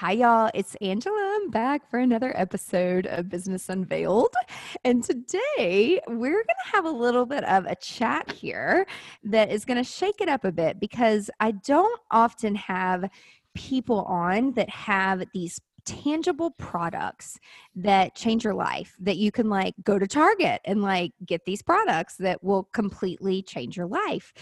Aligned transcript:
Hi, 0.00 0.12
y'all. 0.12 0.50
It's 0.54 0.76
Angela. 0.80 1.38
I'm 1.42 1.50
back 1.50 1.90
for 1.90 1.98
another 1.98 2.32
episode 2.34 3.04
of 3.04 3.28
Business 3.28 3.68
Unveiled. 3.68 4.34
And 4.82 5.04
today 5.04 6.00
we're 6.08 6.32
going 6.32 6.46
to 6.46 6.72
have 6.72 6.86
a 6.86 6.90
little 6.90 7.26
bit 7.26 7.44
of 7.44 7.66
a 7.66 7.74
chat 7.74 8.32
here 8.32 8.86
that 9.24 9.52
is 9.52 9.66
going 9.66 9.76
to 9.76 9.84
shake 9.84 10.22
it 10.22 10.28
up 10.30 10.46
a 10.46 10.52
bit 10.52 10.80
because 10.80 11.28
I 11.38 11.50
don't 11.50 12.00
often 12.10 12.54
have 12.54 13.10
people 13.54 14.04
on 14.04 14.54
that 14.54 14.70
have 14.70 15.22
these 15.34 15.60
tangible 15.84 16.50
products 16.52 17.38
that 17.76 18.14
change 18.14 18.44
your 18.44 18.54
life 18.54 18.96
that 19.00 19.16
you 19.16 19.30
can 19.30 19.48
like 19.48 19.74
go 19.84 19.98
to 19.98 20.06
Target 20.06 20.60
and 20.64 20.82
like 20.82 21.12
get 21.24 21.44
these 21.44 21.62
products 21.62 22.16
that 22.16 22.42
will 22.42 22.64
completely 22.72 23.42
change 23.42 23.76
your 23.76 23.86
life. 23.86 24.32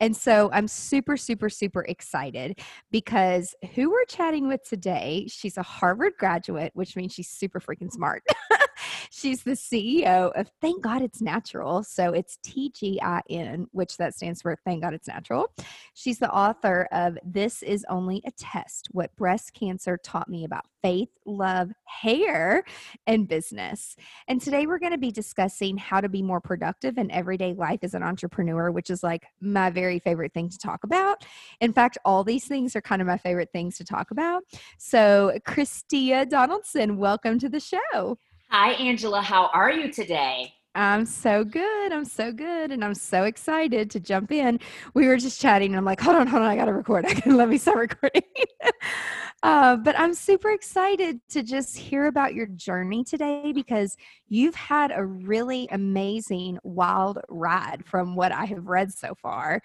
And 0.00 0.16
so 0.16 0.50
I'm 0.52 0.68
super, 0.68 1.16
super, 1.16 1.48
super 1.48 1.82
excited 1.82 2.60
because 2.90 3.54
who 3.74 3.90
we're 3.90 4.04
chatting 4.04 4.48
with 4.48 4.62
today, 4.68 5.26
she's 5.28 5.56
a 5.56 5.62
Harvard 5.62 6.14
graduate, 6.18 6.72
which 6.74 6.96
means 6.96 7.12
she's 7.12 7.28
super 7.28 7.60
freaking 7.60 7.92
smart. 7.92 8.22
she's 9.18 9.42
the 9.42 9.52
CEO 9.52 10.30
of 10.38 10.50
Thank 10.60 10.82
God 10.82 11.02
It's 11.02 11.20
Natural. 11.20 11.82
So 11.82 12.12
it's 12.12 12.38
TGIN, 12.44 13.66
which 13.72 13.96
that 13.96 14.14
stands 14.14 14.42
for 14.42 14.56
Thank 14.64 14.82
God 14.82 14.94
It's 14.94 15.08
Natural. 15.08 15.52
She's 15.94 16.18
the 16.18 16.30
author 16.30 16.86
of 16.92 17.18
This 17.24 17.62
Is 17.62 17.84
Only 17.88 18.22
a 18.24 18.30
Test 18.32 18.88
What 18.92 19.14
Breast 19.16 19.54
Cancer 19.54 19.98
Taught 20.02 20.28
Me 20.28 20.44
About 20.44 20.66
Faith, 20.82 21.08
Love, 21.26 21.70
Hair, 21.84 22.62
and 23.06 23.26
Business. 23.26 23.96
And 24.28 24.40
today 24.40 24.66
we're 24.66 24.78
going 24.78 24.92
to 24.92 24.98
be 24.98 25.10
discussing 25.10 25.76
how 25.76 26.00
to 26.00 26.08
be 26.08 26.22
more 26.22 26.40
productive 26.40 26.96
in 26.96 27.10
everyday 27.10 27.54
life 27.54 27.80
as 27.82 27.94
an 27.94 28.04
entrepreneur, 28.04 28.70
which 28.70 28.90
is 28.90 29.02
like 29.02 29.26
my 29.40 29.70
very 29.70 29.98
favorite 29.98 30.32
thing 30.32 30.48
to 30.48 30.58
talk 30.58 30.84
about. 30.84 31.24
In 31.60 31.72
fact, 31.72 31.98
all 32.04 32.22
these 32.22 32.44
things 32.44 32.76
are 32.76 32.80
kind 32.80 33.02
of 33.02 33.08
my 33.08 33.18
favorite 33.18 33.50
things 33.52 33.76
to 33.78 33.84
talk 33.84 34.12
about. 34.12 34.44
So, 34.78 35.38
Chris-Tia 35.44 36.26
Donaldson, 36.26 36.98
welcome 36.98 37.38
to 37.40 37.48
the 37.48 37.60
show. 37.60 38.16
Hi, 38.50 38.72
Angela. 38.72 39.20
How 39.20 39.50
are 39.52 39.70
you 39.70 39.92
today? 39.92 40.54
I'm 40.74 41.04
so 41.04 41.44
good. 41.44 41.92
I'm 41.92 42.06
so 42.06 42.32
good. 42.32 42.70
And 42.70 42.82
I'm 42.82 42.94
so 42.94 43.24
excited 43.24 43.90
to 43.90 44.00
jump 44.00 44.32
in. 44.32 44.58
We 44.94 45.06
were 45.06 45.18
just 45.18 45.38
chatting, 45.38 45.72
and 45.72 45.76
I'm 45.76 45.84
like, 45.84 46.00
hold 46.00 46.16
on, 46.16 46.26
hold 46.26 46.42
on. 46.42 46.48
I 46.48 46.56
got 46.56 46.64
to 46.64 46.72
record. 46.72 47.04
Let 47.26 47.50
me 47.50 47.58
start 47.58 47.76
recording. 47.76 48.22
uh, 49.42 49.76
but 49.76 49.98
I'm 49.98 50.14
super 50.14 50.48
excited 50.48 51.20
to 51.28 51.42
just 51.42 51.76
hear 51.76 52.06
about 52.06 52.32
your 52.32 52.46
journey 52.46 53.04
today 53.04 53.52
because 53.52 53.98
you've 54.28 54.54
had 54.54 54.92
a 54.94 55.04
really 55.04 55.68
amazing, 55.70 56.58
wild 56.62 57.18
ride 57.28 57.84
from 57.84 58.16
what 58.16 58.32
I 58.32 58.46
have 58.46 58.66
read 58.66 58.94
so 58.94 59.14
far. 59.14 59.60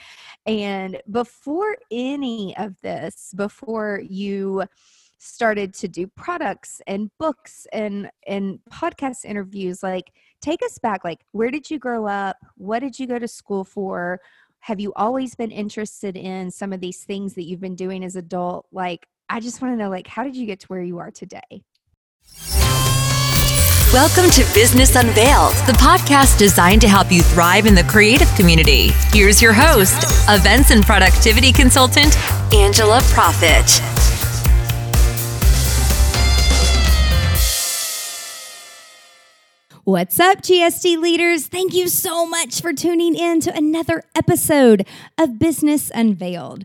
And 0.46 1.02
before 1.10 1.78
any 1.90 2.54
of 2.58 2.76
this, 2.82 3.34
before 3.34 4.02
you 4.04 4.66
started 5.24 5.74
to 5.74 5.88
do 5.88 6.06
products 6.06 6.82
and 6.86 7.10
books 7.18 7.66
and 7.72 8.12
and 8.28 8.60
podcast 8.70 9.24
interviews 9.24 9.82
like 9.82 10.12
take 10.42 10.62
us 10.64 10.78
back 10.78 11.06
like 11.06 11.20
where 11.32 11.50
did 11.50 11.70
you 11.72 11.80
grow 11.80 12.06
up 12.06 12.36
what 12.58 12.80
did 12.80 13.00
you 13.00 13.08
go 13.08 13.18
to 13.18 13.28
school 13.28 13.64
for 13.64 14.20
have 14.60 14.80
you 14.82 14.92
always 14.96 15.34
been 15.34 15.52
interested 15.52 16.18
in 16.18 16.52
some 16.52 16.74
of 16.74 16.82
these 16.82 17.06
things 17.06 17.36
that 17.36 17.44
you've 17.44 17.62
been 17.62 17.76
doing 17.76 18.04
as 18.04 18.18
adult 18.18 18.66
like 18.74 19.08
i 19.30 19.40
just 19.40 19.62
want 19.62 19.72
to 19.72 19.78
know 19.78 19.90
like 19.90 20.08
how 20.08 20.24
did 20.24 20.36
you 20.36 20.46
get 20.46 20.60
to 20.60 20.68
where 20.68 20.84
you 20.84 21.00
are 21.00 21.12
today 21.12 21.64
Welcome 23.94 24.32
to 24.32 24.44
Business 24.56 24.96
Unveiled, 24.96 25.54
the 25.68 25.74
podcast 25.74 26.40
designed 26.40 26.82
to 26.82 26.88
help 26.88 27.12
you 27.12 27.22
thrive 27.22 27.68
in 27.68 27.76
the 27.76 27.84
creative 27.84 28.34
community. 28.34 28.88
Here's 29.12 29.40
your 29.40 29.54
host, 29.54 30.04
events 30.28 30.72
and 30.72 30.84
productivity 30.84 31.52
consultant, 31.52 32.18
Angela 32.52 33.02
Proffitt. 33.02 33.93
What's 39.86 40.18
up, 40.18 40.38
GSD 40.38 40.98
leaders? 41.02 41.48
Thank 41.48 41.74
you 41.74 41.90
so 41.90 42.26
much 42.26 42.62
for 42.62 42.72
tuning 42.72 43.16
in 43.16 43.42
to 43.42 43.54
another 43.54 44.02
episode 44.16 44.88
of 45.18 45.38
Business 45.38 45.92
Unveiled, 45.94 46.64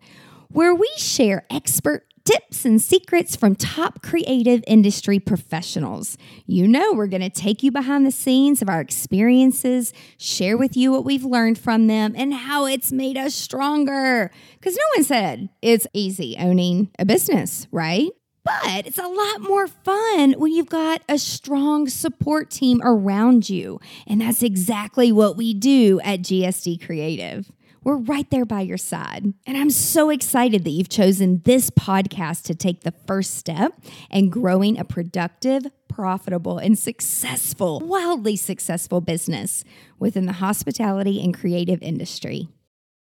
where 0.51 0.73
we 0.73 0.89
share 0.99 1.45
expert 1.51 2.07
tips 2.25 2.65
and 2.65 2.81
secrets 2.81 3.35
from 3.35 3.57
top 3.57 4.03
creative 4.03 4.63
industry 4.69 5.19
professionals. 5.19 6.17
You 6.47 6.69
know, 6.69 6.93
we're 6.93 7.09
going 7.09 7.23
to 7.23 7.29
take 7.29 7.65
you 7.65 7.73
behind 7.73 8.07
the 8.07 8.13
scenes 8.13 8.63
of 8.63 8.69
our 8.69 8.81
experiences, 8.81 9.93
share 10.17 10.57
with 10.57 10.77
you 10.77 10.93
what 10.93 11.05
we've 11.05 11.25
learned 11.25 11.59
from 11.59 11.89
them, 11.89 12.15
and 12.17 12.33
how 12.33 12.67
it's 12.67 12.93
made 12.93 13.17
us 13.17 13.35
stronger. 13.35 14.31
Because 14.61 14.77
no 14.77 14.85
one 14.95 15.03
said 15.05 15.49
it's 15.61 15.89
easy 15.93 16.37
owning 16.39 16.93
a 17.01 17.05
business, 17.05 17.67
right? 17.73 18.13
But 18.49 18.87
it's 18.87 18.99
a 18.99 19.07
lot 19.07 19.43
more 19.43 19.67
fun 19.67 20.33
when 20.33 20.53
you've 20.53 20.71
got 20.71 21.03
a 21.07 21.19
strong 21.19 21.89
support 21.89 22.51
team 22.51 22.81
around 22.83 23.51
you. 23.51 23.79
And 24.07 24.23
that's 24.23 24.43
exactly 24.43 25.13
what 25.13 25.37
we 25.37 25.53
do 25.53 26.01
at 26.03 26.21
GSD 26.21 26.85
Creative. 26.85 27.51
We're 27.85 27.97
right 27.97 28.29
there 28.31 28.45
by 28.45 28.63
your 28.63 28.79
side. 28.79 29.33
And 29.47 29.57
I'm 29.57 29.71
so 29.71 30.11
excited 30.11 30.65
that 30.65 30.71
you've 30.71 30.89
chosen 30.89 31.43
this 31.45 31.71
podcast 31.71 32.45
to 32.45 32.55
take 32.55 32.83
the 32.83 32.93
first 33.07 33.35
step 33.37 33.73
in 34.11 34.31
growing 34.31 34.79
a 34.79 34.85
productive, 34.85 35.67
profitable, 35.89 36.59
and 36.59 36.79
successful, 36.79 37.81
wildly 37.81 38.37
successful 38.37 39.01
business 39.01 39.63
within 39.99 40.27
the 40.27 40.33
hospitality 40.35 41.23
and 41.23 41.33
creative 41.33 41.83
industry. 41.83 42.49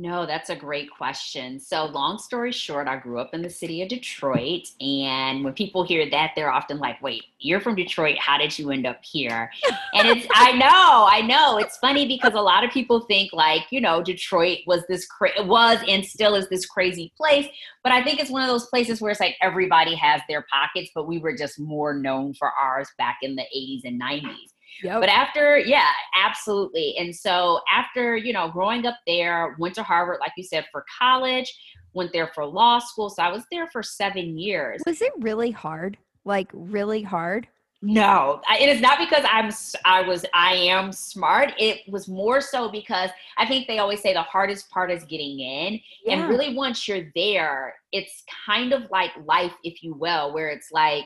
No, 0.00 0.26
that's 0.26 0.48
a 0.48 0.54
great 0.54 0.88
question. 0.92 1.58
So, 1.58 1.86
long 1.86 2.18
story 2.18 2.52
short, 2.52 2.86
I 2.86 2.98
grew 2.98 3.18
up 3.18 3.34
in 3.34 3.42
the 3.42 3.50
city 3.50 3.82
of 3.82 3.88
Detroit. 3.88 4.68
And 4.80 5.42
when 5.42 5.54
people 5.54 5.82
hear 5.82 6.08
that, 6.08 6.34
they're 6.36 6.52
often 6.52 6.78
like, 6.78 7.02
wait, 7.02 7.24
you're 7.40 7.60
from 7.60 7.74
Detroit. 7.74 8.16
How 8.16 8.38
did 8.38 8.56
you 8.56 8.70
end 8.70 8.86
up 8.86 9.00
here? 9.02 9.50
And 9.94 10.06
it's, 10.06 10.24
I 10.34 10.52
know, 10.52 11.08
I 11.10 11.20
know. 11.22 11.58
It's 11.58 11.78
funny 11.78 12.06
because 12.06 12.34
a 12.34 12.40
lot 12.40 12.62
of 12.62 12.70
people 12.70 13.00
think 13.06 13.32
like, 13.32 13.62
you 13.72 13.80
know, 13.80 14.00
Detroit 14.00 14.58
was 14.68 14.84
this, 14.88 15.04
cra- 15.04 15.42
was 15.42 15.80
and 15.88 16.06
still 16.06 16.36
is 16.36 16.48
this 16.48 16.64
crazy 16.64 17.12
place. 17.16 17.48
But 17.82 17.90
I 17.90 18.04
think 18.04 18.20
it's 18.20 18.30
one 18.30 18.42
of 18.42 18.48
those 18.48 18.66
places 18.66 19.00
where 19.00 19.10
it's 19.10 19.20
like 19.20 19.34
everybody 19.42 19.96
has 19.96 20.20
their 20.28 20.46
pockets, 20.48 20.92
but 20.94 21.08
we 21.08 21.18
were 21.18 21.36
just 21.36 21.58
more 21.58 21.92
known 21.92 22.34
for 22.34 22.52
ours 22.52 22.88
back 22.98 23.18
in 23.22 23.34
the 23.34 23.46
80s 23.56 23.80
and 23.82 24.00
90s. 24.00 24.52
Yep. 24.82 25.00
But 25.00 25.08
after, 25.08 25.58
yeah, 25.58 25.90
absolutely. 26.14 26.96
And 26.98 27.14
so 27.14 27.60
after, 27.70 28.16
you 28.16 28.32
know, 28.32 28.48
growing 28.48 28.86
up 28.86 28.96
there, 29.06 29.56
went 29.58 29.74
to 29.76 29.82
Harvard, 29.82 30.18
like 30.20 30.32
you 30.36 30.44
said, 30.44 30.66
for 30.70 30.84
college, 30.98 31.52
went 31.94 32.12
there 32.12 32.30
for 32.34 32.44
law 32.46 32.78
school. 32.78 33.10
So 33.10 33.22
I 33.22 33.30
was 33.30 33.44
there 33.50 33.68
for 33.68 33.82
seven 33.82 34.38
years. 34.38 34.82
Was 34.86 35.02
it 35.02 35.12
really 35.18 35.50
hard? 35.50 35.96
Like 36.24 36.48
really 36.52 37.02
hard? 37.02 37.48
No, 37.80 38.40
it 38.60 38.68
is 38.68 38.80
not 38.80 38.98
because 38.98 39.24
I'm 39.30 39.52
I 39.84 40.02
was 40.02 40.24
I 40.34 40.54
am 40.54 40.90
smart. 40.90 41.52
It 41.58 41.88
was 41.88 42.08
more 42.08 42.40
so 42.40 42.68
because 42.68 43.10
I 43.36 43.46
think 43.46 43.68
they 43.68 43.78
always 43.78 44.02
say 44.02 44.12
the 44.12 44.22
hardest 44.22 44.68
part 44.70 44.90
is 44.90 45.04
getting 45.04 45.38
in. 45.38 45.80
Yeah. 46.04 46.14
And 46.14 46.28
really 46.28 46.56
once 46.56 46.88
you're 46.88 47.12
there, 47.14 47.76
it's 47.92 48.24
kind 48.46 48.72
of 48.72 48.90
like 48.90 49.12
life 49.24 49.52
if 49.62 49.84
you 49.84 49.94
will, 49.94 50.34
where 50.34 50.48
it's 50.48 50.72
like 50.72 51.04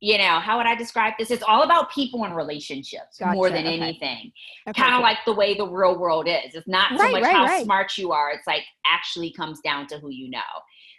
you 0.00 0.18
know 0.18 0.38
how 0.40 0.56
would 0.56 0.66
i 0.66 0.74
describe 0.74 1.14
this 1.18 1.30
it's 1.30 1.42
all 1.46 1.62
about 1.62 1.90
people 1.90 2.24
and 2.24 2.36
relationships 2.36 3.18
gotcha, 3.18 3.34
more 3.34 3.48
than 3.48 3.66
okay. 3.66 3.80
anything 3.80 4.32
okay, 4.68 4.80
kind 4.80 4.94
of 4.94 5.00
like 5.00 5.18
the 5.24 5.32
way 5.32 5.54
the 5.54 5.66
real 5.66 5.98
world 5.98 6.28
is 6.28 6.54
it's 6.54 6.68
not 6.68 6.90
so 6.98 7.10
much 7.10 7.22
right, 7.22 7.32
how 7.32 7.44
right. 7.44 7.64
smart 7.64 7.96
you 7.96 8.12
are 8.12 8.30
it's 8.30 8.46
like 8.46 8.62
actually 8.86 9.32
comes 9.32 9.60
down 9.60 9.86
to 9.86 9.98
who 9.98 10.10
you 10.10 10.28
know 10.30 10.40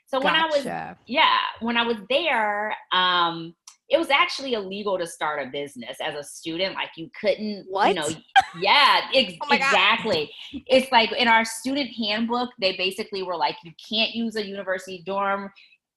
so 0.08 0.20
gotcha. 0.20 0.26
when 0.26 0.36
i 0.36 0.46
was 0.46 0.96
yeah 1.08 1.38
when 1.60 1.78
i 1.78 1.84
was 1.84 1.98
there 2.10 2.76
um 2.92 3.54
it 3.90 3.98
was 3.98 4.10
actually 4.10 4.54
illegal 4.54 4.98
to 4.98 5.06
start 5.06 5.46
a 5.46 5.50
business 5.52 5.98
as 6.04 6.16
a 6.16 6.24
student. 6.24 6.74
Like 6.74 6.90
you 6.98 7.10
couldn't, 7.20 7.66
what? 7.70 7.90
you 7.90 7.94
know, 7.94 8.10
yeah, 8.60 9.02
ex- 9.14 9.34
oh 9.44 9.54
exactly. 9.54 10.32
God. 10.52 10.62
It's 10.68 10.92
like 10.92 11.12
in 11.12 11.28
our 11.28 11.46
student 11.46 11.92
handbook, 11.92 12.50
they 12.60 12.76
basically 12.78 13.22
were 13.22 13.36
like, 13.36 13.56
you 13.64 13.72
can't 13.90 14.16
use 14.16 14.36
a 14.38 14.46
university 14.46 15.04
dorm 15.06 15.52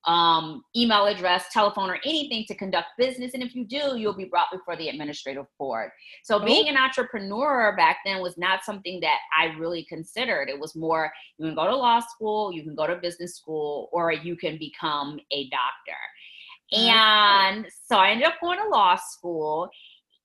um, 0.09 0.65
email 0.75 1.05
address, 1.05 1.53
telephone, 1.53 1.91
or 1.91 1.99
anything 2.03 2.47
to 2.49 2.55
conduct 2.55 2.89
business. 2.97 3.35
And 3.35 3.43
if 3.43 3.55
you 3.55 3.67
do, 3.67 3.99
you'll 3.99 4.17
be 4.17 4.25
brought 4.25 4.51
before 4.51 4.75
the 4.75 4.89
administrative 4.89 5.45
board. 5.59 5.91
So 6.25 6.43
being 6.43 6.69
an 6.69 6.79
entrepreneur 6.79 7.77
back 7.77 7.99
then 8.07 8.23
was 8.23 8.39
not 8.39 8.65
something 8.65 9.01
that 9.01 9.19
I 9.39 9.57
really 9.59 9.85
considered. 9.85 10.49
It 10.49 10.59
was 10.59 10.75
more 10.75 11.13
you 11.37 11.45
can 11.45 11.55
go 11.55 11.67
to 11.67 11.77
law 11.77 12.01
school, 12.01 12.53
you 12.55 12.63
can 12.63 12.75
go 12.75 12.87
to 12.87 12.97
business 12.97 13.37
school, 13.37 13.91
or 13.93 14.11
you 14.11 14.35
can 14.35 14.57
become 14.59 15.21
a 15.31 15.51
doctor. 15.51 15.99
And 16.73 17.67
so 17.87 17.97
I 17.97 18.11
ended 18.11 18.27
up 18.27 18.35
going 18.41 18.59
to 18.59 18.69
law 18.69 18.97
school 18.97 19.71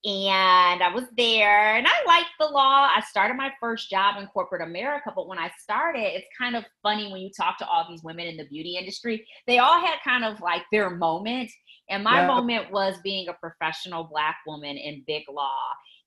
and 0.04 0.82
I 0.82 0.90
was 0.92 1.04
there 1.16 1.76
and 1.76 1.86
I 1.86 2.04
liked 2.06 2.32
the 2.38 2.46
law. 2.46 2.90
I 2.94 3.02
started 3.08 3.36
my 3.38 3.50
first 3.58 3.88
job 3.88 4.20
in 4.20 4.26
corporate 4.26 4.60
America, 4.60 5.10
but 5.16 5.26
when 5.26 5.38
I 5.38 5.50
started, 5.58 6.14
it's 6.14 6.26
kind 6.38 6.54
of 6.54 6.64
funny 6.82 7.10
when 7.10 7.22
you 7.22 7.30
talk 7.34 7.56
to 7.58 7.66
all 7.66 7.86
these 7.88 8.02
women 8.02 8.26
in 8.26 8.36
the 8.36 8.44
beauty 8.44 8.76
industry, 8.78 9.26
they 9.46 9.58
all 9.58 9.80
had 9.80 9.96
kind 10.04 10.22
of 10.24 10.40
like 10.42 10.62
their 10.70 10.90
moment. 10.90 11.50
And 11.88 12.04
my 12.04 12.20
yeah. 12.20 12.26
moment 12.26 12.70
was 12.70 12.96
being 13.02 13.28
a 13.28 13.32
professional 13.32 14.04
black 14.04 14.36
woman 14.46 14.76
in 14.76 15.04
big 15.06 15.22
law 15.32 15.58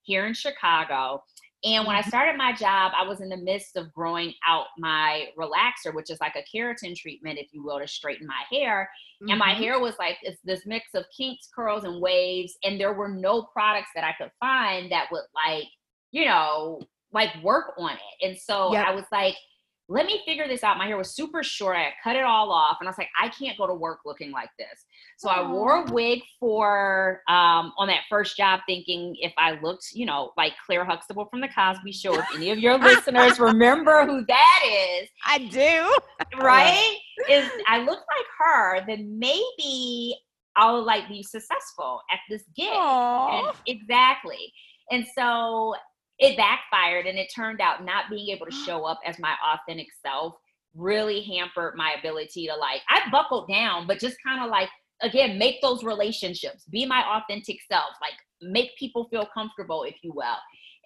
here 0.03 0.27
in 0.27 0.33
Chicago. 0.35 1.23
And 1.63 1.87
when 1.87 1.95
I 1.95 2.01
started 2.01 2.37
my 2.37 2.53
job, 2.53 2.91
I 2.95 3.07
was 3.07 3.19
in 3.19 3.29
the 3.29 3.37
midst 3.37 3.77
of 3.77 3.91
growing 3.91 4.33
out 4.47 4.67
my 4.77 5.29
relaxer, 5.37 5.93
which 5.93 6.11
is 6.11 6.19
like 6.19 6.35
a 6.35 6.43
keratin 6.55 6.95
treatment, 6.95 7.39
if 7.39 7.47
you 7.51 7.63
will, 7.63 7.79
to 7.79 7.87
straighten 7.87 8.27
my 8.27 8.43
hair. 8.51 8.89
Mm-hmm. 9.21 9.31
And 9.31 9.39
my 9.39 9.53
mm-hmm. 9.53 9.63
hair 9.63 9.79
was 9.79 9.95
like 9.97 10.17
it's 10.21 10.39
this 10.43 10.67
mix 10.67 10.89
of 10.93 11.05
kinks, 11.15 11.49
curls, 11.53 11.83
and 11.83 11.99
waves. 11.99 12.57
And 12.63 12.79
there 12.79 12.93
were 12.93 13.09
no 13.09 13.41
products 13.41 13.89
that 13.95 14.03
I 14.03 14.13
could 14.21 14.31
find 14.39 14.91
that 14.91 15.07
would 15.11 15.23
like, 15.33 15.67
you 16.11 16.25
know, 16.25 16.81
like 17.11 17.31
work 17.43 17.73
on 17.79 17.93
it. 17.93 18.27
And 18.27 18.37
so 18.37 18.73
yep. 18.73 18.85
I 18.85 18.91
was 18.91 19.05
like, 19.11 19.35
let 19.89 20.05
me 20.05 20.21
figure 20.25 20.47
this 20.47 20.63
out. 20.63 20.77
My 20.77 20.85
hair 20.85 20.97
was 20.97 21.15
super 21.15 21.43
short. 21.43 21.77
I 21.77 21.93
cut 22.03 22.15
it 22.15 22.23
all 22.23 22.51
off, 22.51 22.77
and 22.79 22.87
I 22.87 22.91
was 22.91 22.97
like, 22.97 23.09
I 23.19 23.29
can't 23.29 23.57
go 23.57 23.67
to 23.67 23.73
work 23.73 23.99
looking 24.05 24.31
like 24.31 24.49
this. 24.59 24.85
So 25.17 25.29
Aww. 25.29 25.37
I 25.37 25.51
wore 25.51 25.75
a 25.85 25.91
wig 25.91 26.21
for 26.39 27.21
um, 27.29 27.71
on 27.77 27.87
that 27.87 28.01
first 28.09 28.35
job, 28.35 28.59
thinking 28.67 29.15
if 29.19 29.33
I 29.37 29.59
looked, 29.61 29.87
you 29.93 30.05
know, 30.05 30.31
like 30.35 30.53
Claire 30.65 30.83
Huxtable 30.83 31.25
from 31.31 31.39
the 31.39 31.47
Cosby 31.47 31.93
Show. 31.93 32.15
If 32.15 32.25
any 32.35 32.51
of 32.51 32.59
your 32.59 32.77
listeners 32.79 33.39
remember 33.39 34.05
who 34.05 34.25
that 34.25 34.63
is, 35.01 35.09
I 35.25 35.39
do. 35.39 36.37
Right? 36.41 36.97
is 37.29 37.49
I 37.67 37.79
look 37.79 37.99
like 37.99 38.25
her, 38.39 38.85
then 38.87 39.17
maybe 39.17 40.15
I'll 40.55 40.83
like 40.83 41.07
be 41.07 41.23
successful 41.23 42.01
at 42.11 42.19
this 42.29 42.43
gig. 42.55 42.67
And 42.71 43.55
exactly. 43.65 44.51
And 44.91 45.05
so 45.15 45.75
it 46.19 46.37
backfired 46.37 47.05
and 47.05 47.17
it 47.17 47.31
turned 47.33 47.61
out 47.61 47.85
not 47.85 48.05
being 48.09 48.29
able 48.29 48.45
to 48.45 48.55
mm. 48.55 48.65
show 48.65 48.85
up 48.85 48.99
as 49.05 49.19
my 49.19 49.35
authentic 49.53 49.87
self 50.05 50.35
really 50.75 51.21
hampered 51.23 51.75
my 51.75 51.95
ability 51.97 52.47
to 52.47 52.55
like 52.55 52.81
I 52.89 53.01
buckled 53.11 53.49
down, 53.49 53.87
but 53.87 53.99
just 53.99 54.17
kind 54.25 54.43
of 54.43 54.49
like 54.49 54.69
again 55.01 55.37
make 55.37 55.61
those 55.61 55.83
relationships, 55.83 56.65
be 56.69 56.85
my 56.85 57.03
authentic 57.03 57.57
self, 57.69 57.91
like 58.01 58.13
make 58.41 58.71
people 58.77 59.07
feel 59.09 59.27
comfortable, 59.33 59.83
if 59.83 59.95
you 60.01 60.11
will. 60.15 60.37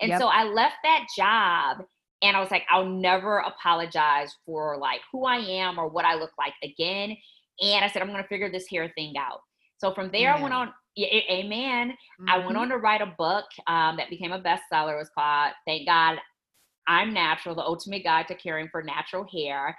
And 0.02 0.10
yep. 0.10 0.20
so 0.20 0.28
I 0.28 0.44
left 0.44 0.78
that 0.84 1.06
job 1.16 1.86
and 2.22 2.36
I 2.36 2.40
was 2.40 2.52
like, 2.52 2.64
I'll 2.70 2.86
never 2.86 3.40
apologize 3.40 4.34
for 4.46 4.78
like 4.78 5.02
who 5.12 5.26
I 5.26 5.38
am 5.38 5.78
or 5.78 5.88
what 5.88 6.06
I 6.06 6.16
look 6.16 6.32
like 6.38 6.54
again. 6.64 7.16
And 7.62 7.86
I 7.86 7.90
said, 7.90 8.02
I'm 8.02 8.10
gonna 8.10 8.24
figure 8.28 8.52
this 8.52 8.68
hair 8.70 8.92
thing 8.96 9.14
out. 9.18 9.42
So 9.82 9.92
from 9.96 10.12
there, 10.12 10.32
I 10.32 10.40
went 10.40 10.54
on 10.54 10.72
yeah, 10.96 11.08
amen. 11.08 11.90
Mm-hmm. 11.90 12.30
I 12.30 12.46
went 12.46 12.58
on 12.58 12.70
to 12.70 12.78
write 12.78 13.02
a 13.02 13.14
book 13.18 13.46
um, 13.66 13.98
that 13.98 14.10
became 14.10 14.32
a 14.32 14.40
bestseller. 14.40 14.94
It 14.94 14.98
was 14.98 15.10
called 15.18 15.54
Thank 15.66 15.88
God 15.88 16.18
I'm 16.88 17.14
Natural, 17.14 17.56
the 17.56 17.64
ultimate 17.64 18.04
guide 18.04 18.28
to 18.28 18.36
caring 18.36 18.68
for 18.70 18.84
natural 18.84 19.26
hair. 19.34 19.76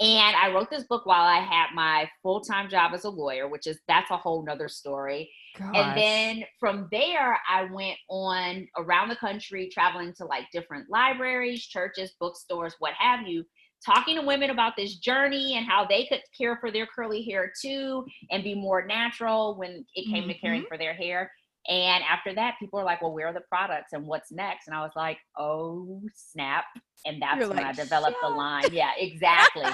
And 0.00 0.34
I 0.34 0.52
wrote 0.52 0.70
this 0.70 0.84
book 0.84 1.06
while 1.06 1.22
I 1.22 1.38
had 1.38 1.66
my 1.72 2.10
full-time 2.20 2.68
job 2.68 2.94
as 2.94 3.04
a 3.04 3.10
lawyer, 3.10 3.48
which 3.48 3.68
is 3.68 3.78
that's 3.86 4.10
a 4.10 4.16
whole 4.16 4.44
nother 4.44 4.68
story. 4.68 5.30
Gosh. 5.56 5.76
And 5.76 5.96
then 5.96 6.44
from 6.58 6.88
there, 6.90 7.38
I 7.48 7.68
went 7.70 7.98
on 8.10 8.66
around 8.76 9.08
the 9.08 9.16
country, 9.16 9.70
traveling 9.72 10.12
to 10.16 10.24
like 10.24 10.46
different 10.52 10.90
libraries, 10.90 11.64
churches, 11.64 12.14
bookstores, 12.18 12.74
what 12.80 12.94
have 12.98 13.28
you, 13.28 13.44
talking 13.84 14.16
to 14.16 14.22
women 14.22 14.50
about 14.50 14.74
this 14.76 14.96
journey 14.96 15.56
and 15.56 15.66
how 15.66 15.84
they 15.84 16.06
could 16.06 16.20
care 16.36 16.56
for 16.60 16.70
their 16.70 16.86
curly 16.86 17.22
hair 17.22 17.52
too 17.60 18.04
and 18.30 18.42
be 18.42 18.54
more 18.54 18.86
natural 18.86 19.56
when 19.58 19.84
it 19.94 20.10
came 20.10 20.22
mm-hmm. 20.22 20.32
to 20.32 20.38
caring 20.38 20.60
mm-hmm. 20.62 20.68
for 20.68 20.78
their 20.78 20.94
hair. 20.94 21.30
And 21.66 22.04
after 22.04 22.34
that, 22.34 22.56
people 22.60 22.78
are 22.78 22.84
like, 22.84 23.00
well, 23.00 23.12
where 23.12 23.28
are 23.28 23.32
the 23.32 23.40
products 23.48 23.94
and 23.94 24.06
what's 24.06 24.30
next? 24.30 24.66
And 24.66 24.76
I 24.76 24.80
was 24.80 24.92
like, 24.94 25.16
oh, 25.38 26.02
snap. 26.14 26.64
And 27.06 27.22
that's 27.22 27.38
You're 27.38 27.48
when 27.48 27.56
like, 27.56 27.66
I 27.66 27.72
developed 27.72 28.18
the 28.22 28.28
line. 28.28 28.64
Yeah, 28.70 28.90
exactly. 28.98 29.64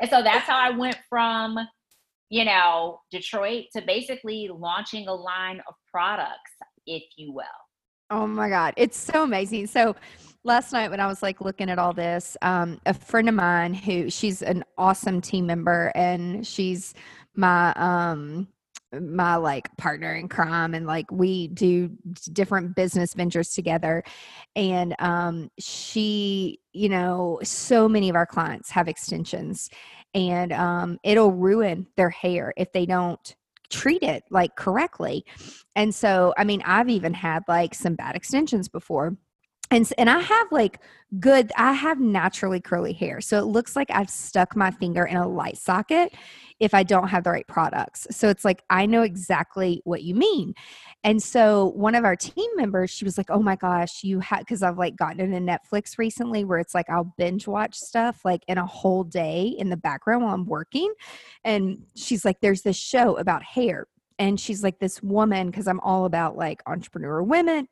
and 0.00 0.10
so 0.10 0.22
that's 0.22 0.46
how 0.46 0.58
I 0.58 0.70
went 0.70 0.98
from, 1.08 1.56
you 2.30 2.44
know, 2.44 2.98
Detroit 3.12 3.66
to 3.74 3.82
basically 3.82 4.50
launching 4.52 5.06
a 5.06 5.14
line 5.14 5.60
of 5.68 5.74
products, 5.92 6.50
if 6.84 7.04
you 7.16 7.32
will. 7.32 7.44
Oh 8.10 8.26
my 8.26 8.48
God. 8.48 8.74
It's 8.76 8.98
so 8.98 9.22
amazing. 9.22 9.68
So, 9.68 9.94
last 10.46 10.72
night 10.72 10.90
when 10.90 11.00
I 11.00 11.06
was 11.08 11.22
like 11.22 11.40
looking 11.40 11.68
at 11.68 11.78
all 11.78 11.92
this, 11.92 12.36
um, 12.40 12.80
a 12.86 12.94
friend 12.94 13.28
of 13.28 13.34
mine 13.34 13.74
who 13.74 14.08
she's 14.08 14.42
an 14.42 14.64
awesome 14.78 15.20
team 15.20 15.46
member 15.46 15.92
and 15.94 16.46
she's 16.46 16.94
my 17.34 17.72
um 17.74 18.48
my 19.00 19.34
like 19.34 19.76
partner 19.76 20.14
in 20.14 20.28
crime 20.28 20.72
and 20.72 20.86
like 20.86 21.10
we 21.10 21.48
do 21.48 21.90
different 22.32 22.74
business 22.76 23.12
ventures 23.12 23.50
together. 23.50 24.04
And 24.54 24.94
um 25.00 25.50
she 25.58 26.60
you 26.72 26.88
know 26.88 27.40
so 27.42 27.88
many 27.88 28.08
of 28.08 28.16
our 28.16 28.26
clients 28.26 28.70
have 28.70 28.88
extensions 28.88 29.68
and 30.14 30.52
um 30.52 30.98
it'll 31.02 31.32
ruin 31.32 31.86
their 31.96 32.10
hair 32.10 32.54
if 32.56 32.72
they 32.72 32.86
don't 32.86 33.34
treat 33.68 34.04
it 34.04 34.22
like 34.30 34.54
correctly. 34.54 35.24
And 35.74 35.94
so 35.94 36.32
i 36.38 36.44
mean 36.44 36.62
i've 36.64 36.88
even 36.88 37.12
had 37.12 37.42
like 37.48 37.74
some 37.74 37.96
bad 37.96 38.14
extensions 38.14 38.68
before 38.68 39.16
and 39.70 39.90
and 39.98 40.08
I 40.08 40.20
have 40.20 40.52
like 40.52 40.80
good 41.18 41.50
I 41.56 41.72
have 41.72 42.00
naturally 42.00 42.60
curly 42.60 42.92
hair. 42.92 43.20
So 43.20 43.38
it 43.38 43.46
looks 43.46 43.74
like 43.76 43.90
I've 43.90 44.10
stuck 44.10 44.54
my 44.56 44.70
finger 44.70 45.04
in 45.04 45.16
a 45.16 45.28
light 45.28 45.58
socket 45.58 46.12
if 46.58 46.72
I 46.72 46.82
don't 46.84 47.08
have 47.08 47.24
the 47.24 47.30
right 47.30 47.46
products. 47.46 48.06
So 48.10 48.28
it's 48.28 48.44
like 48.44 48.62
I 48.70 48.86
know 48.86 49.02
exactly 49.02 49.82
what 49.84 50.02
you 50.02 50.14
mean. 50.14 50.54
And 51.04 51.22
so 51.22 51.72
one 51.76 51.94
of 51.94 52.04
our 52.04 52.16
team 52.16 52.48
members, 52.56 52.90
she 52.90 53.04
was 53.04 53.18
like, 53.18 53.30
"Oh 53.30 53.40
my 53.42 53.56
gosh, 53.56 54.04
you 54.04 54.20
had 54.20 54.46
cuz 54.46 54.62
I've 54.62 54.78
like 54.78 54.96
gotten 54.96 55.20
into 55.20 55.38
Netflix 55.38 55.98
recently 55.98 56.44
where 56.44 56.58
it's 56.58 56.74
like 56.74 56.88
I'll 56.88 57.14
binge 57.18 57.46
watch 57.48 57.76
stuff 57.76 58.24
like 58.24 58.42
in 58.48 58.58
a 58.58 58.66
whole 58.66 59.04
day 59.04 59.54
in 59.58 59.70
the 59.70 59.76
background 59.76 60.24
while 60.24 60.34
I'm 60.34 60.46
working." 60.46 60.92
And 61.44 61.84
she's 61.96 62.24
like, 62.24 62.40
"There's 62.40 62.62
this 62.62 62.76
show 62.76 63.16
about 63.16 63.42
hair." 63.42 63.86
And 64.18 64.40
she's 64.40 64.62
like 64.62 64.78
this 64.78 65.02
woman 65.02 65.52
cuz 65.52 65.68
I'm 65.68 65.80
all 65.80 66.04
about 66.06 66.36
like 66.36 66.62
entrepreneur 66.66 67.22
women 67.22 67.68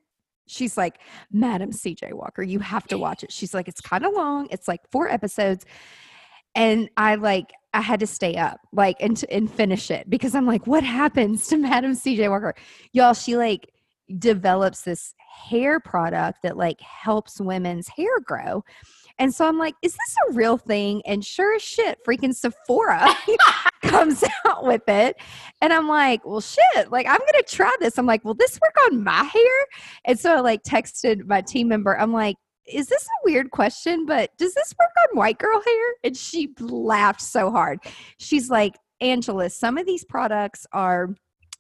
she's 0.47 0.77
like, 0.77 0.99
Madam 1.33 1.71
CJ 1.71 2.13
Walker, 2.13 2.43
you 2.43 2.59
have 2.61 2.87
to 2.89 2.99
watch 2.99 3.23
it. 3.23 3.33
She's 3.33 3.55
like, 3.55 3.69
it's 3.69 3.81
kind 3.81 4.05
of 4.05 4.13
long. 4.13 4.49
It's 4.51 4.69
like 4.69 4.81
four 4.91 5.09
episodes. 5.09 5.65
And 6.55 6.89
I 6.97 7.17
like, 7.17 7.53
I 7.73 7.81
had 7.81 8.01
to 8.01 8.07
stay 8.07 8.37
up 8.37 8.61
like 8.73 8.97
and, 9.01 9.23
and 9.31 9.51
finish 9.51 9.91
it 9.91 10.09
because 10.09 10.35
I'm 10.35 10.47
like, 10.47 10.67
what 10.67 10.85
happens 10.85 11.49
to 11.49 11.57
Madam 11.59 11.93
CJ 11.93 12.31
Walker? 12.31 12.55
Y'all, 12.93 13.15
she 13.15 13.37
like 13.37 13.71
develops 14.19 14.83
this 14.83 15.15
hair 15.49 15.81
product 15.81 16.43
that 16.43 16.57
like 16.57 16.81
helps 16.81 17.41
women's 17.41 17.89
hair 17.89 18.21
grow. 18.25 18.63
And 19.19 19.35
so 19.35 19.47
I'm 19.47 19.59
like, 19.59 19.75
is 19.83 19.93
this 19.93 20.17
a 20.29 20.33
real 20.33 20.59
thing? 20.59 21.03
And 21.07 21.25
sure 21.25 21.55
as 21.55 21.63
shit, 21.63 21.99
freaking 22.07 22.35
Sephora 22.35 23.09
comes 23.83 24.25
out 24.47 24.65
with 24.65 24.89
it. 24.89 25.17
And 25.61 25.73
I'm 25.73 25.89
like, 25.89 26.27
well, 26.27 26.41
shit, 26.41 26.91
like 26.91 27.07
I'm 27.07 27.19
going 27.19 27.45
to 27.45 27.45
try 27.47 27.75
this. 27.81 27.99
I'm 27.99 28.07
like, 28.07 28.25
will 28.25 28.35
this 28.35 28.59
work 28.61 28.75
on 28.87 29.05
my 29.05 29.23
hair? 29.23 29.67
And 30.05 30.19
so 30.19 30.37
I 30.37 30.41
like 30.41 30.63
texted 30.63 31.27
my 31.27 31.41
team 31.41 31.69
member. 31.69 31.99
I'm 31.99 32.13
like, 32.13 32.37
is 32.67 32.87
this 32.87 33.05
a 33.05 33.25
weird 33.25 33.51
question, 33.51 34.07
but 34.07 34.31
does 34.39 34.55
this 34.55 34.75
work 34.79 34.91
on 35.09 35.19
white 35.19 35.39
girl 35.39 35.61
hair? 35.65 35.87
And 36.03 36.17
she 36.17 36.55
laughed 36.59 37.21
so 37.21 37.51
hard. 37.51 37.81
She's 38.19 38.51
like, 38.51 38.75
Angela, 39.01 39.51
some 39.51 39.77
of 39.77 39.87
these 39.87 40.05
products 40.05 40.67
are 40.73 41.15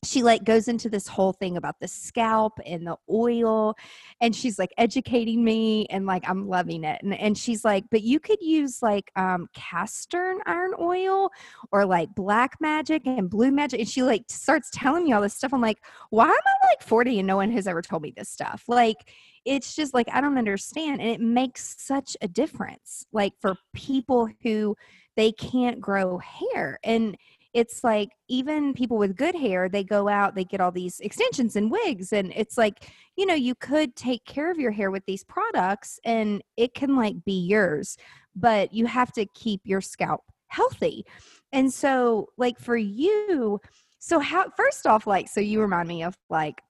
she 0.04 0.22
like 0.22 0.44
goes 0.44 0.68
into 0.68 0.88
this 0.88 1.06
whole 1.06 1.32
thing 1.32 1.56
about 1.56 1.78
the 1.80 1.88
scalp 1.88 2.58
and 2.66 2.86
the 2.86 2.96
oil 3.10 3.74
and 4.20 4.34
she's 4.34 4.58
like 4.58 4.72
educating 4.78 5.44
me 5.44 5.86
and 5.90 6.06
like 6.06 6.22
i'm 6.28 6.48
loving 6.48 6.84
it 6.84 7.00
and, 7.02 7.14
and 7.14 7.36
she's 7.36 7.64
like 7.64 7.84
but 7.90 8.02
you 8.02 8.20
could 8.20 8.40
use 8.40 8.82
like 8.82 9.10
um 9.16 9.48
castor 9.54 10.36
iron 10.46 10.72
oil 10.80 11.30
or 11.72 11.84
like 11.84 12.14
black 12.14 12.56
magic 12.60 13.06
and 13.06 13.30
blue 13.30 13.50
magic 13.50 13.80
and 13.80 13.88
she 13.88 14.02
like 14.02 14.24
starts 14.28 14.70
telling 14.72 15.04
me 15.04 15.12
all 15.12 15.22
this 15.22 15.34
stuff. 15.34 15.52
I'm 15.52 15.60
like 15.60 15.78
why 16.10 16.26
am 16.26 16.32
i 16.32 16.66
like 16.68 16.82
40 16.82 17.20
and 17.20 17.26
no 17.26 17.36
one 17.36 17.50
has 17.50 17.66
ever 17.66 17.82
told 17.82 18.02
me 18.02 18.12
this 18.16 18.28
stuff? 18.28 18.64
Like 18.68 18.96
it's 19.44 19.74
just 19.74 19.94
like 19.94 20.08
i 20.12 20.20
don't 20.20 20.38
understand 20.38 21.00
and 21.00 21.10
it 21.10 21.20
makes 21.20 21.76
such 21.78 22.16
a 22.22 22.28
difference 22.28 23.06
like 23.12 23.34
for 23.40 23.56
people 23.74 24.28
who 24.42 24.74
they 25.16 25.32
can't 25.32 25.80
grow 25.80 26.18
hair 26.18 26.78
and 26.82 27.16
it's 27.54 27.84
like 27.84 28.10
even 28.28 28.74
people 28.74 28.98
with 28.98 29.16
good 29.16 29.36
hair, 29.36 29.68
they 29.68 29.84
go 29.84 30.08
out, 30.08 30.34
they 30.34 30.44
get 30.44 30.60
all 30.60 30.72
these 30.72 30.98
extensions 31.00 31.54
and 31.54 31.70
wigs. 31.70 32.12
And 32.12 32.32
it's 32.34 32.58
like, 32.58 32.90
you 33.16 33.24
know, 33.24 33.34
you 33.34 33.54
could 33.54 33.94
take 33.94 34.24
care 34.24 34.50
of 34.50 34.58
your 34.58 34.72
hair 34.72 34.90
with 34.90 35.06
these 35.06 35.22
products 35.22 36.00
and 36.04 36.42
it 36.56 36.74
can 36.74 36.96
like 36.96 37.24
be 37.24 37.46
yours, 37.46 37.96
but 38.34 38.74
you 38.74 38.86
have 38.86 39.12
to 39.12 39.24
keep 39.26 39.60
your 39.64 39.80
scalp 39.80 40.22
healthy. 40.48 41.06
And 41.52 41.72
so, 41.72 42.28
like 42.36 42.58
for 42.58 42.76
you, 42.76 43.60
so 44.00 44.18
how, 44.18 44.50
first 44.56 44.86
off, 44.86 45.06
like, 45.06 45.28
so 45.28 45.40
you 45.40 45.60
remind 45.60 45.88
me 45.88 46.02
of 46.02 46.16
like, 46.28 46.60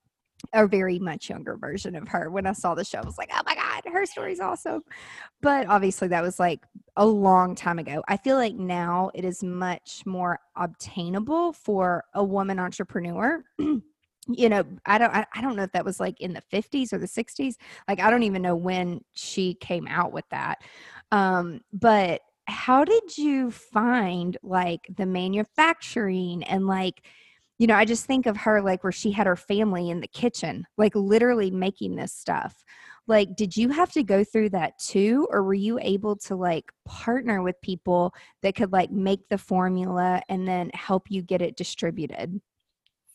a 0.53 0.67
very 0.67 0.99
much 0.99 1.29
younger 1.29 1.57
version 1.57 1.95
of 1.95 2.09
her. 2.09 2.31
When 2.31 2.47
I 2.47 2.53
saw 2.53 2.75
the 2.75 2.85
show, 2.85 2.99
I 2.99 3.05
was 3.05 3.19
like, 3.19 3.31
oh 3.33 3.43
my 3.47 3.55
God, 3.55 3.83
her 3.93 4.07
story's 4.07 4.41
awesome. 4.41 4.83
But 5.41 5.67
obviously, 5.67 6.09
that 6.09 6.23
was 6.23 6.39
like 6.39 6.61
a 6.97 7.07
long 7.07 7.55
time 7.55 7.79
ago. 7.79 8.03
I 8.09 8.17
feel 8.17 8.37
like 8.37 8.55
now 8.55 9.11
it 9.15 9.25
is 9.25 9.43
much 9.43 10.03
more 10.07 10.39
obtainable 10.57 11.53
for 11.53 12.05
a 12.15 12.25
woman 12.25 12.59
entrepreneur. 12.59 13.45
you 14.29 14.49
know 14.49 14.65
i 14.87 14.97
don't 14.97 15.15
I, 15.15 15.27
I 15.35 15.43
don't 15.43 15.55
know 15.55 15.65
if 15.65 15.73
that 15.73 15.85
was 15.85 16.01
like 16.01 16.19
in 16.21 16.33
the 16.33 16.43
50s 16.53 16.95
or 16.95 16.99
the 16.99 17.07
60s 17.07 17.57
like 17.87 18.01
i 18.01 18.11
don't 18.11 18.23
even 18.23 18.41
know 18.41 18.57
when 18.57 19.03
she 19.13 19.53
came 19.53 19.87
out 19.87 20.13
with 20.13 20.25
that 20.31 20.63
um 21.13 21.61
but 21.75 22.23
how 22.47 22.85
did 22.85 23.17
you 23.17 23.51
find 23.51 24.37
like 24.43 24.87
the 24.97 25.07
manufacturing 25.07 26.43
and 26.45 26.67
like 26.67 27.03
you 27.59 27.67
know, 27.67 27.75
I 27.75 27.85
just 27.85 28.07
think 28.07 28.27
of 28.27 28.37
her 28.39 28.61
like 28.61 28.83
where 28.83 28.93
she 28.93 29.13
had 29.13 29.27
her 29.27 29.37
family 29.37 29.91
in 29.91 30.01
the 30.01 30.09
kitchen, 30.09 30.67
like 30.77 30.95
literally 30.95 31.51
making 31.51 31.97
this 31.97 32.13
stuff. 32.13 32.65
Like, 33.07 33.37
did 33.37 33.57
you 33.57 33.69
have 33.69 33.93
to 33.93 34.03
go 34.03 34.25
through 34.25 34.51
that 34.51 34.79
too? 34.79 35.29
Or 35.31 35.43
were 35.43 35.55
you 35.55 35.79
able 35.81 36.17
to 36.17 36.37
like 36.37 36.73
partner 36.85 37.43
with 37.43 37.61
people 37.61 38.15
that 38.43 38.55
could 38.57 38.73
like 38.73 38.91
make 38.91 39.29
the 39.29 39.39
formula 39.39 40.23
and 40.29 40.49
then 40.49 40.71
help 40.73 41.11
you 41.11 41.23
get 41.23 41.43
it 41.43 41.57
distributed? 41.57 42.41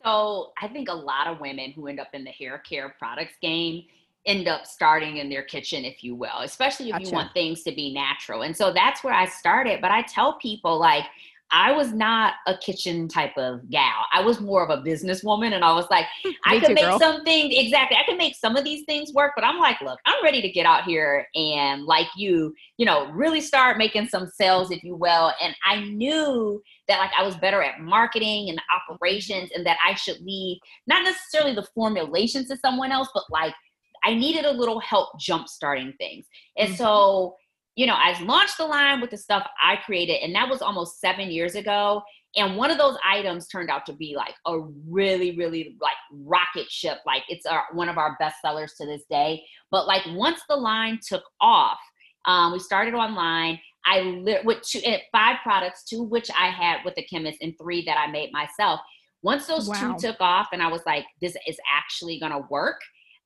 So 0.03 0.53
I 0.61 0.67
think 0.67 0.89
a 0.89 0.93
lot 0.93 1.27
of 1.27 1.41
women 1.41 1.71
who 1.71 1.87
end 1.87 1.99
up 1.99 2.09
in 2.13 2.23
the 2.23 2.31
hair 2.31 2.59
care 2.59 2.95
products 2.97 3.33
game 3.41 3.83
end 4.25 4.47
up 4.47 4.65
starting 4.65 5.17
in 5.17 5.29
their 5.29 5.43
kitchen, 5.43 5.83
if 5.83 6.03
you 6.03 6.15
will, 6.15 6.39
especially 6.41 6.87
if 6.87 6.93
gotcha. 6.93 7.05
you 7.05 7.11
want 7.11 7.33
things 7.33 7.63
to 7.63 7.71
be 7.71 7.93
natural. 7.93 8.43
And 8.43 8.55
so 8.55 8.71
that's 8.71 9.03
where 9.03 9.13
I 9.13 9.25
started. 9.25 9.81
But 9.81 9.91
I 9.91 10.03
tell 10.03 10.33
people, 10.33 10.77
like, 10.77 11.05
I 11.51 11.71
was 11.71 11.93
not 11.93 12.35
a 12.45 12.57
kitchen 12.57 13.07
type 13.07 13.37
of 13.37 13.69
gal. 13.69 14.05
I 14.13 14.21
was 14.21 14.39
more 14.39 14.63
of 14.63 14.69
a 14.69 14.81
businesswoman, 14.81 15.53
and 15.53 15.63
I 15.63 15.73
was 15.73 15.85
like, 15.89 16.05
I 16.45 16.59
could 16.59 16.69
too, 16.69 16.73
make 16.75 16.85
girl. 16.85 16.99
something 16.99 17.51
exactly. 17.51 17.97
I 17.97 18.03
could 18.05 18.17
make 18.17 18.35
some 18.35 18.55
of 18.55 18.63
these 18.63 18.85
things 18.85 19.13
work, 19.13 19.33
but 19.35 19.43
I'm 19.43 19.59
like, 19.59 19.81
look, 19.81 19.99
I'm 20.05 20.23
ready 20.23 20.41
to 20.41 20.49
get 20.49 20.65
out 20.65 20.83
here 20.83 21.27
and, 21.35 21.83
like 21.85 22.07
you, 22.15 22.53
you 22.77 22.85
know, 22.85 23.11
really 23.11 23.41
start 23.41 23.77
making 23.77 24.07
some 24.07 24.27
sales, 24.27 24.71
if 24.71 24.83
you 24.83 24.95
will. 24.95 25.33
And 25.41 25.55
I 25.65 25.81
knew 25.81 26.61
that 26.87 26.99
like 26.99 27.11
I 27.17 27.23
was 27.23 27.35
better 27.37 27.61
at 27.63 27.79
marketing 27.79 28.49
and 28.49 28.61
operations, 28.89 29.49
and 29.55 29.65
that 29.65 29.77
I 29.85 29.95
should 29.95 30.21
leave 30.21 30.57
not 30.87 31.03
necessarily 31.03 31.55
the 31.55 31.67
formulations 31.73 32.47
to 32.49 32.57
someone 32.57 32.91
else, 32.91 33.09
but 33.13 33.23
like 33.29 33.53
I 34.03 34.13
needed 34.13 34.45
a 34.45 34.51
little 34.51 34.79
help 34.79 35.19
jump 35.19 35.47
starting 35.47 35.93
things. 35.97 36.25
And 36.57 36.69
mm-hmm. 36.69 36.77
so 36.77 37.35
you 37.79 37.85
know, 37.85 37.95
I 37.95 38.21
launched 38.23 38.57
the 38.57 38.65
line 38.65 38.99
with 38.99 39.09
the 39.09 39.15
stuff 39.15 39.47
I 39.63 39.77
created, 39.77 40.21
and 40.21 40.35
that 40.35 40.49
was 40.49 40.61
almost 40.61 40.99
seven 40.99 41.31
years 41.31 41.55
ago. 41.55 42.03
And 42.35 42.57
one 42.57 42.71
of 42.71 42.77
those 42.77 42.97
items 43.05 43.47
turned 43.47 43.69
out 43.69 43.85
to 43.85 43.93
be 43.93 44.15
like 44.17 44.35
a 44.45 44.59
really, 44.85 45.37
really 45.37 45.77
like 45.79 45.95
rocket 46.11 46.69
ship. 46.69 46.97
Like 47.05 47.23
it's 47.29 47.45
our, 47.45 47.63
one 47.71 47.87
of 47.87 47.97
our 47.97 48.17
best 48.19 48.41
sellers 48.41 48.73
to 48.81 48.85
this 48.85 49.03
day. 49.09 49.41
But 49.71 49.87
like 49.87 50.01
once 50.07 50.41
the 50.49 50.57
line 50.57 50.99
took 51.01 51.23
off, 51.39 51.79
um, 52.25 52.51
we 52.51 52.59
started 52.59 52.95
online. 52.95 53.57
I 53.85 54.01
lit 54.01 54.43
with 54.43 54.61
two, 54.61 54.81
eh, 54.83 54.99
five 55.13 55.37
products, 55.41 55.85
two 55.85 56.03
which 56.03 56.29
I 56.37 56.47
had 56.49 56.79
with 56.83 56.95
the 56.95 57.03
chemist, 57.03 57.37
and 57.41 57.53
three 57.57 57.85
that 57.85 57.97
I 57.97 58.11
made 58.11 58.33
myself. 58.33 58.81
Once 59.21 59.47
those 59.47 59.69
wow. 59.69 59.95
two 59.95 60.07
took 60.07 60.19
off, 60.19 60.49
and 60.51 60.61
I 60.61 60.67
was 60.67 60.81
like, 60.85 61.05
this 61.21 61.37
is 61.47 61.57
actually 61.73 62.19
gonna 62.19 62.45
work. 62.49 62.81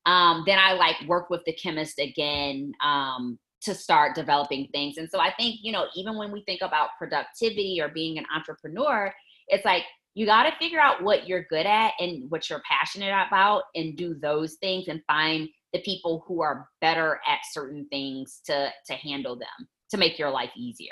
Um, 0.05 0.43
then 0.45 0.59
I 0.59 0.73
like 0.73 0.97
worked 1.07 1.31
with 1.31 1.41
the 1.45 1.53
chemist 1.53 1.97
again 1.97 2.73
um, 2.83 3.39
to 3.63 3.73
start 3.73 4.15
developing 4.15 4.67
things. 4.73 4.97
And 4.97 5.09
so 5.09 5.19
I 5.19 5.33
think, 5.33 5.59
you 5.61 5.71
know, 5.71 5.85
even 5.95 6.17
when 6.17 6.31
we 6.31 6.43
think 6.43 6.61
about 6.61 6.89
productivity 6.97 7.79
or 7.81 7.89
being 7.89 8.17
an 8.17 8.25
entrepreneur, 8.35 9.13
it's 9.47 9.65
like 9.65 9.83
you 10.15 10.25
got 10.25 10.43
to 10.43 10.55
figure 10.59 10.79
out 10.79 11.01
what 11.01 11.27
you're 11.27 11.45
good 11.49 11.65
at 11.65 11.93
and 11.99 12.29
what 12.29 12.49
you're 12.49 12.61
passionate 12.69 13.13
about 13.27 13.63
and 13.75 13.97
do 13.97 14.15
those 14.15 14.55
things 14.55 14.87
and 14.87 15.01
find 15.07 15.49
the 15.73 15.81
people 15.81 16.23
who 16.27 16.41
are 16.41 16.67
better 16.81 17.19
at 17.27 17.39
certain 17.51 17.87
things 17.89 18.41
to 18.45 18.69
to 18.85 18.93
handle 18.93 19.35
them 19.35 19.67
to 19.89 19.97
make 19.97 20.19
your 20.19 20.29
life 20.29 20.51
easier. 20.55 20.91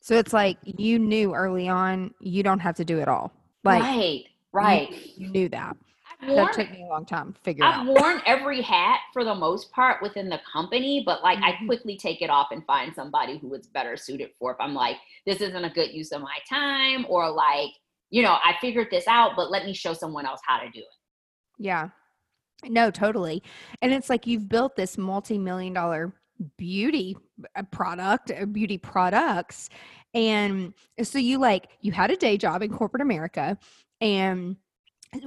So 0.00 0.14
it's 0.14 0.32
like 0.32 0.56
you 0.64 0.98
knew 0.98 1.34
early 1.34 1.68
on 1.68 2.14
you 2.20 2.42
don't 2.42 2.60
have 2.60 2.76
to 2.76 2.84
do 2.84 2.98
it 2.98 3.08
all. 3.08 3.32
Like 3.64 3.82
Right. 3.82 4.24
Right. 4.52 4.90
You, 4.90 5.26
you 5.26 5.32
knew 5.32 5.48
that 5.50 5.76
worn, 6.26 6.36
that 6.36 6.52
took 6.52 6.70
me 6.70 6.82
a 6.82 6.86
long 6.86 7.04
time 7.04 7.32
to 7.32 7.40
figure 7.40 7.64
I've 7.64 7.74
out. 7.74 7.80
I've 7.82 7.86
worn 7.88 8.22
every 8.26 8.60
hat 8.60 9.00
for 9.12 9.24
the 9.24 9.34
most 9.34 9.70
part 9.72 10.02
within 10.02 10.28
the 10.28 10.40
company, 10.50 11.02
but 11.04 11.22
like 11.22 11.38
mm-hmm. 11.38 11.62
I 11.62 11.66
quickly 11.66 11.96
take 11.96 12.22
it 12.22 12.30
off 12.30 12.48
and 12.50 12.64
find 12.66 12.94
somebody 12.94 13.38
who 13.38 13.54
it's 13.54 13.68
better 13.68 13.96
suited 13.96 14.30
for. 14.38 14.52
If 14.52 14.56
I'm 14.60 14.74
like, 14.74 14.96
this 15.26 15.40
isn't 15.40 15.64
a 15.64 15.70
good 15.70 15.92
use 15.92 16.12
of 16.12 16.22
my 16.22 16.38
time, 16.48 17.06
or 17.08 17.30
like, 17.30 17.70
you 18.10 18.22
know, 18.22 18.38
I 18.44 18.54
figured 18.60 18.88
this 18.90 19.06
out, 19.06 19.32
but 19.36 19.50
let 19.50 19.64
me 19.64 19.72
show 19.72 19.92
someone 19.92 20.26
else 20.26 20.40
how 20.44 20.58
to 20.58 20.70
do 20.70 20.80
it. 20.80 20.86
Yeah. 21.58 21.90
No, 22.64 22.90
totally. 22.90 23.42
And 23.82 23.92
it's 23.92 24.10
like 24.10 24.26
you've 24.26 24.48
built 24.48 24.74
this 24.76 24.98
multi 24.98 25.38
million 25.38 25.72
dollar 25.72 26.12
beauty 26.56 27.16
uh, 27.56 27.62
product, 27.64 28.30
uh, 28.30 28.46
beauty 28.46 28.78
products. 28.78 29.68
And 30.14 30.72
so 31.02 31.18
you 31.18 31.38
like, 31.38 31.68
you 31.80 31.92
had 31.92 32.10
a 32.10 32.16
day 32.16 32.36
job 32.36 32.62
in 32.62 32.70
corporate 32.70 33.02
America 33.02 33.58
and 34.00 34.56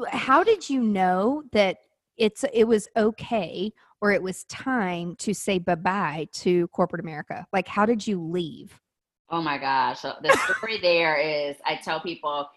how 0.10 0.44
did 0.44 0.70
you 0.70 0.82
know 0.82 1.44
that 1.52 1.78
it's 2.18 2.46
it 2.54 2.66
was 2.68 2.88
okay 2.96 3.72
or 4.02 4.12
it 4.12 4.22
was 4.22 4.44
time 4.46 5.16
to 5.18 5.34
say 5.34 5.60
bye-bye 5.60 6.28
to 6.34 6.68
corporate 6.70 7.02
America? 7.02 7.46
Like 7.54 7.68
how 7.68 7.86
did 7.86 8.06
you 8.06 8.22
leave? 8.22 8.80
Oh 9.30 9.42
my 9.42 9.58
gosh. 9.58 10.02
The 10.02 10.38
story 10.56 10.80
there 10.82 11.18
is 11.18 11.56
I 11.66 11.76
tell 11.76 12.00
people 12.02 12.50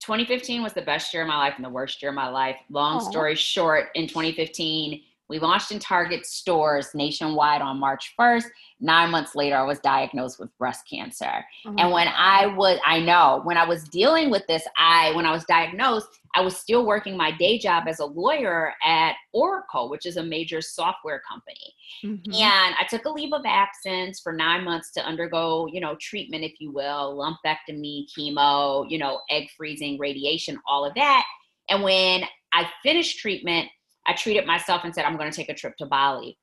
2015 0.00 0.62
was 0.62 0.72
the 0.72 0.82
best 0.82 1.12
year 1.12 1.22
of 1.22 1.28
my 1.28 1.36
life 1.36 1.54
and 1.56 1.64
the 1.64 1.70
worst 1.70 2.00
year 2.00 2.10
of 2.10 2.14
my 2.14 2.28
life. 2.28 2.56
Long 2.70 2.98
Aww. 2.98 3.10
story 3.10 3.34
short, 3.34 3.88
in 3.94 4.06
2015, 4.06 5.02
we 5.28 5.38
launched 5.38 5.70
in 5.72 5.78
Target 5.78 6.24
stores 6.24 6.88
nationwide 6.94 7.60
on 7.60 7.78
March 7.78 8.14
1st. 8.18 8.46
Nine 8.80 9.10
months 9.10 9.34
later, 9.34 9.56
I 9.56 9.62
was 9.62 9.78
diagnosed 9.80 10.38
with 10.38 10.56
breast 10.56 10.88
cancer. 10.88 11.44
Oh 11.66 11.74
and 11.76 11.90
when 11.90 12.08
I 12.08 12.46
was, 12.46 12.78
I 12.84 13.00
know, 13.00 13.40
when 13.44 13.56
I 13.56 13.66
was 13.66 13.84
dealing 13.84 14.30
with 14.30 14.46
this, 14.46 14.62
I, 14.78 15.12
when 15.12 15.26
I 15.26 15.32
was 15.32 15.44
diagnosed, 15.44 16.08
I 16.34 16.40
was 16.40 16.56
still 16.56 16.86
working 16.86 17.16
my 17.16 17.30
day 17.32 17.58
job 17.58 17.84
as 17.88 17.98
a 17.98 18.04
lawyer 18.04 18.72
at 18.84 19.16
Oracle, 19.32 19.90
which 19.90 20.06
is 20.06 20.16
a 20.16 20.22
major 20.22 20.60
software 20.60 21.20
company. 21.28 21.74
Mm-hmm. 22.04 22.32
And 22.32 22.74
I 22.78 22.86
took 22.88 23.04
a 23.04 23.10
leave 23.10 23.32
of 23.32 23.42
absence 23.44 24.20
for 24.20 24.32
nine 24.32 24.64
months 24.64 24.92
to 24.92 25.04
undergo, 25.04 25.66
you 25.66 25.80
know, 25.80 25.96
treatment, 26.00 26.44
if 26.44 26.52
you 26.60 26.70
will, 26.70 27.16
lumpectomy, 27.16 28.06
chemo, 28.16 28.88
you 28.88 28.98
know, 28.98 29.20
egg 29.30 29.48
freezing, 29.56 29.98
radiation, 29.98 30.58
all 30.66 30.84
of 30.84 30.94
that. 30.94 31.24
And 31.68 31.82
when 31.82 32.22
I 32.52 32.68
finished 32.82 33.18
treatment, 33.18 33.68
I 34.08 34.14
treated 34.14 34.46
myself 34.46 34.82
and 34.84 34.94
said, 34.94 35.04
I'm 35.04 35.16
going 35.16 35.30
to 35.30 35.36
take 35.36 35.50
a 35.50 35.54
trip 35.54 35.76
to 35.76 35.86
Bali. 35.86 36.38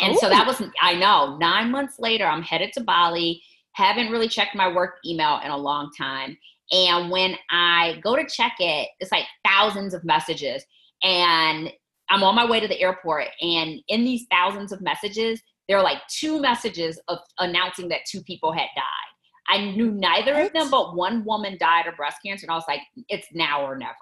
And 0.00 0.14
Ooh. 0.14 0.18
so 0.18 0.28
that 0.28 0.44
oh. 0.44 0.46
was, 0.46 0.62
I 0.80 0.94
know, 0.94 1.36
nine 1.38 1.70
months 1.70 1.98
later, 1.98 2.26
I'm 2.26 2.42
headed 2.42 2.72
to 2.74 2.84
Bali. 2.84 3.42
Haven't 3.72 4.10
really 4.10 4.28
checked 4.28 4.54
my 4.54 4.72
work 4.72 4.96
email 5.04 5.40
in 5.44 5.50
a 5.50 5.56
long 5.56 5.90
time. 5.96 6.38
And 6.72 7.10
when 7.10 7.36
I 7.50 8.00
go 8.02 8.16
to 8.16 8.24
check 8.26 8.54
it, 8.58 8.88
it's 9.00 9.12
like 9.12 9.24
thousands 9.46 9.92
of 9.92 10.04
messages. 10.04 10.64
And 11.02 11.70
I'm 12.10 12.22
on 12.22 12.34
my 12.34 12.48
way 12.48 12.60
to 12.60 12.68
the 12.68 12.80
airport. 12.80 13.26
And 13.40 13.80
in 13.88 14.04
these 14.04 14.26
thousands 14.30 14.72
of 14.72 14.80
messages, 14.80 15.42
there 15.68 15.76
are 15.76 15.82
like 15.82 15.98
two 16.08 16.40
messages 16.40 17.00
of 17.08 17.18
announcing 17.38 17.88
that 17.88 18.00
two 18.08 18.22
people 18.22 18.52
had 18.52 18.68
died. 18.74 19.10
I 19.48 19.72
knew 19.72 19.90
neither 19.90 20.34
what? 20.34 20.46
of 20.46 20.52
them, 20.52 20.70
but 20.70 20.96
one 20.96 21.24
woman 21.24 21.56
died 21.58 21.86
of 21.86 21.96
breast 21.96 22.18
cancer. 22.24 22.46
And 22.46 22.52
I 22.52 22.54
was 22.54 22.64
like, 22.68 22.80
it's 23.08 23.26
now 23.32 23.64
or 23.64 23.76
never. 23.76 23.92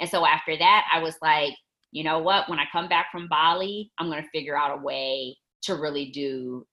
And 0.00 0.08
so 0.10 0.26
after 0.26 0.56
that, 0.56 0.86
I 0.92 1.00
was 1.00 1.16
like, 1.22 1.52
you 1.92 2.04
know 2.04 2.18
what, 2.18 2.48
when 2.48 2.58
I 2.58 2.64
come 2.70 2.88
back 2.88 3.06
from 3.10 3.28
Bali, 3.28 3.90
I'm 3.98 4.08
going 4.08 4.22
to 4.22 4.28
figure 4.30 4.56
out 4.56 4.78
a 4.78 4.82
way 4.82 5.36
to 5.62 5.74
really 5.74 6.10
do, 6.10 6.66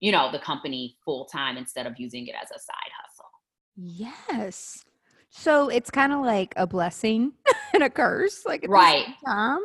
you 0.00 0.12
know, 0.12 0.30
the 0.32 0.38
company 0.38 0.96
full 1.04 1.26
time 1.26 1.56
instead 1.56 1.86
of 1.86 1.94
using 1.98 2.26
it 2.26 2.34
as 2.40 2.50
a 2.50 2.58
side 2.58 2.92
hustle. 3.02 3.30
Yes. 3.76 4.84
So 5.30 5.68
it's 5.68 5.90
kind 5.90 6.12
of 6.12 6.20
like 6.20 6.52
a 6.56 6.66
blessing 6.66 7.32
and 7.74 7.82
a 7.82 7.90
curse, 7.90 8.44
like 8.46 8.64
right. 8.68 9.06
time. 9.24 9.60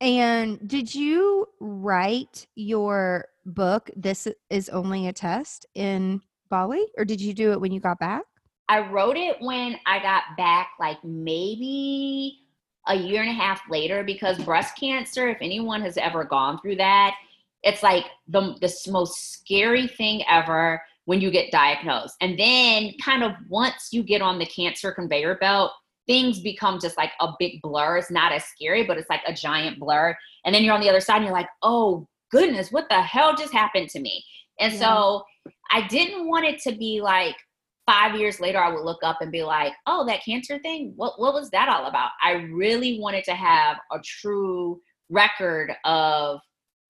And 0.00 0.66
did 0.68 0.94
you 0.94 1.46
write 1.60 2.46
your 2.54 3.26
book, 3.46 3.90
This 3.96 4.28
is 4.50 4.68
Only 4.68 5.08
a 5.08 5.12
Test, 5.12 5.66
in 5.74 6.20
Bali, 6.50 6.84
or 6.98 7.04
did 7.04 7.20
you 7.20 7.32
do 7.32 7.52
it 7.52 7.60
when 7.60 7.72
you 7.72 7.80
got 7.80 7.98
back? 7.98 8.24
I 8.68 8.80
wrote 8.80 9.16
it 9.16 9.36
when 9.40 9.78
I 9.86 10.00
got 10.00 10.22
back, 10.36 10.70
like 10.78 11.02
maybe 11.04 12.43
a 12.86 12.94
year 12.94 13.22
and 13.22 13.30
a 13.30 13.34
half 13.34 13.62
later 13.70 14.04
because 14.04 14.38
breast 14.44 14.76
cancer, 14.78 15.28
if 15.28 15.38
anyone 15.40 15.80
has 15.82 15.96
ever 15.96 16.24
gone 16.24 16.60
through 16.60 16.76
that, 16.76 17.14
it's 17.62 17.82
like 17.82 18.04
the, 18.28 18.56
the 18.60 18.72
most 18.90 19.32
scary 19.32 19.88
thing 19.88 20.22
ever. 20.28 20.82
when 21.06 21.20
you 21.20 21.30
get 21.30 21.50
diagnosed. 21.50 22.16
And 22.20 22.38
then, 22.38 22.92
kind 23.02 23.22
of 23.22 23.32
once 23.48 23.88
you 23.92 24.02
get 24.02 24.22
on 24.22 24.38
the 24.38 24.46
cancer 24.46 24.92
conveyor 24.92 25.36
belt, 25.36 25.72
things 26.06 26.40
become 26.40 26.78
just 26.80 26.96
like 26.96 27.12
a 27.20 27.28
big 27.38 27.60
blur. 27.62 27.98
It's 27.98 28.10
not 28.10 28.32
as 28.32 28.44
scary, 28.44 28.84
but 28.84 28.98
it's 28.98 29.10
like 29.10 29.22
a 29.26 29.32
giant 29.32 29.78
blur. 29.78 30.16
And 30.44 30.54
then 30.54 30.62
you're 30.62 30.74
on 30.74 30.80
the 30.80 30.88
other 30.88 31.00
side 31.00 31.16
and 31.16 31.24
you're 31.24 31.34
like, 31.34 31.48
oh 31.62 32.06
goodness, 32.30 32.72
what 32.72 32.88
the 32.88 33.00
hell 33.00 33.34
just 33.36 33.52
happened 33.52 33.88
to 33.90 34.00
me? 34.00 34.24
And 34.60 34.72
yeah. 34.72 34.78
so 34.78 35.24
I 35.70 35.86
didn't 35.88 36.28
want 36.28 36.46
it 36.46 36.60
to 36.62 36.72
be 36.76 37.00
like 37.00 37.36
five 37.86 38.18
years 38.18 38.40
later, 38.40 38.58
I 38.58 38.72
would 38.72 38.84
look 38.84 39.02
up 39.02 39.18
and 39.20 39.30
be 39.30 39.42
like, 39.42 39.72
oh, 39.86 40.06
that 40.06 40.24
cancer 40.24 40.58
thing, 40.58 40.92
what, 40.96 41.20
what 41.20 41.34
was 41.34 41.50
that 41.50 41.68
all 41.68 41.86
about? 41.86 42.10
I 42.22 42.32
really 42.52 42.98
wanted 42.98 43.24
to 43.24 43.34
have 43.34 43.78
a 43.92 43.98
true 44.00 44.80
record 45.10 45.72
of 45.84 46.40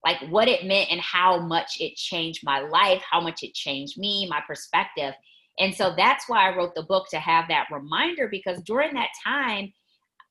like 0.04 0.18
what 0.28 0.48
it 0.48 0.66
meant 0.66 0.90
and 0.90 1.00
how 1.00 1.40
much 1.40 1.78
it 1.80 1.96
changed 1.96 2.42
my 2.44 2.60
life, 2.60 3.02
how 3.10 3.20
much 3.20 3.42
it 3.42 3.54
changed 3.54 3.98
me, 3.98 4.28
my 4.28 4.40
perspective. 4.46 5.14
And 5.58 5.74
so 5.74 5.94
that's 5.96 6.28
why 6.28 6.48
I 6.48 6.56
wrote 6.56 6.74
the 6.74 6.82
book 6.82 7.06
to 7.10 7.18
have 7.18 7.48
that 7.48 7.68
reminder 7.72 8.28
because 8.28 8.60
during 8.62 8.94
that 8.94 9.08
time, 9.24 9.72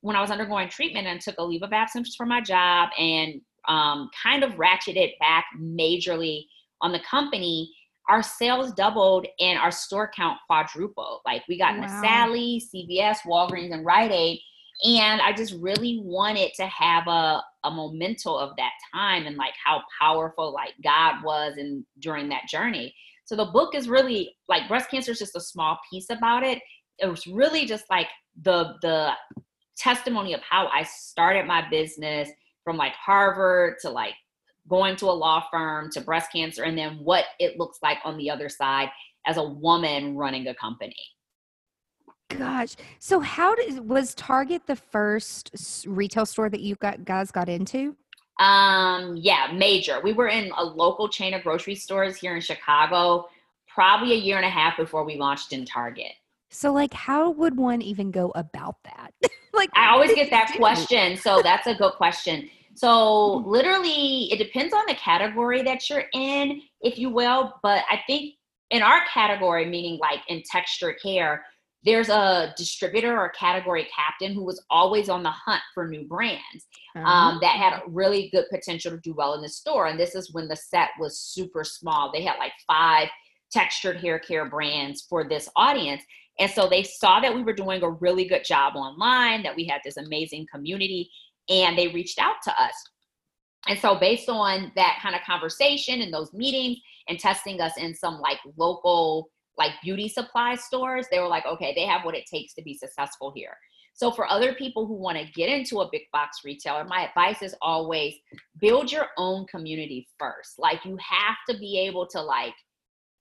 when 0.00 0.16
I 0.16 0.20
was 0.20 0.30
undergoing 0.30 0.68
treatment 0.68 1.06
and 1.06 1.20
took 1.20 1.36
a 1.38 1.44
leave 1.44 1.62
of 1.62 1.72
absence 1.72 2.14
from 2.14 2.28
my 2.28 2.40
job 2.40 2.90
and 2.98 3.40
um, 3.68 4.10
kind 4.22 4.44
of 4.44 4.52
ratcheted 4.52 5.12
back 5.18 5.46
majorly 5.58 6.44
on 6.82 6.92
the 6.92 7.00
company, 7.10 7.72
our 8.08 8.22
sales 8.22 8.72
doubled 8.72 9.26
and 9.40 9.58
our 9.58 9.70
store 9.70 10.10
count 10.14 10.38
quadrupled. 10.46 11.20
Like 11.24 11.42
we 11.48 11.58
got 11.58 11.78
wow. 11.78 12.00
Sally, 12.02 12.62
CVS, 12.74 13.18
Walgreens, 13.26 13.72
and 13.72 13.84
Rite 13.84 14.12
Aid. 14.12 14.40
And 14.84 15.20
I 15.20 15.32
just 15.32 15.54
really 15.60 16.00
wanted 16.02 16.52
to 16.56 16.66
have 16.66 17.06
a, 17.06 17.42
a 17.64 17.70
memento 17.70 18.34
of 18.34 18.56
that 18.56 18.72
time 18.92 19.26
and 19.26 19.36
like 19.36 19.54
how 19.64 19.82
powerful 20.00 20.52
like 20.52 20.74
God 20.82 21.22
was 21.24 21.54
and 21.56 21.84
during 22.00 22.28
that 22.28 22.48
journey. 22.48 22.94
So 23.24 23.36
the 23.36 23.46
book 23.46 23.74
is 23.74 23.88
really 23.88 24.36
like 24.48 24.68
breast 24.68 24.90
cancer 24.90 25.12
is 25.12 25.18
just 25.18 25.36
a 25.36 25.40
small 25.40 25.78
piece 25.90 26.10
about 26.10 26.42
it. 26.42 26.60
It 26.98 27.06
was 27.06 27.26
really 27.26 27.64
just 27.64 27.84
like 27.88 28.08
the 28.42 28.74
the 28.82 29.12
testimony 29.76 30.34
of 30.34 30.40
how 30.40 30.68
I 30.68 30.82
started 30.82 31.46
my 31.46 31.68
business 31.68 32.28
from 32.64 32.76
like 32.76 32.92
Harvard 32.92 33.76
to 33.82 33.90
like 33.90 34.14
going 34.68 34.96
to 34.96 35.06
a 35.06 35.12
law 35.12 35.44
firm 35.50 35.90
to 35.92 36.00
breast 36.00 36.32
cancer 36.32 36.64
and 36.64 36.76
then 36.76 36.98
what 37.02 37.24
it 37.38 37.58
looks 37.58 37.78
like 37.82 37.98
on 38.04 38.16
the 38.16 38.30
other 38.30 38.48
side 38.48 38.88
as 39.26 39.36
a 39.36 39.42
woman 39.42 40.16
running 40.16 40.46
a 40.48 40.54
company. 40.54 40.96
Gosh. 42.30 42.76
So 42.98 43.20
how 43.20 43.54
did 43.54 43.86
was 43.88 44.14
Target 44.14 44.66
the 44.66 44.76
first 44.76 45.84
retail 45.86 46.26
store 46.26 46.48
that 46.48 46.60
you 46.60 46.74
got 46.76 47.04
guys 47.04 47.30
got 47.30 47.48
into? 47.48 47.96
Um 48.40 49.16
yeah, 49.16 49.52
major. 49.54 50.00
We 50.02 50.12
were 50.12 50.28
in 50.28 50.50
a 50.56 50.64
local 50.64 51.08
chain 51.08 51.34
of 51.34 51.42
grocery 51.42 51.74
stores 51.74 52.16
here 52.16 52.34
in 52.34 52.40
Chicago 52.40 53.26
probably 53.68 54.12
a 54.12 54.16
year 54.16 54.36
and 54.36 54.46
a 54.46 54.50
half 54.50 54.76
before 54.76 55.04
we 55.04 55.16
launched 55.16 55.52
in 55.52 55.64
Target. 55.64 56.12
So 56.50 56.72
like 56.72 56.94
how 56.94 57.30
would 57.30 57.56
one 57.56 57.82
even 57.82 58.10
go 58.10 58.32
about 58.34 58.76
that? 58.84 59.12
like 59.52 59.70
I 59.76 59.90
always 59.90 60.14
get 60.14 60.30
that 60.30 60.52
question. 60.56 61.16
So 61.16 61.40
that's 61.42 61.66
a 61.66 61.74
good 61.74 61.92
question. 61.92 62.48
So 62.74 63.40
hmm. 63.40 63.50
literally 63.50 64.32
it 64.32 64.38
depends 64.38 64.74
on 64.74 64.84
the 64.86 64.94
category 64.94 65.62
that 65.62 65.88
you're 65.88 66.04
in, 66.12 66.62
if 66.80 66.98
you 66.98 67.10
will. 67.10 67.54
But 67.62 67.84
I 67.90 68.00
think 68.06 68.34
in 68.70 68.82
our 68.82 69.04
category, 69.12 69.66
meaning 69.66 69.98
like 70.00 70.20
in 70.28 70.42
texture 70.50 70.96
care, 71.02 71.44
there's 71.84 72.08
a 72.08 72.54
distributor 72.56 73.18
or 73.18 73.28
category 73.30 73.86
captain 73.94 74.32
who 74.32 74.42
was 74.42 74.64
always 74.70 75.10
on 75.10 75.22
the 75.22 75.30
hunt 75.30 75.60
for 75.74 75.86
new 75.86 76.06
brands 76.08 76.66
um, 76.96 77.04
uh-huh. 77.04 77.38
that 77.40 77.56
had 77.56 77.82
really 77.86 78.30
good 78.30 78.46
potential 78.50 78.90
to 78.90 78.98
do 78.98 79.14
well 79.14 79.34
in 79.34 79.42
the 79.42 79.48
store. 79.48 79.86
And 79.86 80.00
this 80.00 80.14
is 80.14 80.32
when 80.32 80.48
the 80.48 80.56
set 80.56 80.90
was 80.98 81.20
super 81.20 81.62
small. 81.62 82.10
They 82.10 82.24
had 82.24 82.38
like 82.38 82.52
five 82.66 83.08
textured 83.52 83.98
hair 83.98 84.18
care 84.18 84.48
brands 84.48 85.02
for 85.08 85.28
this 85.28 85.48
audience. 85.56 86.02
And 86.38 86.50
so 86.50 86.68
they 86.68 86.82
saw 86.82 87.20
that 87.20 87.34
we 87.34 87.42
were 87.42 87.52
doing 87.52 87.82
a 87.82 87.90
really 87.90 88.24
good 88.24 88.44
job 88.44 88.74
online, 88.76 89.42
that 89.42 89.54
we 89.54 89.66
had 89.66 89.82
this 89.84 89.98
amazing 89.98 90.46
community, 90.52 91.10
and 91.48 91.76
they 91.76 91.88
reached 91.88 92.18
out 92.18 92.36
to 92.44 92.62
us. 92.62 92.74
And 93.66 93.78
so, 93.78 93.98
based 93.98 94.28
on 94.28 94.72
that 94.76 94.98
kind 95.02 95.14
of 95.14 95.22
conversation 95.22 96.02
and 96.02 96.12
those 96.12 96.32
meetings 96.32 96.78
and 97.08 97.18
testing 97.18 97.60
us 97.60 97.72
in 97.78 97.94
some 97.94 98.20
like 98.20 98.38
local, 98.56 99.30
like 99.56 99.72
beauty 99.82 100.08
supply 100.08 100.54
stores, 100.56 101.06
they 101.10 101.18
were 101.18 101.28
like, 101.28 101.46
okay, 101.46 101.72
they 101.74 101.86
have 101.86 102.04
what 102.04 102.16
it 102.16 102.26
takes 102.26 102.54
to 102.54 102.62
be 102.62 102.74
successful 102.74 103.32
here. 103.34 103.56
So, 103.94 104.10
for 104.10 104.30
other 104.30 104.54
people 104.54 104.86
who 104.86 104.94
want 104.94 105.18
to 105.18 105.32
get 105.32 105.48
into 105.48 105.80
a 105.80 105.88
big 105.90 106.02
box 106.12 106.38
retailer, 106.44 106.84
my 106.84 107.06
advice 107.08 107.42
is 107.42 107.54
always 107.62 108.14
build 108.60 108.90
your 108.90 109.06
own 109.16 109.46
community 109.46 110.08
first. 110.18 110.58
Like, 110.58 110.84
you 110.84 110.98
have 111.00 111.36
to 111.48 111.56
be 111.58 111.78
able 111.78 112.06
to, 112.08 112.20
like, 112.20 112.54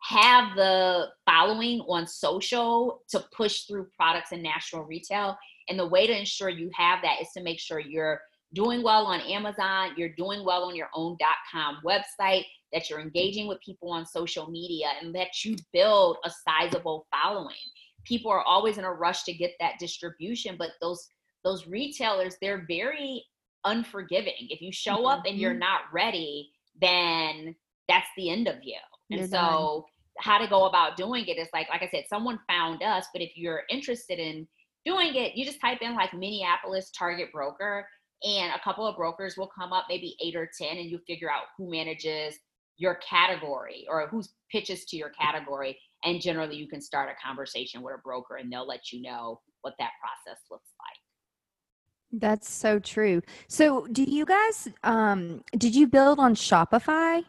have 0.02 0.56
the 0.56 1.08
following 1.26 1.80
on 1.82 2.06
social 2.08 3.04
to 3.10 3.24
push 3.36 3.62
through 3.62 3.88
products 3.96 4.32
in 4.34 4.42
national 4.42 4.84
retail 4.84 5.38
and 5.70 5.80
the 5.80 5.88
way 5.88 6.08
to 6.08 6.18
ensure 6.18 6.50
you 6.50 6.70
have 6.76 7.00
that 7.04 7.22
is 7.22 7.30
to 7.36 7.44
make 7.44 7.60
sure 7.60 7.80
you're 7.80 8.22
doing 8.54 8.84
well 8.84 9.06
on 9.06 9.20
Amazon, 9.22 9.92
you're 9.98 10.14
doing 10.16 10.46
well 10.46 10.64
on 10.64 10.76
your 10.76 10.90
own 10.94 11.18
.com 11.52 11.80
website, 11.86 12.44
that 12.72 12.90
you're 12.90 13.00
engaging 13.00 13.48
with 13.48 13.60
people 13.62 13.92
on 13.92 14.06
social 14.06 14.50
media 14.50 14.88
and 15.02 15.14
that 15.16 15.44
you 15.44 15.56
build 15.72 16.18
a 16.26 16.32
sizable 16.48 17.08
following. 17.12 17.56
People 18.04 18.32
are 18.32 18.42
always 18.42 18.78
in 18.78 18.84
a 18.84 18.92
rush 18.92 19.24
to 19.24 19.34
get 19.34 19.52
that 19.60 19.80
distribution, 19.80 20.56
but 20.58 20.72
those 20.82 21.08
those 21.44 21.68
retailers, 21.68 22.38
they're 22.42 22.66
very 22.68 23.24
unforgiving. 23.66 24.48
If 24.50 24.62
you 24.62 24.72
show 24.72 24.98
mm-hmm. 24.98 25.06
up 25.08 25.26
and 25.26 25.38
you're 25.38 25.52
mm-hmm. 25.52 25.60
not 25.60 25.82
ready, 25.92 26.52
then 26.80 27.56
that's 27.90 28.08
the 28.16 28.30
end 28.30 28.48
of 28.48 28.56
you. 28.64 28.78
And 29.10 29.20
you're 29.20 29.28
so 29.28 29.86
done. 30.18 30.20
how 30.20 30.38
to 30.38 30.48
go 30.48 30.66
about 30.66 30.96
doing 30.96 31.26
it 31.28 31.38
is 31.38 31.50
like 31.54 31.70
like 31.70 31.82
I 31.82 31.90
said, 31.90 32.06
someone 32.08 32.40
found 32.48 32.82
us, 32.84 33.06
but 33.14 33.22
if 33.22 33.32
you're 33.36 33.64
interested 33.70 34.20
in 34.20 34.48
doing 34.86 35.16
it, 35.16 35.36
you 35.36 35.46
just 35.46 35.62
type 35.62 35.80
in 35.82 35.96
like 35.96 36.14
Minneapolis 36.14 36.92
Target 36.92 37.32
broker, 37.32 37.88
and 38.24 38.54
a 38.54 38.60
couple 38.64 38.88
of 38.88 38.96
brokers 38.96 39.36
will 39.38 39.52
come 39.58 39.74
up, 39.74 39.86
maybe 39.90 40.16
eight 40.24 40.36
or 40.36 40.50
10, 40.58 40.78
and 40.78 40.90
you 40.90 41.00
figure 41.06 41.30
out 41.30 41.44
who 41.58 41.70
manages 41.70 42.40
your 42.78 42.96
category 42.96 43.86
or 43.90 44.08
who 44.08 44.24
pitches 44.52 44.86
to 44.86 44.98
your 44.98 45.10
category. 45.10 45.78
And 46.04 46.22
generally, 46.22 46.56
you 46.56 46.68
can 46.68 46.82
start 46.82 47.10
a 47.10 47.26
conversation 47.26 47.82
with 47.82 47.96
a 47.96 47.98
broker 48.00 48.38
and 48.38 48.52
they'll 48.52 48.68
let 48.68 48.92
you 48.92 49.02
know 49.02 49.42
what 49.62 49.74
that 49.80 49.92
process 50.02 50.42
looks 50.50 50.70
like. 50.80 52.20
That's 52.22 52.50
so 52.50 52.80
true. 52.80 53.22
So, 53.48 53.88
do 53.88 54.04
you 54.04 54.26
guys, 54.26 54.70
um, 54.84 55.44
did 55.58 55.76
you 55.76 55.88
build 55.88 56.20
on 56.20 56.36
Shopify? 56.36 57.24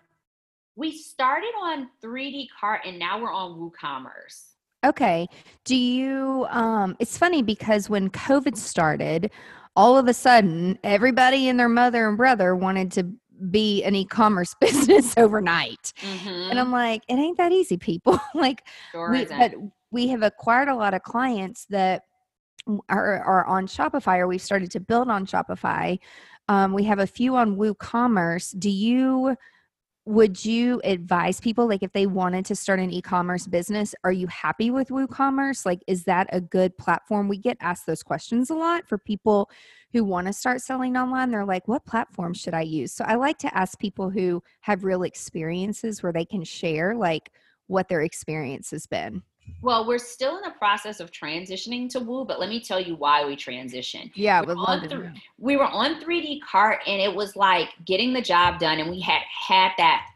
We 0.77 0.97
started 0.97 1.53
on 1.61 1.89
3D 2.05 2.49
Cart 2.59 2.81
and 2.85 2.99
now 2.99 3.21
we're 3.21 3.33
on 3.33 3.59
WooCommerce. 3.59 4.54
Okay. 4.85 5.27
Do 5.65 5.77
you 5.77 6.47
um 6.51 6.97
it's 6.99 7.17
funny 7.17 7.43
because 7.43 7.89
when 7.89 8.11
COVID 8.11 8.57
started, 8.57 9.31
all 9.77 9.99
of 9.99 10.07
a 10.09 10.15
sudden 10.15 10.79
everybody 10.85 11.49
and 11.49 11.59
their 11.59 11.69
mother 11.69 12.09
and 12.09 12.17
brother 12.17 12.55
wanted 12.55 12.93
to 12.93 13.07
be 13.51 13.83
an 13.83 13.95
e-commerce 13.95 14.55
business 14.61 15.15
overnight. 15.17 15.93
Mm-hmm. 16.01 16.51
And 16.51 16.61
I'm 16.61 16.71
like, 16.71 17.03
it 17.09 17.15
ain't 17.15 17.39
that 17.39 17.53
easy, 17.53 17.77
people. 17.77 18.19
like 18.35 18.65
sure 18.93 19.11
we, 19.11 19.25
but 19.25 19.55
we 19.91 20.09
have 20.09 20.23
acquired 20.23 20.69
a 20.69 20.75
lot 20.75 20.95
of 20.95 21.03
clients 21.03 21.67
that 21.71 22.03
are, 22.89 23.23
are 23.23 23.45
on 23.47 23.67
Shopify 23.67 24.19
or 24.19 24.27
we've 24.27 24.43
started 24.43 24.71
to 24.73 24.81
build 24.81 25.09
on 25.09 25.27
Shopify. 25.27 25.99
Um, 26.49 26.73
we 26.73 26.85
have 26.85 26.99
a 26.99 27.07
few 27.07 27.37
on 27.37 27.57
WooCommerce. 27.57 28.59
Do 28.59 28.71
you 28.71 29.37
would 30.07 30.45
you 30.45 30.83
advise 30.85 31.41
people 31.41 31.67
like 31.67 31.83
if 31.83 31.93
they 31.93 32.07
wanted 32.07 32.45
to 32.45 32.55
start 32.55 32.79
an 32.79 32.91
e-commerce 32.91 33.47
business 33.47 33.95
are 34.05 34.13
you 34.13 34.27
happy 34.27 34.71
with 34.71 34.89
woocommerce? 34.89 35.65
Like 35.65 35.83
is 35.87 36.05
that 36.05 36.27
a 36.31 36.41
good 36.41 36.77
platform? 36.77 37.27
We 37.27 37.39
get 37.39 37.57
asked 37.61 37.87
those 37.87 38.03
questions 38.03 38.51
a 38.51 38.55
lot 38.55 38.87
for 38.87 38.99
people 38.99 39.51
who 39.93 40.05
want 40.05 40.27
to 40.27 40.33
start 40.33 40.61
selling 40.61 40.97
online. 40.97 41.31
They're 41.31 41.47
like 41.47 41.69
what 41.69 41.87
platform 41.87 42.35
should 42.35 42.55
i 42.55 42.61
use? 42.61 42.93
So 42.93 43.05
i 43.07 43.15
like 43.15 43.39
to 43.39 43.57
ask 43.57 43.79
people 43.79 44.11
who 44.11 44.43
have 44.61 44.85
real 44.85 45.05
experiences 45.05 46.03
where 46.03 46.13
they 46.13 46.27
can 46.27 46.45
share 46.45 46.95
like 46.95 47.31
what 47.67 47.89
their 47.89 48.03
experience 48.03 48.71
has 48.73 48.87
been 48.87 49.23
well, 49.63 49.87
we're 49.87 49.99
still 49.99 50.37
in 50.37 50.43
the 50.43 50.51
process 50.51 51.01
of 51.01 51.11
transitioning 51.11 51.89
to 51.91 52.01
Woo, 52.01 52.25
but 52.25 52.39
let 52.39 52.49
me 52.49 52.61
tell 52.61 52.79
you 52.79 52.97
why 52.97 53.25
we 53.25 53.35
transitioned. 53.35 54.11
Yeah, 54.15 54.43
we, 54.43 54.49
were 54.49 54.57
on, 54.57 54.89
th- 54.89 55.03
we 55.39 55.57
were 55.57 55.65
on 55.65 56.01
3D 56.01 56.41
cart 56.43 56.81
and 56.87 57.01
it 57.01 57.15
was 57.15 57.35
like 57.35 57.71
getting 57.87 58.13
the 58.13 58.21
job 58.21 58.59
done 58.59 58.79
and 58.79 58.91
we 58.91 59.01
had 59.01 59.23
had 59.23 59.73
that 59.79 60.07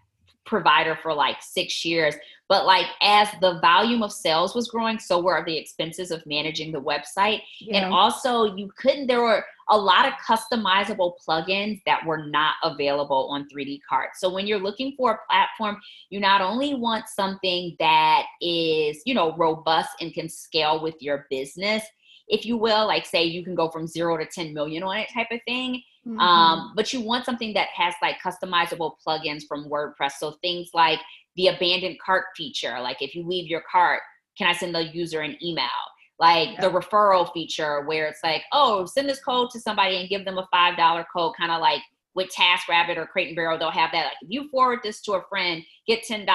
provider 0.49 0.99
for 1.01 1.15
like 1.15 1.41
6 1.41 1.85
years, 1.85 2.15
but 2.49 2.67
like 2.67 2.87
as 3.03 3.29
the 3.41 3.61
volume 3.61 4.03
of 4.03 4.13
sales 4.13 4.55
was 4.55 4.69
growing, 4.69 4.99
so 4.99 5.21
were 5.21 5.45
the 5.45 5.57
expenses 5.57 6.11
of 6.11 6.25
managing 6.27 6.73
the 6.73 6.81
website. 6.81 7.43
Yeah. 7.61 7.77
And 7.77 7.93
also 7.93 8.57
you 8.57 8.71
couldn't 8.77 9.07
there 9.07 9.23
were 9.23 9.45
a 9.71 9.77
lot 9.77 10.07
of 10.07 10.15
customizable 10.15 11.13
plugins 11.25 11.83
that 11.85 12.05
were 12.07 12.27
not 12.27 12.55
available 12.65 13.29
on 13.31 13.47
3D 13.51 13.81
Cart. 13.87 14.11
So 14.17 14.33
when 14.33 14.47
you're 14.47 14.59
looking 14.59 14.95
for 14.97 15.13
a 15.13 15.19
platform, 15.29 15.79
you 16.09 16.21
not 16.21 16.41
only 16.41 16.75
want 16.75 17.07
something 17.07 17.77
that 17.79 18.25
is, 18.41 19.03
you 19.05 19.13
know, 19.13 19.37
robust 19.37 19.91
and 20.01 20.15
can 20.15 20.29
scale 20.29 20.83
with 20.83 21.03
your 21.03 21.27
business, 21.29 21.85
if 22.29 22.47
you 22.47 22.57
will, 22.57 22.87
like 22.87 23.05
say 23.05 23.25
you 23.25 23.45
can 23.45 23.55
go 23.55 23.69
from 23.69 23.87
0 23.87 24.17
to 24.17 24.27
10 24.27 24.55
million 24.55 24.83
on 24.83 24.97
it 24.97 25.09
type 25.13 25.29
of 25.31 25.41
thing, 25.47 25.83
Mm-hmm. 26.09 26.21
Um, 26.21 26.73
but 26.75 26.93
you 26.93 27.03
want 27.03 27.27
something 27.27 27.53
that 27.55 27.69
has 27.75 27.95
like 28.01 28.17
customizable 28.25 28.95
plugins 29.07 29.43
from 29.47 29.69
WordPress. 29.69 30.13
So 30.19 30.37
things 30.43 30.71
like 30.73 31.01
the 31.37 31.49
abandoned 31.49 31.99
cart 32.01 32.25
feature, 32.37 32.81
like 32.81 33.03
if 33.03 33.15
you 33.15 33.27
leave 33.27 33.49
your 33.49 33.63
cart, 33.71 34.01
can 34.39 34.49
I 34.49 34.55
send 34.55 34.75
the 34.75 34.85
user 34.85 35.21
an 35.21 35.37
email? 35.43 35.69
Like 36.19 36.51
yep. 36.53 36.61
the 36.61 36.71
referral 36.71 37.31
feature 37.33 37.83
where 37.83 38.07
it's 38.07 38.21
like, 38.25 38.43
oh, 38.53 38.87
send 38.87 39.09
this 39.09 39.21
code 39.21 39.51
to 39.51 39.61
somebody 39.61 39.99
and 39.99 40.09
give 40.09 40.25
them 40.25 40.39
a 40.39 40.49
$5 40.53 41.05
code, 41.15 41.35
kind 41.39 41.53
of 41.53 41.61
like 41.61 41.83
with 42.15 42.31
TaskRabbit 42.35 42.97
or 42.97 43.07
Crate 43.07 43.29
and 43.29 43.37
Barrel, 43.37 43.59
they'll 43.59 43.71
have 43.71 43.93
that. 43.93 44.07
Like 44.07 44.17
if 44.23 44.31
you 44.31 44.49
forward 44.49 44.81
this 44.83 45.01
to 45.03 45.13
a 45.13 45.23
friend, 45.29 45.63
get 45.87 46.05
$10. 46.09 46.27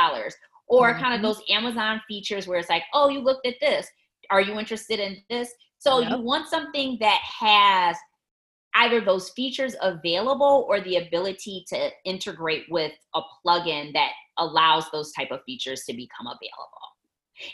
Or 0.67 0.91
mm-hmm. 0.91 1.01
kind 1.01 1.15
of 1.15 1.21
those 1.21 1.41
Amazon 1.49 2.01
features 2.07 2.47
where 2.47 2.59
it's 2.59 2.69
like, 2.69 2.83
oh, 2.93 3.09
you 3.09 3.19
looked 3.19 3.47
at 3.47 3.55
this. 3.59 3.87
Are 4.29 4.39
you 4.39 4.57
interested 4.59 4.99
in 4.99 5.17
this? 5.29 5.51
So 5.79 5.99
yep. 5.99 6.11
you 6.11 6.17
want 6.19 6.47
something 6.47 6.97
that 7.01 7.19
has 7.39 7.97
either 8.75 9.01
those 9.01 9.29
features 9.31 9.75
available 9.81 10.65
or 10.67 10.81
the 10.81 10.97
ability 10.97 11.65
to 11.69 11.89
integrate 12.05 12.65
with 12.69 12.91
a 13.15 13.21
plugin 13.45 13.93
that 13.93 14.11
allows 14.37 14.89
those 14.91 15.11
type 15.11 15.31
of 15.31 15.43
features 15.45 15.83
to 15.85 15.93
become 15.93 16.27
available. 16.27 16.93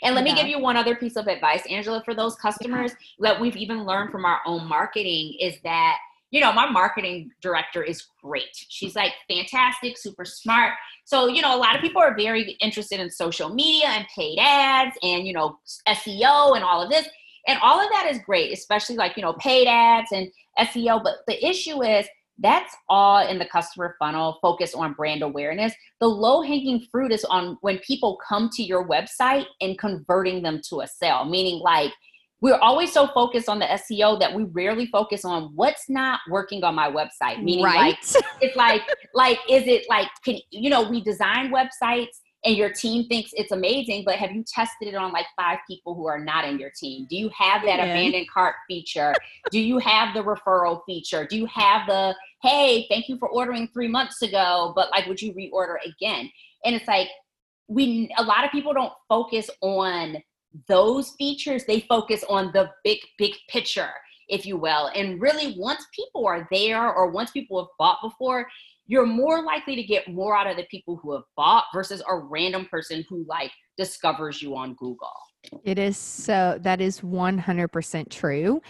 And 0.02 0.14
let 0.14 0.26
yeah. 0.26 0.34
me 0.34 0.40
give 0.40 0.48
you 0.48 0.58
one 0.58 0.76
other 0.76 0.94
piece 0.94 1.16
of 1.16 1.26
advice, 1.26 1.62
Angela, 1.68 2.02
for 2.04 2.14
those 2.14 2.36
customers 2.36 2.92
yeah. 3.18 3.32
that 3.32 3.40
we've 3.40 3.56
even 3.56 3.84
learned 3.84 4.10
from 4.10 4.24
our 4.24 4.40
own 4.46 4.66
marketing 4.66 5.36
is 5.40 5.56
that, 5.64 5.96
you 6.30 6.40
know, 6.40 6.52
my 6.52 6.70
marketing 6.70 7.30
director 7.40 7.82
is 7.82 8.06
great. 8.22 8.48
She's 8.52 8.94
like 8.94 9.12
fantastic, 9.28 9.98
super 9.98 10.24
smart. 10.24 10.74
So, 11.04 11.28
you 11.28 11.42
know, 11.42 11.56
a 11.56 11.58
lot 11.58 11.74
of 11.74 11.82
people 11.82 12.00
are 12.00 12.14
very 12.14 12.56
interested 12.60 13.00
in 13.00 13.10
social 13.10 13.48
media 13.48 13.88
and 13.88 14.06
paid 14.14 14.38
ads 14.38 14.96
and, 15.02 15.26
you 15.26 15.32
know, 15.32 15.58
SEO 15.88 16.54
and 16.54 16.64
all 16.64 16.82
of 16.82 16.90
this. 16.90 17.08
And 17.46 17.58
all 17.62 17.80
of 17.80 17.88
that 17.90 18.08
is 18.10 18.18
great, 18.24 18.52
especially 18.52 18.96
like, 18.96 19.16
you 19.16 19.22
know, 19.22 19.34
paid 19.34 19.66
ads 19.66 20.12
and 20.12 20.30
SEO. 20.58 21.02
But 21.02 21.16
the 21.26 21.44
issue 21.44 21.82
is 21.82 22.06
that's 22.38 22.74
all 22.88 23.26
in 23.26 23.38
the 23.38 23.44
customer 23.44 23.96
funnel, 23.98 24.38
focus 24.40 24.74
on 24.74 24.94
brand 24.94 25.22
awareness. 25.22 25.74
The 26.00 26.06
low 26.08 26.42
hanging 26.42 26.86
fruit 26.90 27.12
is 27.12 27.24
on 27.24 27.58
when 27.60 27.78
people 27.78 28.18
come 28.26 28.48
to 28.54 28.62
your 28.62 28.86
website 28.86 29.44
and 29.60 29.78
converting 29.78 30.42
them 30.42 30.60
to 30.70 30.80
a 30.80 30.86
sale, 30.86 31.24
meaning 31.24 31.60
like, 31.60 31.92
we're 32.42 32.56
always 32.56 32.90
so 32.90 33.06
focused 33.08 33.50
on 33.50 33.58
the 33.58 33.66
SEO 33.66 34.18
that 34.18 34.34
we 34.34 34.44
rarely 34.44 34.86
focus 34.86 35.26
on 35.26 35.52
what's 35.54 35.90
not 35.90 36.20
working 36.30 36.64
on 36.64 36.74
my 36.74 36.90
website. 36.90 37.42
Meaning, 37.42 37.64
right. 37.64 37.76
like, 37.76 38.24
it's 38.40 38.56
like, 38.56 38.80
like, 39.14 39.38
is 39.48 39.66
it 39.66 39.84
like, 39.90 40.08
can 40.24 40.38
you 40.50 40.70
know, 40.70 40.88
we 40.88 41.02
design 41.02 41.52
websites 41.52 42.20
and 42.44 42.56
your 42.56 42.72
team 42.72 43.06
thinks 43.06 43.30
it's 43.34 43.52
amazing, 43.52 44.04
but 44.04 44.16
have 44.16 44.32
you 44.32 44.42
tested 44.44 44.88
it 44.88 44.94
on 44.94 45.12
like 45.12 45.26
five 45.36 45.58
people 45.68 45.94
who 45.94 46.06
are 46.06 46.18
not 46.18 46.46
in 46.46 46.58
your 46.58 46.70
team? 46.70 47.06
Do 47.10 47.16
you 47.16 47.30
have 47.36 47.62
that 47.62 47.78
yeah. 47.78 47.84
abandoned 47.84 48.30
cart 48.32 48.54
feature? 48.66 49.14
Do 49.50 49.60
you 49.60 49.78
have 49.78 50.14
the 50.14 50.22
referral 50.22 50.80
feature? 50.86 51.26
Do 51.26 51.36
you 51.36 51.46
have 51.46 51.86
the, 51.86 52.14
hey, 52.42 52.86
thank 52.88 53.08
you 53.08 53.18
for 53.18 53.28
ordering 53.28 53.68
three 53.68 53.88
months 53.88 54.22
ago, 54.22 54.72
but 54.74 54.90
like, 54.90 55.06
would 55.06 55.20
you 55.20 55.34
reorder 55.34 55.76
again? 55.84 56.30
And 56.64 56.74
it's 56.74 56.88
like, 56.88 57.08
we, 57.68 58.10
a 58.16 58.22
lot 58.22 58.44
of 58.44 58.50
people 58.50 58.72
don't 58.72 58.92
focus 59.08 59.50
on 59.60 60.16
those 60.66 61.10
features, 61.10 61.64
they 61.64 61.80
focus 61.80 62.24
on 62.28 62.50
the 62.52 62.70
big, 62.84 62.98
big 63.18 63.34
picture, 63.48 63.90
if 64.28 64.46
you 64.46 64.56
will. 64.56 64.90
And 64.94 65.20
really, 65.20 65.54
once 65.58 65.86
people 65.94 66.26
are 66.26 66.48
there 66.50 66.90
or 66.92 67.10
once 67.10 67.30
people 67.30 67.62
have 67.62 67.68
bought 67.78 67.98
before, 68.02 68.48
you're 68.90 69.06
more 69.06 69.44
likely 69.44 69.76
to 69.76 69.84
get 69.84 70.08
more 70.08 70.36
out 70.36 70.48
of 70.48 70.56
the 70.56 70.66
people 70.68 70.98
who 71.00 71.12
have 71.12 71.22
bought 71.36 71.64
versus 71.72 72.02
a 72.08 72.16
random 72.16 72.66
person 72.68 73.04
who 73.08 73.24
like 73.28 73.52
discovers 73.78 74.42
you 74.42 74.56
on 74.56 74.74
Google. 74.74 75.12
It 75.62 75.78
is 75.78 75.96
so 75.96 76.58
that 76.62 76.80
is 76.80 77.00
100% 77.00 78.10
true. 78.10 78.60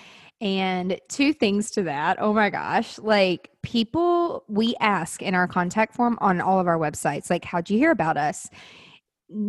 And 0.43 1.01
two 1.09 1.33
things 1.33 1.71
to 1.71 1.83
that. 1.85 2.19
Oh 2.21 2.35
my 2.35 2.51
gosh. 2.51 2.99
Like 2.99 3.49
people, 3.63 4.45
we 4.47 4.75
ask 4.79 5.23
in 5.23 5.35
our 5.35 5.49
contact 5.49 5.95
form 5.95 6.19
on 6.21 6.43
all 6.43 6.61
of 6.61 6.67
our 6.67 6.79
websites, 6.79 7.31
like, 7.31 7.47
how'd 7.47 7.71
you 7.71 7.79
hear 7.79 7.91
about 7.91 8.19
us? 8.19 8.51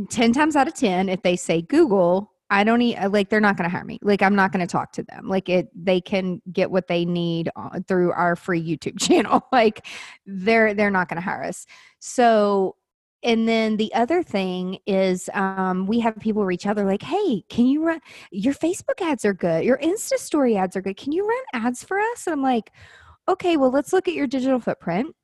10 0.09 0.31
times 0.31 0.55
out 0.55 0.69
of 0.69 0.73
10, 0.73 1.09
if 1.09 1.21
they 1.21 1.35
say 1.35 1.61
Google, 1.61 2.31
I 2.51 2.65
don't 2.65 2.79
need 2.79 2.99
like 3.07 3.29
they're 3.29 3.39
not 3.39 3.55
going 3.55 3.69
to 3.69 3.75
hire 3.75 3.85
me. 3.85 3.97
Like 4.01 4.21
I'm 4.21 4.35
not 4.35 4.51
going 4.51 4.65
to 4.65 4.71
talk 4.71 4.91
to 4.93 5.03
them. 5.03 5.29
Like 5.29 5.47
it 5.47 5.69
they 5.73 6.01
can 6.01 6.41
get 6.51 6.69
what 6.69 6.87
they 6.87 7.05
need 7.05 7.49
through 7.87 8.11
our 8.11 8.35
free 8.35 8.61
YouTube 8.61 8.99
channel. 9.07 9.47
like 9.51 9.87
they're 10.25 10.73
they're 10.73 10.91
not 10.91 11.07
going 11.07 11.15
to 11.15 11.21
hire 11.21 11.43
us. 11.43 11.65
So 11.99 12.75
and 13.23 13.47
then 13.47 13.77
the 13.77 13.93
other 13.93 14.21
thing 14.21 14.79
is 14.85 15.29
um, 15.33 15.85
we 15.85 15.99
have 15.99 16.15
people 16.17 16.43
reach 16.43 16.65
out 16.65 16.75
they're 16.75 16.85
like 16.85 17.03
hey 17.03 17.43
can 17.49 17.67
you 17.67 17.83
run 17.83 17.99
your 18.31 18.53
facebook 18.53 18.99
ads 18.99 19.25
are 19.25 19.33
good 19.33 19.63
your 19.63 19.77
insta 19.77 20.17
story 20.17 20.57
ads 20.57 20.75
are 20.75 20.81
good 20.81 20.97
can 20.97 21.11
you 21.11 21.27
run 21.27 21.63
ads 21.65 21.83
for 21.83 21.99
us 21.99 22.25
and 22.25 22.33
i'm 22.33 22.41
like 22.41 22.71
okay 23.27 23.57
well 23.57 23.69
let's 23.69 23.93
look 23.93 24.07
at 24.07 24.15
your 24.15 24.25
digital 24.25 24.59
footprint 24.59 25.15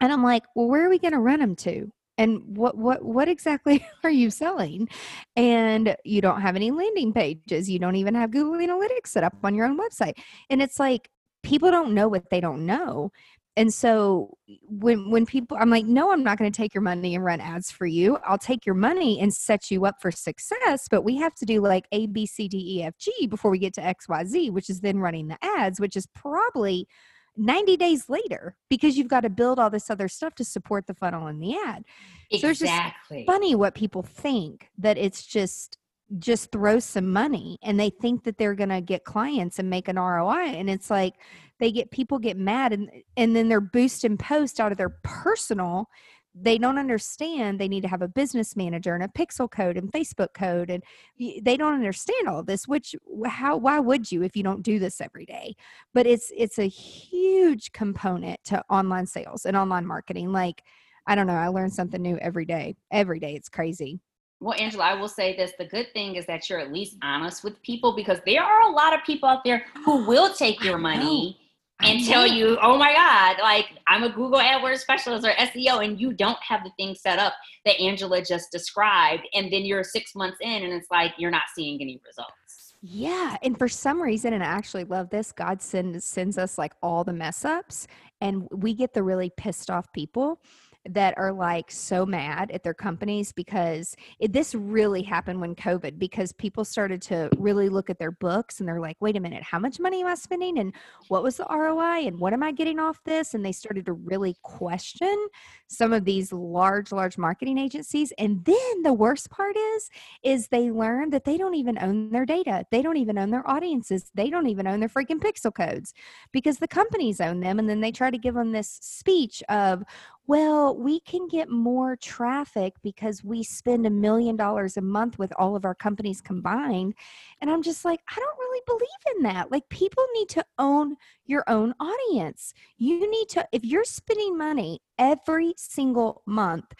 and 0.00 0.12
i'm 0.12 0.24
like 0.24 0.42
well 0.56 0.66
where 0.66 0.84
are 0.84 0.90
we 0.90 0.98
going 0.98 1.12
to 1.12 1.20
run 1.20 1.38
them 1.38 1.54
to 1.54 1.92
and 2.18 2.42
what 2.56 2.76
what 2.76 3.04
what 3.04 3.28
exactly 3.28 3.84
are 4.04 4.10
you 4.10 4.30
selling? 4.30 4.88
And 5.36 5.96
you 6.04 6.20
don't 6.20 6.40
have 6.40 6.56
any 6.56 6.70
landing 6.70 7.12
pages 7.12 7.68
you 7.68 7.78
don't 7.78 7.96
even 7.96 8.14
have 8.14 8.30
google 8.30 8.54
analytics 8.54 9.08
set 9.08 9.24
up 9.24 9.34
on 9.42 9.54
your 9.54 9.66
own 9.66 9.78
website 9.78 10.14
and 10.50 10.62
it's 10.62 10.78
like 10.78 11.08
people 11.42 11.70
don't 11.70 11.94
know 11.94 12.08
what 12.08 12.30
they 12.30 12.40
don't 12.40 12.66
know. 12.66 13.10
And 13.56 13.72
so 13.72 14.36
when 14.68 15.10
when 15.12 15.26
people 15.26 15.56
i'm 15.60 15.70
like 15.70 15.86
no 15.86 16.10
i'm 16.10 16.24
not 16.24 16.38
going 16.38 16.50
to 16.50 16.56
take 16.56 16.74
your 16.74 16.82
money 16.82 17.14
and 17.14 17.24
run 17.24 17.40
ads 17.40 17.70
for 17.70 17.86
you. 17.86 18.18
I'll 18.24 18.38
take 18.38 18.66
your 18.66 18.74
money 18.74 19.20
and 19.20 19.32
set 19.32 19.70
you 19.70 19.84
up 19.86 19.96
for 20.00 20.10
success 20.10 20.88
but 20.90 21.02
we 21.02 21.16
have 21.18 21.34
to 21.36 21.44
do 21.44 21.60
like 21.60 21.86
a 21.92 22.06
b 22.08 22.26
c 22.26 22.48
d 22.48 22.78
e 22.78 22.82
f 22.82 22.98
g 22.98 23.28
before 23.28 23.52
we 23.52 23.58
get 23.58 23.74
to 23.74 23.84
x 23.84 24.08
y 24.08 24.24
z 24.24 24.50
which 24.50 24.68
is 24.68 24.80
then 24.80 24.98
running 24.98 25.28
the 25.28 25.38
ads 25.40 25.78
which 25.78 25.96
is 25.96 26.06
probably 26.14 26.88
90 27.36 27.76
days 27.76 28.08
later 28.08 28.56
because 28.68 28.96
you've 28.96 29.08
got 29.08 29.20
to 29.20 29.30
build 29.30 29.58
all 29.58 29.70
this 29.70 29.90
other 29.90 30.08
stuff 30.08 30.34
to 30.36 30.44
support 30.44 30.86
the 30.86 30.94
funnel 30.94 31.26
and 31.26 31.42
the 31.42 31.56
ad. 31.56 31.84
Exactly. 32.30 32.38
So 32.38 32.48
it's 32.48 32.58
just 32.60 33.26
funny 33.26 33.54
what 33.54 33.74
people 33.74 34.02
think 34.02 34.70
that 34.78 34.98
it's 34.98 35.24
just 35.24 35.78
just 36.18 36.52
throw 36.52 36.78
some 36.78 37.10
money 37.10 37.58
and 37.62 37.80
they 37.80 37.90
think 37.90 38.24
that 38.24 38.36
they're 38.36 38.54
going 38.54 38.68
to 38.68 38.80
get 38.80 39.04
clients 39.04 39.58
and 39.58 39.70
make 39.70 39.88
an 39.88 39.96
ROI 39.96 40.52
and 40.54 40.68
it's 40.68 40.90
like 40.90 41.14
they 41.58 41.72
get 41.72 41.90
people 41.90 42.18
get 42.18 42.36
mad 42.36 42.72
and 42.72 42.90
and 43.16 43.34
then 43.34 43.48
they're 43.48 43.60
boosting 43.60 44.18
post 44.18 44.60
out 44.60 44.70
of 44.70 44.78
their 44.78 44.96
personal 45.02 45.88
they 46.34 46.58
don't 46.58 46.78
understand 46.78 47.58
they 47.58 47.68
need 47.68 47.82
to 47.82 47.88
have 47.88 48.02
a 48.02 48.08
business 48.08 48.56
manager 48.56 48.94
and 48.94 49.04
a 49.04 49.08
pixel 49.08 49.50
code 49.50 49.76
and 49.76 49.92
facebook 49.92 50.34
code 50.34 50.68
and 50.68 50.82
they 51.18 51.56
don't 51.56 51.74
understand 51.74 52.28
all 52.28 52.42
this 52.42 52.66
which 52.66 52.94
how 53.26 53.56
why 53.56 53.78
would 53.78 54.10
you 54.10 54.22
if 54.22 54.36
you 54.36 54.42
don't 54.42 54.62
do 54.62 54.78
this 54.78 55.00
every 55.00 55.24
day 55.24 55.54
but 55.92 56.06
it's 56.06 56.32
it's 56.36 56.58
a 56.58 56.68
huge 56.68 57.72
component 57.72 58.42
to 58.44 58.62
online 58.68 59.06
sales 59.06 59.46
and 59.46 59.56
online 59.56 59.86
marketing 59.86 60.32
like 60.32 60.62
i 61.06 61.14
don't 61.14 61.26
know 61.26 61.34
i 61.34 61.48
learn 61.48 61.70
something 61.70 62.02
new 62.02 62.18
every 62.18 62.44
day 62.44 62.74
every 62.90 63.20
day 63.20 63.34
it's 63.34 63.48
crazy 63.48 64.00
well, 64.40 64.60
Angela, 64.60 64.84
I 64.84 64.94
will 64.94 65.08
say 65.08 65.34
this. 65.34 65.52
The 65.58 65.64
good 65.64 65.90
thing 65.94 66.16
is 66.16 66.26
that 66.26 66.50
you're 66.50 66.58
at 66.58 66.70
least 66.70 66.96
honest 67.02 67.44
with 67.44 67.62
people 67.62 67.96
because 67.96 68.18
there 68.26 68.42
are 68.42 68.62
a 68.62 68.72
lot 68.72 68.92
of 68.92 69.02
people 69.06 69.26
out 69.26 69.42
there 69.42 69.64
who 69.86 70.04
will 70.04 70.34
take 70.34 70.62
your 70.62 70.76
money 70.76 71.38
and 71.82 72.04
tell 72.04 72.26
you, 72.26 72.56
oh 72.62 72.78
my 72.78 72.92
God, 72.92 73.36
like 73.42 73.66
I'm 73.88 74.04
a 74.04 74.08
Google 74.08 74.38
AdWords 74.38 74.78
specialist 74.78 75.26
or 75.26 75.32
SEO, 75.32 75.84
and 75.84 76.00
you 76.00 76.12
don't 76.12 76.38
have 76.46 76.62
the 76.64 76.70
thing 76.78 76.94
set 76.94 77.18
up 77.18 77.34
that 77.64 77.78
Angela 77.80 78.22
just 78.22 78.50
described. 78.50 79.22
And 79.34 79.52
then 79.52 79.64
you're 79.64 79.84
six 79.84 80.14
months 80.14 80.38
in, 80.40 80.62
and 80.62 80.72
it's 80.72 80.88
like 80.90 81.12
you're 81.18 81.30
not 81.30 81.42
seeing 81.54 81.80
any 81.80 82.00
results. 82.06 82.74
Yeah. 82.86 83.36
And 83.42 83.58
for 83.58 83.66
some 83.66 84.00
reason, 84.00 84.34
and 84.34 84.42
I 84.42 84.46
actually 84.46 84.84
love 84.84 85.08
this, 85.08 85.32
God 85.32 85.62
sends 85.62 86.04
sends 86.04 86.36
us 86.36 86.58
like 86.58 86.74
all 86.82 87.02
the 87.02 87.14
mess 87.14 87.44
ups, 87.44 87.86
and 88.20 88.46
we 88.50 88.74
get 88.74 88.94
the 88.94 89.02
really 89.02 89.30
pissed 89.36 89.70
off 89.70 89.92
people 89.92 90.40
that 90.90 91.16
are 91.16 91.32
like 91.32 91.70
so 91.70 92.04
mad 92.04 92.50
at 92.50 92.62
their 92.62 92.74
companies 92.74 93.32
because 93.32 93.96
it, 94.18 94.32
this 94.32 94.54
really 94.54 95.02
happened 95.02 95.40
when 95.40 95.54
COVID 95.54 95.98
because 95.98 96.32
people 96.32 96.64
started 96.64 97.00
to 97.02 97.30
really 97.38 97.68
look 97.68 97.88
at 97.88 97.98
their 97.98 98.10
books 98.10 98.60
and 98.60 98.68
they're 98.68 98.80
like, 98.80 98.96
wait 99.00 99.16
a 99.16 99.20
minute, 99.20 99.42
how 99.42 99.58
much 99.58 99.80
money 99.80 100.02
am 100.02 100.06
I 100.08 100.14
spending? 100.14 100.58
And 100.58 100.74
what 101.08 101.22
was 101.22 101.36
the 101.36 101.46
ROI? 101.48 102.06
And 102.06 102.18
what 102.18 102.32
am 102.32 102.42
I 102.42 102.52
getting 102.52 102.78
off 102.78 103.02
this? 103.04 103.34
And 103.34 103.44
they 103.44 103.52
started 103.52 103.86
to 103.86 103.92
really 103.94 104.36
question 104.42 105.28
some 105.66 105.92
of 105.92 106.04
these 106.04 106.32
large, 106.32 106.92
large 106.92 107.16
marketing 107.16 107.58
agencies. 107.58 108.12
And 108.18 108.44
then 108.44 108.82
the 108.82 108.92
worst 108.92 109.30
part 109.30 109.56
is, 109.56 109.90
is 110.22 110.48
they 110.48 110.70
learned 110.70 111.12
that 111.12 111.24
they 111.24 111.38
don't 111.38 111.54
even 111.54 111.78
own 111.82 112.10
their 112.10 112.26
data. 112.26 112.66
They 112.70 112.82
don't 112.82 112.98
even 112.98 113.18
own 113.18 113.30
their 113.30 113.48
audiences. 113.48 114.10
They 114.14 114.28
don't 114.28 114.48
even 114.48 114.66
own 114.66 114.80
their 114.80 114.88
freaking 114.88 115.20
pixel 115.20 115.54
codes 115.54 115.94
because 116.32 116.58
the 116.58 116.68
companies 116.68 117.20
own 117.20 117.40
them. 117.40 117.58
And 117.58 117.68
then 117.68 117.80
they 117.80 117.92
try 117.92 118.10
to 118.10 118.18
give 118.18 118.34
them 118.34 118.52
this 118.52 118.78
speech 118.82 119.42
of, 119.48 119.82
well, 120.26 120.76
we 120.76 121.00
can 121.00 121.28
get 121.28 121.50
more 121.50 121.96
traffic 121.96 122.74
because 122.82 123.22
we 123.22 123.42
spend 123.42 123.86
a 123.86 123.90
million 123.90 124.36
dollars 124.36 124.76
a 124.76 124.80
month 124.80 125.18
with 125.18 125.32
all 125.38 125.54
of 125.54 125.64
our 125.64 125.74
companies 125.74 126.20
combined. 126.20 126.94
And 127.40 127.50
I'm 127.50 127.62
just 127.62 127.84
like, 127.84 128.00
I 128.10 128.14
don't 128.16 128.38
really 128.38 128.62
believe 128.66 129.16
in 129.16 129.22
that. 129.24 129.50
Like, 129.50 129.68
people 129.68 130.04
need 130.14 130.28
to 130.30 130.44
own 130.58 130.96
your 131.26 131.44
own 131.46 131.74
audience. 131.78 132.54
You 132.78 133.10
need 133.10 133.28
to, 133.30 133.46
if 133.52 133.64
you're 133.64 133.84
spending 133.84 134.38
money 134.38 134.80
every 134.98 135.54
single 135.56 136.22
month, 136.26 136.72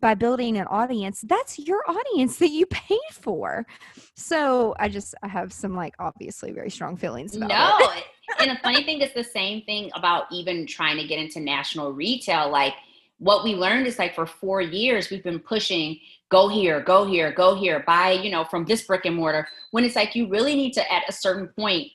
by 0.00 0.14
building 0.14 0.56
an 0.56 0.66
audience 0.68 1.20
that's 1.28 1.58
your 1.58 1.82
audience 1.86 2.38
that 2.38 2.48
you 2.48 2.64
paid 2.70 2.98
for 3.12 3.66
so 4.14 4.74
i 4.78 4.88
just 4.88 5.14
i 5.22 5.28
have 5.28 5.52
some 5.52 5.76
like 5.76 5.94
obviously 5.98 6.52
very 6.52 6.70
strong 6.70 6.96
feelings 6.96 7.36
about 7.36 7.50
no 7.50 7.90
it 7.90 8.04
and 8.38 8.50
the 8.50 8.60
funny 8.62 8.84
thing 8.84 9.00
is 9.00 9.12
the 9.12 9.24
same 9.24 9.62
thing 9.62 9.90
about 9.94 10.24
even 10.30 10.66
trying 10.66 10.96
to 10.96 11.06
get 11.06 11.18
into 11.18 11.40
national 11.40 11.92
retail. 11.92 12.50
Like 12.50 12.74
what 13.20 13.44
we 13.44 13.54
learned 13.54 13.86
is 13.86 13.98
like 13.98 14.14
for 14.14 14.26
four 14.26 14.60
years 14.60 15.10
we've 15.10 15.22
been 15.22 15.38
pushing 15.38 15.98
go 16.30 16.48
here, 16.48 16.80
go 16.80 17.04
here, 17.04 17.32
go 17.32 17.56
here, 17.56 17.82
buy, 17.86 18.12
you 18.12 18.30
know, 18.30 18.44
from 18.44 18.64
this 18.64 18.82
brick 18.82 19.04
and 19.04 19.16
mortar. 19.16 19.48
When 19.72 19.84
it's 19.84 19.96
like 19.96 20.14
you 20.14 20.28
really 20.28 20.54
need 20.54 20.72
to 20.74 20.92
at 20.92 21.08
a 21.08 21.12
certain 21.12 21.48
point 21.48 21.88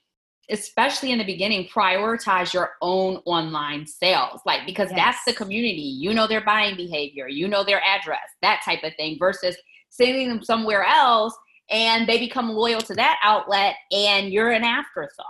especially 0.50 1.12
in 1.12 1.18
the 1.18 1.26
beginning, 1.26 1.68
prioritize 1.68 2.54
your 2.54 2.74
own 2.82 3.16
online 3.26 3.86
sales. 3.88 4.42
Like, 4.46 4.66
because 4.68 4.90
yes. 4.92 4.98
that's 4.98 5.26
the 5.26 5.34
community. 5.34 5.82
You 5.82 6.14
know 6.14 6.28
their 6.28 6.44
buying 6.44 6.76
behavior, 6.76 7.28
you 7.28 7.48
know 7.48 7.64
their 7.64 7.82
address, 7.82 8.30
that 8.44 8.62
type 8.64 8.84
of 8.84 8.94
thing, 8.96 9.18
versus 9.18 9.58
sending 9.90 10.30
them 10.30 10.44
somewhere 10.44 10.84
else 10.84 11.36
and 11.70 12.08
they 12.08 12.20
become 12.20 12.50
loyal 12.50 12.82
to 12.82 12.94
that 12.94 13.18
outlet 13.24 13.76
and 13.92 14.32
you're 14.32 14.52
an 14.52 14.64
afterthought. 14.64 15.26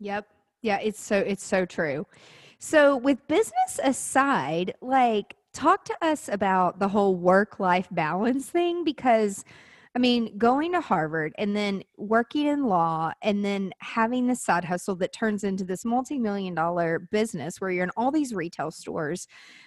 Yep. 0.00 0.26
Yeah, 0.60 0.78
it's 0.78 1.00
so 1.00 1.16
it's 1.16 1.44
so 1.44 1.64
true. 1.64 2.06
So 2.64 2.96
with 2.96 3.26
business 3.26 3.80
aside, 3.82 4.74
like 4.80 5.34
talk 5.52 5.84
to 5.86 5.96
us 6.00 6.28
about 6.28 6.78
the 6.78 6.86
whole 6.86 7.16
work 7.16 7.58
life 7.58 7.88
balance 7.90 8.48
thing 8.48 8.84
because 8.84 9.44
I 9.96 9.98
mean, 9.98 10.38
going 10.38 10.72
to 10.72 10.80
Harvard 10.80 11.34
and 11.38 11.56
then 11.56 11.82
working 11.96 12.46
in 12.46 12.66
law 12.66 13.12
and 13.20 13.44
then 13.44 13.72
having 13.80 14.28
this 14.28 14.44
side 14.44 14.64
hustle 14.64 14.94
that 14.96 15.12
turns 15.12 15.42
into 15.42 15.64
this 15.64 15.84
multi 15.84 16.20
million 16.20 16.54
dollar 16.54 17.00
business 17.10 17.60
where 17.60 17.70
you're 17.72 17.82
in 17.82 17.90
all 17.96 18.12
these 18.12 18.32
retail 18.32 18.70
stores. 18.70 19.26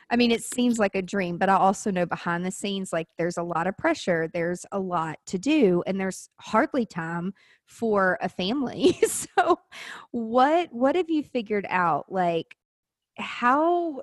I 0.10 0.16
mean, 0.16 0.32
it 0.32 0.42
seems 0.42 0.80
like 0.80 0.96
a 0.96 1.02
dream, 1.02 1.38
but 1.38 1.50
I 1.50 1.58
also 1.58 1.92
know 1.92 2.06
behind 2.06 2.46
the 2.46 2.50
scenes, 2.50 2.94
like 2.94 3.10
there's 3.18 3.38
a 3.38 3.44
lot 3.44 3.68
of 3.68 3.78
pressure, 3.78 4.30
there's 4.34 4.66
a 4.72 4.80
lot 4.80 5.18
to 5.28 5.38
do, 5.38 5.84
and 5.86 6.00
there's 6.00 6.30
hardly 6.40 6.86
time 6.86 7.34
for 7.66 8.18
a 8.22 8.30
family. 8.30 8.94
so, 9.08 9.60
what 10.12 10.70
what 10.72 10.96
have 10.96 11.10
you 11.10 11.24
figured 11.24 11.68
out? 11.70 12.10
Like, 12.10 12.56
how 13.18 14.02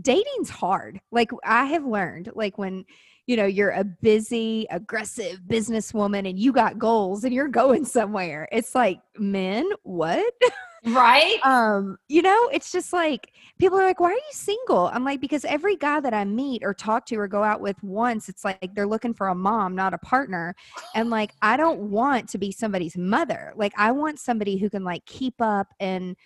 dating's 0.00 0.50
hard. 0.50 1.00
Like 1.10 1.30
I 1.44 1.66
have 1.66 1.84
learned, 1.84 2.30
like 2.34 2.58
when 2.58 2.84
you 3.30 3.36
know 3.36 3.46
you're 3.46 3.70
a 3.70 3.84
busy 3.84 4.66
aggressive 4.70 5.38
businesswoman 5.46 6.28
and 6.28 6.36
you 6.36 6.52
got 6.52 6.80
goals 6.80 7.22
and 7.22 7.32
you're 7.32 7.46
going 7.46 7.84
somewhere 7.84 8.48
it's 8.50 8.74
like 8.74 9.00
men 9.18 9.68
what? 9.82 10.34
Right? 10.82 11.38
Um 11.44 11.98
you 12.08 12.22
know 12.22 12.48
it's 12.54 12.72
just 12.72 12.90
like 12.94 13.32
people 13.58 13.78
are 13.78 13.84
like 13.84 14.00
why 14.00 14.08
are 14.08 14.14
you 14.14 14.32
single? 14.32 14.86
I'm 14.86 15.04
like 15.04 15.20
because 15.20 15.44
every 15.44 15.76
guy 15.76 16.00
that 16.00 16.14
i 16.14 16.24
meet 16.24 16.64
or 16.64 16.72
talk 16.72 17.04
to 17.06 17.16
or 17.16 17.28
go 17.28 17.44
out 17.44 17.60
with 17.60 17.76
once 17.82 18.30
it's 18.30 18.46
like 18.46 18.74
they're 18.74 18.86
looking 18.86 19.12
for 19.12 19.28
a 19.28 19.34
mom 19.34 19.76
not 19.76 19.92
a 19.92 19.98
partner. 19.98 20.56
And 20.94 21.10
like 21.18 21.32
i 21.42 21.58
don't 21.58 21.80
want 21.80 22.30
to 22.30 22.38
be 22.38 22.50
somebody's 22.50 22.96
mother. 22.96 23.52
Like 23.56 23.74
i 23.76 23.92
want 23.92 24.18
somebody 24.18 24.56
who 24.56 24.70
can 24.70 24.82
like 24.82 25.04
keep 25.04 25.34
up 25.40 25.68
and 25.78 26.16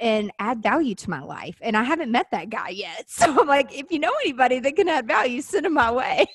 and 0.00 0.32
add 0.38 0.62
value 0.62 0.94
to 0.94 1.10
my 1.10 1.22
life. 1.22 1.56
And 1.60 1.76
I 1.76 1.82
haven't 1.82 2.10
met 2.10 2.30
that 2.30 2.50
guy 2.50 2.70
yet. 2.70 3.06
So 3.14 3.40
I'm 3.40 3.46
like, 3.46 3.72
if 3.72 3.90
you 3.90 3.98
know 3.98 4.12
anybody 4.24 4.58
that 4.60 4.76
can 4.76 4.88
add 4.88 5.06
value, 5.06 5.40
send 5.40 5.64
them 5.64 5.74
my 5.74 5.90
way. 5.90 6.26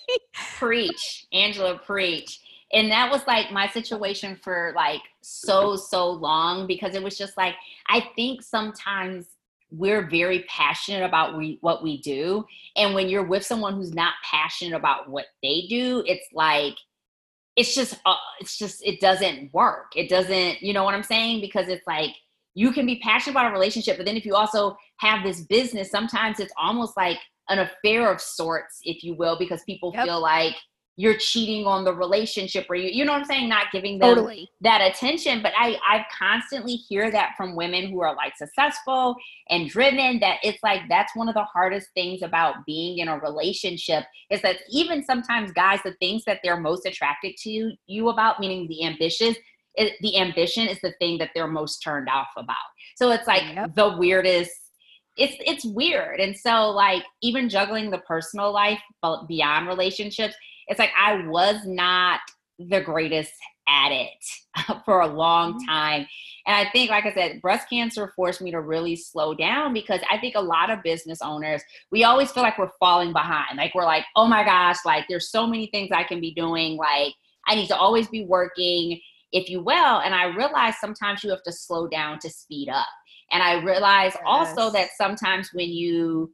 preach, 0.58 1.28
Angela, 1.34 1.78
preach. 1.78 2.40
And 2.72 2.92
that 2.92 3.12
was 3.12 3.22
like 3.28 3.52
my 3.52 3.68
situation 3.68 4.40
for 4.42 4.74
like 4.76 5.02
so, 5.22 5.76
so 5.76 6.10
long 6.10 6.68
because 6.68 6.96
it 6.96 7.04
was 7.04 7.18
just 7.18 7.36
like, 7.36 7.56
I 7.88 8.10
think 8.16 8.42
sometimes 8.44 9.26
we're 9.72 10.08
very 10.08 10.46
passionate 10.48 11.04
about 11.04 11.38
we, 11.38 11.58
what 11.62 11.84
we 11.84 12.02
do. 12.02 12.46
And 12.76 12.96
when 12.96 13.10
you're 13.10 13.26
with 13.26 13.46
someone 13.46 13.76
who's 13.76 13.94
not 13.94 14.14
passionate 14.24 14.76
about 14.76 15.10
what 15.10 15.26
they 15.44 15.66
do, 15.70 16.04
it's 16.08 16.28
like, 16.34 16.76
it's 17.56 17.76
just, 17.76 18.00
uh, 18.06 18.16
it's 18.40 18.58
just, 18.58 18.84
it 18.86 19.00
doesn't 19.00 19.54
work. 19.54 19.92
It 19.96 20.10
doesn't, 20.10 20.62
you 20.62 20.74
know 20.74 20.84
what 20.84 20.94
I'm 20.94 21.04
saying? 21.04 21.42
Because 21.42 21.68
it's 21.68 21.86
like, 21.86 22.12
you 22.56 22.72
can 22.72 22.86
be 22.86 23.00
passionate 23.00 23.34
about 23.34 23.50
a 23.50 23.54
relationship, 23.54 23.98
but 23.98 24.06
then 24.06 24.18
if 24.18 24.26
you 24.26 24.36
also 24.36 24.78
have 24.98 25.24
this 25.24 25.42
business, 25.42 25.92
sometimes 25.92 26.40
it's 26.40 26.54
almost 26.58 26.98
like 26.98 27.18
an 27.50 27.60
affair 27.60 28.12
of 28.12 28.22
sorts, 28.22 28.80
if 28.84 29.04
you 29.04 29.16
will, 29.16 29.38
because 29.38 29.62
people 29.66 29.92
yep. 29.96 30.06
feel 30.06 30.22
like 30.22 30.56
you're 31.00 31.18
cheating 31.18 31.66
on 31.66 31.86
the 31.86 31.94
relationship 31.94 32.66
or 32.70 32.76
you 32.76 32.90
you 32.90 33.06
know 33.06 33.14
what 33.14 33.20
I'm 33.20 33.26
saying, 33.26 33.48
not 33.48 33.68
giving 33.72 34.00
them 34.00 34.16
totally. 34.16 34.50
that 34.60 34.82
attention. 34.82 35.42
But 35.42 35.54
I 35.58 35.78
I 35.88 36.06
constantly 36.18 36.76
hear 36.76 37.10
that 37.10 37.36
from 37.38 37.56
women 37.56 37.90
who 37.90 38.02
are 38.02 38.14
like 38.18 38.36
successful 38.36 39.16
and 39.50 39.70
driven 39.70 40.20
that 40.20 40.40
it's 40.44 40.62
like 40.62 40.82
that's 40.90 41.16
one 41.16 41.30
of 41.30 41.36
the 41.36 41.46
hardest 41.46 41.88
things 41.94 42.22
about 42.22 42.66
being 42.66 42.98
in 42.98 43.08
a 43.08 43.18
relationship 43.18 44.04
is 44.30 44.42
that 44.42 44.58
even 44.70 45.02
sometimes 45.02 45.54
guys 45.54 45.80
the 45.86 45.94
things 46.02 46.24
that 46.26 46.42
they're 46.44 46.60
most 46.60 46.86
attracted 46.86 47.38
to 47.44 47.72
you 47.88 48.10
about, 48.10 48.42
meaning 48.42 48.68
the 48.68 48.84
ambitious, 48.84 49.38
it, 49.76 49.94
the 50.02 50.18
ambition 50.18 50.68
is 50.68 50.80
the 50.82 50.94
thing 51.00 51.18
that 51.20 51.32
they're 51.34 51.48
most 51.48 51.80
turned 51.80 52.10
off 52.10 52.30
about. 52.38 52.58
So 52.96 53.12
it's 53.12 53.28
like 53.28 53.44
yep. 53.54 53.76
the 53.76 53.96
weirdest. 53.98 54.52
It's 55.18 55.36
it's 55.40 55.66
weird, 55.66 56.20
and 56.20 56.36
so 56.36 56.70
like 56.70 57.04
even 57.22 57.50
juggling 57.50 57.92
the 57.92 57.98
personal 58.00 58.54
life 58.54 58.80
but 59.02 59.28
beyond 59.28 59.68
relationships, 59.68 60.34
it's 60.68 60.80
like 60.80 60.92
I 60.98 61.26
was 61.28 61.58
not 61.66 62.22
the 62.58 62.82
greatest 62.82 63.34
at 63.68 63.92
it 63.92 64.82
for 64.86 65.02
a 65.02 65.08
long 65.08 65.54
mm-hmm. 65.54 65.70
time. 65.70 66.08
And 66.48 66.56
I 66.56 66.72
think, 66.72 66.90
like 66.90 67.06
I 67.06 67.14
said, 67.14 67.42
breast 67.42 67.70
cancer 67.70 68.12
forced 68.16 68.42
me 68.42 68.52
to 68.52 68.62
really 68.62 68.96
slow 68.96 69.36
down 69.36 69.74
because 69.74 70.02
I 70.10 70.18
think 70.18 70.36
a 70.36 70.42
lot 70.42 70.72
of 70.72 70.82
business 70.84 71.20
owners, 71.22 71.62
we 71.92 72.04
always 72.04 72.32
feel 72.32 72.44
like 72.44 72.58
we're 72.58 72.72
falling 72.80 73.14
behind. 73.14 73.58
Like 73.58 73.76
we're 73.76 73.86
like, 73.86 74.06
oh 74.16 74.28
my 74.28 74.44
gosh, 74.44 74.78
like 74.86 75.06
there's 75.08 75.30
so 75.30 75.46
many 75.46 75.68
things 75.68 75.90
I 75.94 76.04
can 76.04 76.20
be 76.20 76.34
doing. 76.34 76.76
Like 76.76 77.14
I 77.48 77.56
need 77.56 77.68
to 77.68 77.78
always 77.78 78.08
be 78.08 78.26
working 78.26 79.00
if 79.32 79.50
you 79.50 79.62
will. 79.62 80.00
And 80.00 80.14
I 80.14 80.26
realize 80.26 80.76
sometimes 80.80 81.24
you 81.24 81.30
have 81.30 81.44
to 81.44 81.52
slow 81.52 81.88
down 81.88 82.20
to 82.20 82.30
speed 82.30 82.70
up. 82.70 82.88
And 83.32 83.44
I 83.44 83.64
realize 83.64 84.14
yes. 84.16 84.24
also 84.26 84.72
that 84.72 84.90
sometimes 84.98 85.50
when 85.54 85.70
you 85.70 86.32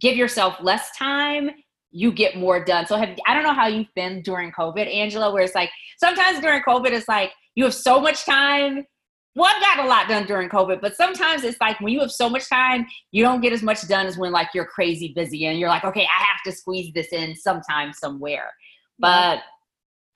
give 0.00 0.16
yourself 0.16 0.56
less 0.60 0.90
time, 0.96 1.50
you 1.92 2.10
get 2.10 2.36
more 2.36 2.64
done. 2.64 2.86
So 2.86 2.96
have 2.96 3.16
I 3.26 3.34
don't 3.34 3.44
know 3.44 3.52
how 3.52 3.66
you've 3.66 3.94
been 3.94 4.22
during 4.22 4.50
COVID, 4.52 4.92
Angela, 4.92 5.32
where 5.32 5.42
it's 5.42 5.54
like 5.54 5.70
sometimes 5.98 6.40
during 6.40 6.62
COVID 6.62 6.90
it's 6.90 7.08
like 7.08 7.32
you 7.54 7.64
have 7.64 7.74
so 7.74 8.00
much 8.00 8.24
time. 8.24 8.84
Well, 9.34 9.50
I've 9.54 9.62
gotten 9.62 9.86
a 9.86 9.88
lot 9.88 10.08
done 10.08 10.26
during 10.26 10.50
COVID, 10.50 10.82
but 10.82 10.94
sometimes 10.94 11.42
it's 11.42 11.58
like 11.60 11.80
when 11.80 11.92
you 11.92 12.00
have 12.00 12.10
so 12.10 12.28
much 12.28 12.50
time, 12.50 12.86
you 13.12 13.22
don't 13.22 13.40
get 13.40 13.52
as 13.52 13.62
much 13.62 13.86
done 13.88 14.06
as 14.06 14.18
when 14.18 14.30
like 14.30 14.48
you're 14.54 14.66
crazy 14.66 15.12
busy 15.14 15.46
and 15.46 15.58
you're 15.58 15.70
like, 15.70 15.84
okay, 15.84 16.02
I 16.02 16.22
have 16.22 16.42
to 16.44 16.52
squeeze 16.52 16.92
this 16.92 17.12
in 17.12 17.34
sometime 17.36 17.92
somewhere. 17.94 18.52
But 18.98 19.40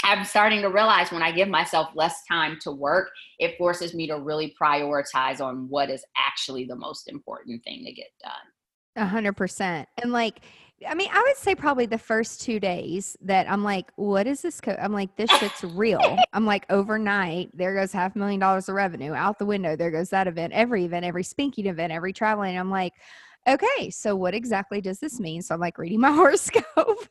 I'm 0.05 0.25
starting 0.25 0.61
to 0.63 0.69
realize 0.69 1.11
when 1.11 1.23
I 1.23 1.33
give 1.33 1.49
myself 1.49 1.89
less 1.95 2.23
time 2.29 2.59
to 2.63 2.71
work, 2.71 3.09
it 3.39 3.57
forces 3.57 3.95
me 3.95 4.07
to 4.09 4.21
really 4.21 4.55
prioritize 4.61 5.41
on 5.41 5.69
what 5.69 5.91
is 5.91 6.05
actually 6.17 6.65
the 6.65 6.77
most 6.77 7.09
important 7.09 7.65
thing 7.65 7.85
to 7.85 7.93
get 7.93 8.11
done. 8.23 8.33
A 8.97 9.07
hundred 9.07 9.35
percent. 9.35 9.89
And 10.03 10.13
like, 10.13 10.41
I 10.87 10.95
mean, 10.95 11.09
I 11.11 11.23
would 11.23 11.37
say 11.37 11.55
probably 11.55 11.87
the 11.87 11.99
first 11.99 12.43
two 12.43 12.61
days 12.61 13.17
that 13.23 13.51
I'm 13.51 13.65
like, 13.65 13.91
what 13.97 14.27
is 14.27 14.43
this? 14.43 14.61
Co-? 14.61 14.77
I'm 14.79 14.93
like, 14.93 15.17
this 15.17 15.31
shit's 15.39 15.65
real. 15.65 16.19
I'm 16.35 16.45
like, 16.45 16.67
overnight, 16.69 17.51
there 17.57 17.75
goes 17.75 17.93
half 17.93 18.15
a 18.15 18.19
million 18.19 18.41
dollars 18.41 18.69
of 18.69 18.75
revenue 18.75 19.15
out 19.15 19.39
the 19.39 19.47
window. 19.47 19.75
There 19.77 19.91
goes 19.91 20.11
that 20.11 20.27
event, 20.27 20.53
every 20.53 20.85
event, 20.85 21.07
every 21.07 21.25
spinking 21.25 21.67
event, 21.67 21.93
every 21.93 22.13
traveling. 22.13 22.59
I'm 22.59 22.71
like, 22.71 22.93
okay, 23.47 23.91
so 23.91 24.17
what 24.17 24.35
exactly 24.35 24.81
does 24.81 24.99
this 24.99 25.21
mean? 25.21 25.43
So 25.43 25.55
I'm 25.55 25.61
like 25.61 25.79
reading 25.79 26.01
my 26.01 26.13
horoscope. 26.13 27.09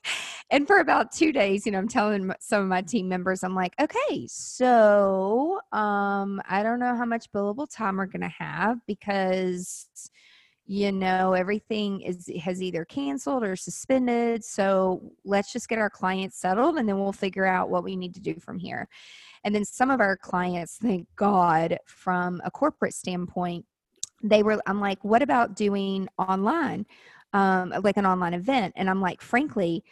and 0.50 0.67
for 0.67 0.80
about 0.80 1.12
two 1.12 1.32
days, 1.32 1.65
you 1.65 1.71
know, 1.71 1.78
I'm 1.78 1.88
telling 1.88 2.32
some 2.39 2.62
of 2.62 2.67
my 2.67 2.82
team 2.82 3.08
members, 3.08 3.43
I'm 3.43 3.56
like, 3.56 3.74
okay, 3.80 4.28
so 4.28 5.60
um, 5.71 6.41
I 6.50 6.63
don't 6.63 6.80
know 6.80 6.95
how 6.95 7.06
much 7.06 7.32
billable 7.32 7.67
time 7.69 7.98
we're 7.98 8.06
going 8.06 8.21
to 8.21 8.28
have 8.28 8.80
because 8.86 9.88
you 10.67 10.91
know 10.91 11.34
everything 11.34 12.02
is 12.02 12.30
has 12.41 12.62
either 12.62 12.84
canceled 12.86 13.43
or 13.43 13.56
suspended 13.56 14.43
so 14.43 15.00
let's 15.24 15.54
just 15.54 15.69
get 15.69 15.78
our 15.78 15.91
clients 15.91 16.39
settled 16.39 16.78
and 16.78 16.89
then 16.89 16.98
we'll 16.98 17.13
figure 17.13 17.45
out 17.45 17.69
what 17.69 17.84
we 17.84 17.95
need 17.95 18.15
to 18.15 18.19
do 18.19 18.34
from 18.39 18.58
here 18.58 18.88
and 19.43 19.54
then 19.54 19.63
some 19.63 19.91
of 19.91 20.00
our 20.00 20.17
clients 20.17 20.78
thank 20.82 21.08
god 21.15 21.78
from 21.86 22.41
a 22.43 22.50
corporate 22.50 22.95
standpoint 22.95 23.63
they 24.23 24.43
were 24.43 24.60
i'm 24.65 24.80
like 24.80 25.04
what 25.04 25.21
about 25.21 25.56
doing 25.56 26.08
online 26.17 26.86
um, 27.34 27.73
like 27.84 27.97
an 27.97 28.06
online 28.06 28.34
event 28.34 28.73
and 28.75 28.89
i'm 28.89 29.01
like 29.01 29.21
frankly 29.21 29.84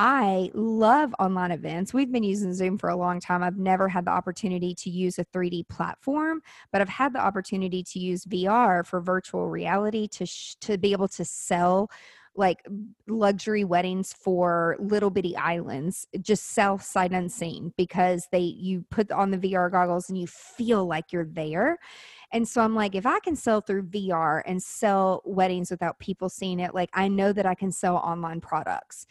I 0.00 0.52
love 0.54 1.12
online 1.18 1.50
events. 1.50 1.92
We've 1.92 2.12
been 2.12 2.22
using 2.22 2.54
Zoom 2.54 2.78
for 2.78 2.88
a 2.88 2.94
long 2.94 3.18
time. 3.18 3.42
I've 3.42 3.58
never 3.58 3.88
had 3.88 4.04
the 4.04 4.12
opportunity 4.12 4.72
to 4.76 4.90
use 4.90 5.18
a 5.18 5.24
3D 5.24 5.66
platform, 5.68 6.40
but 6.70 6.80
I've 6.80 6.88
had 6.88 7.12
the 7.12 7.18
opportunity 7.18 7.82
to 7.82 7.98
use 7.98 8.24
VR 8.24 8.86
for 8.86 9.00
virtual 9.00 9.48
reality 9.48 10.06
to 10.06 10.24
sh- 10.24 10.54
to 10.60 10.78
be 10.78 10.92
able 10.92 11.08
to 11.08 11.24
sell 11.24 11.90
like 12.36 12.64
luxury 13.08 13.64
weddings 13.64 14.12
for 14.12 14.76
little 14.78 15.10
bitty 15.10 15.36
islands 15.36 16.06
just 16.20 16.50
sell 16.50 16.78
sight 16.78 17.10
unseen 17.10 17.74
because 17.76 18.28
they 18.30 18.38
you 18.38 18.84
put 18.90 19.10
on 19.10 19.32
the 19.32 19.38
VR 19.38 19.68
goggles 19.68 20.08
and 20.08 20.16
you 20.16 20.28
feel 20.28 20.86
like 20.86 21.12
you're 21.12 21.24
there 21.24 21.76
and 22.32 22.46
so 22.46 22.60
I'm 22.60 22.74
like, 22.74 22.94
if 22.94 23.06
I 23.06 23.20
can 23.20 23.36
sell 23.36 23.60
through 23.60 23.84
VR 23.84 24.42
and 24.46 24.62
sell 24.62 25.22
weddings 25.24 25.70
without 25.70 25.98
people 25.98 26.28
seeing 26.28 26.60
it, 26.60 26.74
like 26.74 26.90
I 26.92 27.08
know 27.08 27.32
that 27.32 27.46
I 27.46 27.54
can 27.54 27.72
sell 27.72 27.96
online 27.96 28.40
products. 28.40 29.06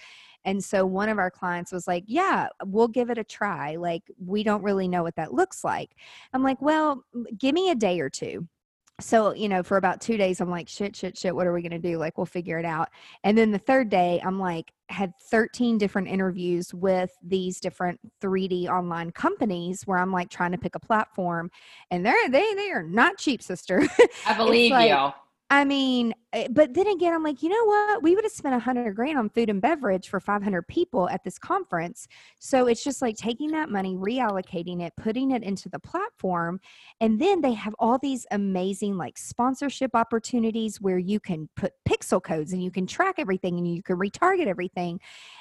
And 0.46 0.64
so 0.64 0.86
one 0.86 1.10
of 1.10 1.18
our 1.18 1.32
clients 1.32 1.72
was 1.72 1.88
like, 1.88 2.04
Yeah, 2.08 2.48
we'll 2.66 2.88
give 2.88 3.10
it 3.10 3.18
a 3.18 3.24
try. 3.24 3.76
Like, 3.76 4.04
we 4.24 4.44
don't 4.44 4.64
really 4.64 4.88
know 4.88 5.04
what 5.04 5.16
that 5.16 5.34
looks 5.34 5.64
like. 5.64 5.96
I'm 6.34 6.44
like, 6.44 6.62
Well, 6.62 7.04
give 7.38 7.54
me 7.56 7.72
a 7.72 7.76
day 7.76 8.00
or 8.00 8.10
two 8.10 8.48
so 9.00 9.34
you 9.34 9.48
know 9.48 9.62
for 9.62 9.78
about 9.78 10.02
two 10.02 10.18
days 10.18 10.42
i'm 10.42 10.50
like 10.50 10.68
shit 10.68 10.96
shit 10.96 11.18
shit 11.18 11.36
what 11.36 11.46
are 11.46 11.54
we 11.54 11.62
going 11.62 11.72
to 11.72 11.80
do? 11.80 11.98
Like 11.98 12.18
we'll 12.18 12.26
figure 12.26 12.58
it 12.58 12.66
out. 12.66 12.90
And 13.24 13.38
then 13.38 13.52
the 13.52 13.60
third 13.60 13.90
day 13.90 14.22
i'm 14.26 14.40
like 14.40 14.72
had 14.90 15.12
13 15.30 15.78
different 15.78 16.08
interviews 16.08 16.74
with 16.74 17.12
these 17.22 17.60
different 17.60 18.00
3d 18.22 18.68
online 18.68 19.12
companies 19.12 19.84
where 19.86 19.98
i'm 19.98 20.12
like 20.12 20.30
trying 20.30 20.52
to 20.52 20.58
pick 20.58 20.76
a 20.76 20.80
platform 20.80 21.52
and 21.92 22.06
they're 22.06 22.30
they 22.30 22.54
they 22.56 22.72
are 22.72 22.84
not 22.84 23.18
cheap 23.18 23.42
sister. 23.42 23.84
I 24.26 24.34
believe 24.38 24.72
like, 24.72 24.90
you. 24.90 25.12
I 25.50 25.64
mean, 25.64 26.14
Eh, 26.34 26.48
but 26.52 26.74
then 26.74 26.88
again, 26.88 27.14
I'm 27.14 27.24
like, 27.24 27.42
you 27.42 27.48
know 27.48 27.64
what? 27.64 28.04
We 28.04 28.14
would 28.14 28.26
have 28.26 28.34
spent 28.34 28.54
a 28.54 28.60
hundred 28.60 28.94
grand 28.96 29.18
on 29.18 29.30
food 29.30 29.50
and 29.50 29.62
beverage 29.62 30.10
for 30.10 30.20
500 30.20 30.68
people 30.68 31.08
at 31.10 31.24
this 31.24 31.40
conference. 31.40 32.08
So 32.40 32.68
it's 32.68 32.84
just 32.84 33.02
like 33.02 33.16
taking 33.16 33.52
that 33.52 33.70
money, 33.70 33.96
reallocating 33.96 34.82
it, 34.82 34.94
putting 34.98 35.32
it 35.32 35.42
into 35.42 35.70
the 35.70 35.80
platform. 35.80 36.60
And 37.00 37.22
then 37.22 37.40
they 37.40 37.54
have 37.54 37.74
all 37.80 37.98
these 37.98 38.26
amazing 38.32 38.98
like 38.98 39.18
sponsorship 39.18 39.92
opportunities 39.96 40.82
where 40.82 40.98
you 40.98 41.22
can 41.22 41.48
put 41.56 41.72
pixel 41.88 42.22
codes 42.22 42.52
and 42.52 42.62
you 42.62 42.72
can 42.72 42.88
track 42.88 43.16
everything 43.20 43.58
and 43.58 43.74
you 43.74 43.82
can 43.82 43.98
retarget 43.98 44.48
everything. 44.48 45.00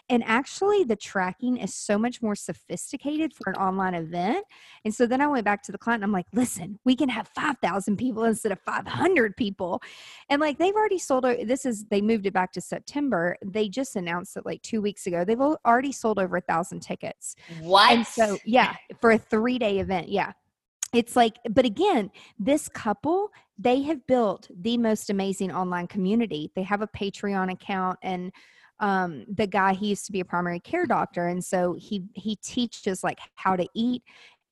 And 0.09 0.23
actually, 0.25 0.85
the 0.85 0.95
tracking 0.95 1.57
is 1.57 1.75
so 1.75 1.99
much 1.99 2.23
more 2.23 2.37
sophisticated 2.37 3.35
for 3.35 3.51
an 3.51 3.57
online 3.57 3.95
event. 3.95 4.45
And 4.85 4.95
so 4.95 5.05
then 5.05 5.21
I 5.21 5.27
went 5.27 5.45
back 5.45 5.65
to 5.65 5.73
the 5.73 5.79
client 5.79 6.05
I'm 6.05 6.13
like, 6.13 6.27
listen, 6.33 6.79
we 6.85 6.95
can 6.95 7.09
have 7.09 7.27
5,000 7.35 7.97
people 7.97 8.23
instead 8.23 8.53
of 8.53 8.61
500 8.61 9.37
people. 9.37 9.83
And 10.31 10.41
like 10.41 10.59
they've 10.59 10.76
already 10.77 10.99
sold, 10.99 11.25
this 11.25 11.65
is, 11.67 11.85
they 11.87 12.01
moved 12.01 12.27
it 12.27 12.33
back 12.33 12.53
to 12.53 12.61
September. 12.61 13.37
They 13.45 13.69
just 13.69 13.97
announced 13.97 14.37
it 14.37 14.47
like 14.47 14.63
two 14.63 14.81
weeks 14.81 15.07
ago. 15.07 15.25
They've 15.25 15.41
already 15.41 15.93
sold 15.93 16.19
over 16.19 16.37
a 16.37 16.41
thousand 16.43 16.81
tickets. 16.81 17.37
What? 17.61 17.93
And 17.93 18.07
so, 18.07 18.39
yeah, 18.45 18.77
for 19.01 19.13
a 19.13 19.19
three 19.19 19.59
day 19.59 19.79
event. 19.79 20.09
Yeah 20.09 20.33
it's 20.93 21.17
like 21.17 21.37
but 21.51 21.65
again 21.65 22.11
this 22.39 22.69
couple 22.69 23.31
they 23.59 23.83
have 23.83 24.07
built 24.07 24.49
the 24.61 24.79
most 24.79 25.11
amazing 25.11 25.53
online 25.53 25.87
community 25.87 26.51
they 26.55 26.63
have 26.63 26.83
a 26.83 26.87
patreon 26.89 27.53
account 27.53 27.99
and 28.03 28.33
um, 28.79 29.25
the 29.35 29.47
guy 29.47 29.73
he 29.73 29.89
used 29.89 30.05
to 30.05 30.13
be 30.13 30.21
a 30.21 30.25
primary 30.25 30.61
care 30.61 30.87
doctor 30.87 31.29
and 31.29 31.43
so 31.43 31.75
he 31.79 32.05
he 32.15 32.37
teaches 32.37 33.03
like 33.03 33.19
how 33.35 33.57
to 33.57 33.67
eat 33.75 34.03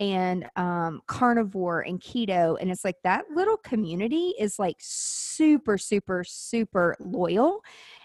and 0.00 0.48
um, 0.56 1.00
carnivore 1.06 1.82
and 1.82 2.00
keto 2.00 2.56
and 2.60 2.70
it's 2.70 2.84
like 2.84 2.96
that 3.04 3.24
little 3.34 3.56
community 3.56 4.34
is 4.38 4.58
like 4.58 4.76
super 4.80 5.78
super 5.78 6.24
super 6.24 6.96
loyal 6.98 7.62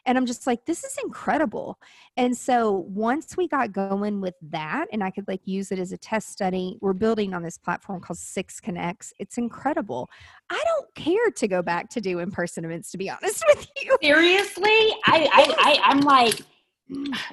and 0.09 0.17
I'm 0.17 0.25
just 0.25 0.47
like, 0.47 0.65
this 0.65 0.83
is 0.83 0.97
incredible. 1.03 1.77
And 2.17 2.35
so 2.35 2.85
once 2.89 3.37
we 3.37 3.47
got 3.47 3.71
going 3.71 4.21
with 4.21 4.33
that, 4.49 4.87
and 4.91 5.03
I 5.03 5.11
could 5.11 5.27
like 5.27 5.41
use 5.45 5.71
it 5.71 5.77
as 5.77 5.91
a 5.91 5.97
test 5.97 6.31
study, 6.31 6.77
we're 6.81 6.93
building 6.93 7.33
on 7.35 7.43
this 7.43 7.59
platform 7.59 8.01
called 8.01 8.17
6Connex. 8.17 9.13
It's 9.19 9.37
incredible. 9.37 10.09
I 10.49 10.59
don't 10.65 10.95
care 10.95 11.29
to 11.29 11.47
go 11.47 11.61
back 11.61 11.89
to 11.91 12.01
do 12.01 12.17
in 12.19 12.31
person 12.31 12.65
events, 12.65 12.89
to 12.91 12.97
be 12.97 13.09
honest 13.09 13.43
with 13.55 13.67
you. 13.83 13.97
Seriously? 14.01 14.95
I, 15.05 15.29
I, 15.31 15.55
I 15.59 15.79
I'm 15.83 15.99
like, 15.99 16.41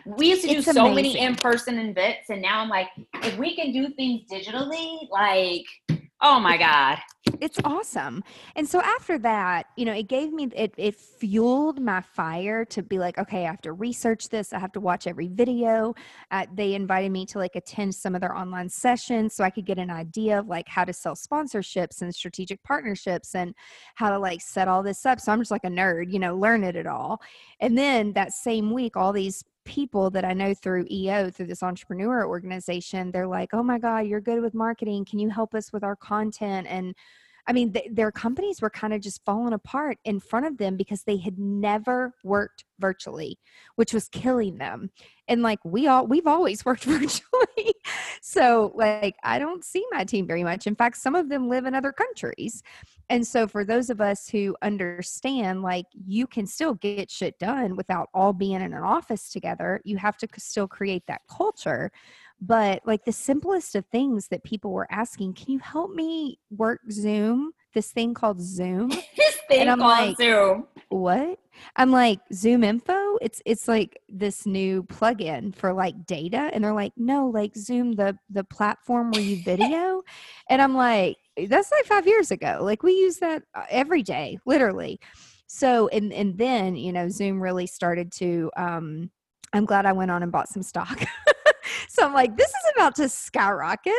we 0.04 0.28
used 0.28 0.42
to 0.42 0.48
do 0.48 0.58
It's 0.58 0.66
so 0.72 0.86
amazing. 0.86 0.94
many 0.94 1.18
in-person 1.18 1.78
events 1.78 2.28
and 2.30 2.42
now 2.42 2.60
i'm 2.60 2.68
like 2.68 2.88
if 3.22 3.38
we 3.38 3.56
can 3.56 3.72
do 3.72 3.88
things 3.94 4.22
digitally 4.30 5.08
like 5.10 5.64
oh 6.20 6.40
my 6.40 6.56
god. 6.56 6.98
It's 7.40 7.58
awesome. 7.64 8.22
And 8.54 8.68
so 8.68 8.80
after 8.80 9.18
that 9.18 9.66
you 9.76 9.84
know 9.84 9.92
it 9.92 10.08
gave 10.08 10.32
me 10.32 10.48
it, 10.54 10.72
it 10.76 10.94
fueled 10.94 11.80
my 11.80 12.00
fire 12.00 12.64
to 12.66 12.82
be 12.82 12.98
like 12.98 13.18
okay 13.18 13.42
i 13.44 13.50
have 13.50 13.60
to 13.62 13.72
research 13.72 14.28
this. 14.28 14.52
I 14.52 14.58
have 14.58 14.72
to 14.72 14.80
watch 14.80 15.06
every 15.06 15.28
video. 15.28 15.94
Uh, 16.30 16.46
they 16.54 16.74
invited 16.74 17.10
me 17.10 17.26
to 17.26 17.38
like 17.38 17.56
attend 17.56 17.94
some 17.94 18.14
of 18.14 18.20
their 18.20 18.34
online 18.36 18.68
sessions 18.68 19.34
so 19.34 19.44
i 19.44 19.50
could 19.50 19.66
get 19.66 19.78
an 19.78 19.90
idea 19.90 20.38
of 20.38 20.46
like 20.46 20.68
how 20.68 20.84
to 20.84 20.92
sell 20.92 21.14
sponsorships 21.14 22.00
and 22.02 22.14
strategic 22.14 22.62
partnerships 22.62 23.34
and 23.34 23.54
how 23.96 24.10
to 24.10 24.18
like 24.18 24.40
set 24.40 24.68
all 24.68 24.82
this 24.82 25.04
up. 25.04 25.20
So 25.20 25.32
i'm 25.32 25.40
just 25.40 25.50
like 25.50 25.64
a 25.64 25.68
nerd 25.68 26.12
you 26.12 26.18
know 26.18 26.36
learn 26.36 26.64
it 26.64 26.76
at 26.76 26.86
all. 26.86 27.20
And 27.60 27.76
then 27.76 28.12
that 28.12 28.32
same 28.32 28.72
week 28.72 28.96
all 28.96 29.12
these 29.12 29.42
people 29.66 30.08
that 30.10 30.24
I 30.24 30.32
know 30.32 30.54
through 30.54 30.86
EO, 30.90 31.30
through 31.30 31.46
this 31.46 31.62
entrepreneur 31.62 32.26
organization, 32.26 33.10
they're 33.10 33.26
like, 33.26 33.52
oh 33.52 33.62
my 33.62 33.78
God, 33.78 34.06
you're 34.06 34.20
good 34.20 34.40
with 34.40 34.54
marketing. 34.54 35.04
Can 35.04 35.18
you 35.18 35.28
help 35.28 35.54
us 35.54 35.72
with 35.72 35.84
our 35.84 35.96
content? 35.96 36.66
And 36.70 36.94
I 37.48 37.52
mean, 37.52 37.72
th- 37.72 37.90
their 37.92 38.10
companies 38.10 38.60
were 38.60 38.70
kind 38.70 38.92
of 38.92 39.00
just 39.00 39.24
falling 39.24 39.52
apart 39.52 39.98
in 40.04 40.18
front 40.18 40.46
of 40.46 40.58
them 40.58 40.76
because 40.76 41.04
they 41.04 41.16
had 41.16 41.38
never 41.38 42.14
worked 42.24 42.64
virtually, 42.78 43.38
which 43.76 43.94
was 43.94 44.08
killing 44.08 44.58
them. 44.58 44.90
And 45.28 45.42
like 45.42 45.60
we 45.64 45.86
all, 45.86 46.06
we've 46.06 46.26
always 46.26 46.64
worked 46.64 46.84
virtually. 46.84 47.74
so, 48.20 48.72
like, 48.74 49.16
I 49.22 49.38
don't 49.38 49.64
see 49.64 49.84
my 49.92 50.04
team 50.04 50.26
very 50.26 50.44
much. 50.44 50.66
In 50.66 50.74
fact, 50.74 50.96
some 50.96 51.14
of 51.14 51.28
them 51.28 51.48
live 51.48 51.66
in 51.66 51.74
other 51.74 51.92
countries. 51.92 52.62
And 53.08 53.24
so, 53.24 53.46
for 53.46 53.64
those 53.64 53.90
of 53.90 54.00
us 54.00 54.28
who 54.28 54.56
understand, 54.62 55.62
like, 55.62 55.86
you 56.06 56.26
can 56.26 56.46
still 56.46 56.74
get 56.74 57.10
shit 57.10 57.38
done 57.38 57.76
without 57.76 58.08
all 58.12 58.32
being 58.32 58.60
in 58.60 58.72
an 58.72 58.74
office 58.74 59.30
together, 59.30 59.80
you 59.84 59.96
have 59.96 60.16
to 60.18 60.28
still 60.38 60.66
create 60.66 61.04
that 61.06 61.22
culture 61.30 61.92
but 62.40 62.82
like 62.84 63.04
the 63.04 63.12
simplest 63.12 63.74
of 63.74 63.86
things 63.86 64.28
that 64.28 64.44
people 64.44 64.72
were 64.72 64.86
asking 64.90 65.34
can 65.34 65.52
you 65.52 65.58
help 65.58 65.90
me 65.92 66.38
work 66.50 66.80
zoom 66.90 67.52
this 67.74 67.92
thing 67.92 68.14
called 68.14 68.40
zoom? 68.40 68.90
This 69.16 69.38
thing 69.48 69.68
I'm 69.68 69.78
called 69.78 70.08
like- 70.08 70.16
zoom. 70.16 70.66
What? 70.88 71.38
I'm 71.76 71.90
like 71.92 72.20
zoom 72.32 72.64
info? 72.64 73.16
It's 73.20 73.40
it's 73.46 73.68
like 73.68 74.00
this 74.08 74.44
new 74.46 74.82
plugin 74.84 75.54
for 75.54 75.72
like 75.72 76.06
data? 76.06 76.50
And 76.52 76.64
they're 76.64 76.72
like 76.72 76.92
no 76.96 77.28
like 77.28 77.56
zoom 77.56 77.92
the 77.92 78.18
the 78.30 78.44
platform 78.44 79.10
where 79.10 79.22
you 79.22 79.42
video? 79.42 80.02
And 80.50 80.60
i'm 80.60 80.74
like 80.74 81.16
that's 81.48 81.70
like 81.70 81.84
five 81.84 82.06
years 82.06 82.30
ago. 82.30 82.58
Like 82.62 82.82
we 82.82 82.92
use 82.92 83.18
that 83.18 83.42
uh, 83.54 83.64
every 83.70 84.02
day 84.02 84.38
literally. 84.46 84.98
So 85.46 85.88
and 85.88 86.12
and 86.12 86.36
then 86.36 86.76
you 86.76 86.92
know 86.92 87.08
zoom 87.08 87.40
really 87.40 87.66
started 87.66 88.10
to 88.12 88.50
um 88.56 89.10
i'm 89.52 89.64
glad 89.64 89.86
i 89.86 89.92
went 89.92 90.10
on 90.10 90.22
and 90.24 90.32
bought 90.32 90.48
some 90.48 90.62
stock 90.62 91.00
so 91.96 92.06
i'm 92.06 92.12
like 92.12 92.36
this 92.36 92.48
is 92.48 92.72
about 92.74 92.94
to 92.94 93.08
skyrocket 93.08 93.92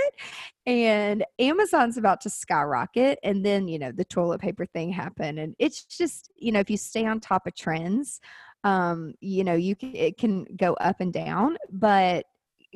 and 0.66 1.26
amazon's 1.40 1.98
about 1.98 2.22
to 2.22 2.30
skyrocket 2.30 3.18
and 3.24 3.46
then 3.46 3.68
you 3.68 3.80
know 3.80 3.92
the 3.92 4.06
toilet 4.06 4.40
paper 4.40 4.66
thing 4.66 4.92
happened 4.92 5.40
and 5.40 5.56
it's 5.60 5.86
just 5.86 6.32
you 6.36 6.52
know 6.52 6.60
if 6.60 6.70
you 6.70 6.78
stay 6.78 7.06
on 7.06 7.20
top 7.20 7.48
of 7.48 7.56
trends 7.56 8.22
um 8.64 9.14
you 9.20 9.44
know 9.44 9.56
you 9.56 9.76
can 9.76 9.96
it 9.96 10.18
can 10.18 10.46
go 10.56 10.74
up 10.76 10.98
and 11.00 11.14
down 11.14 11.58
but 11.72 12.26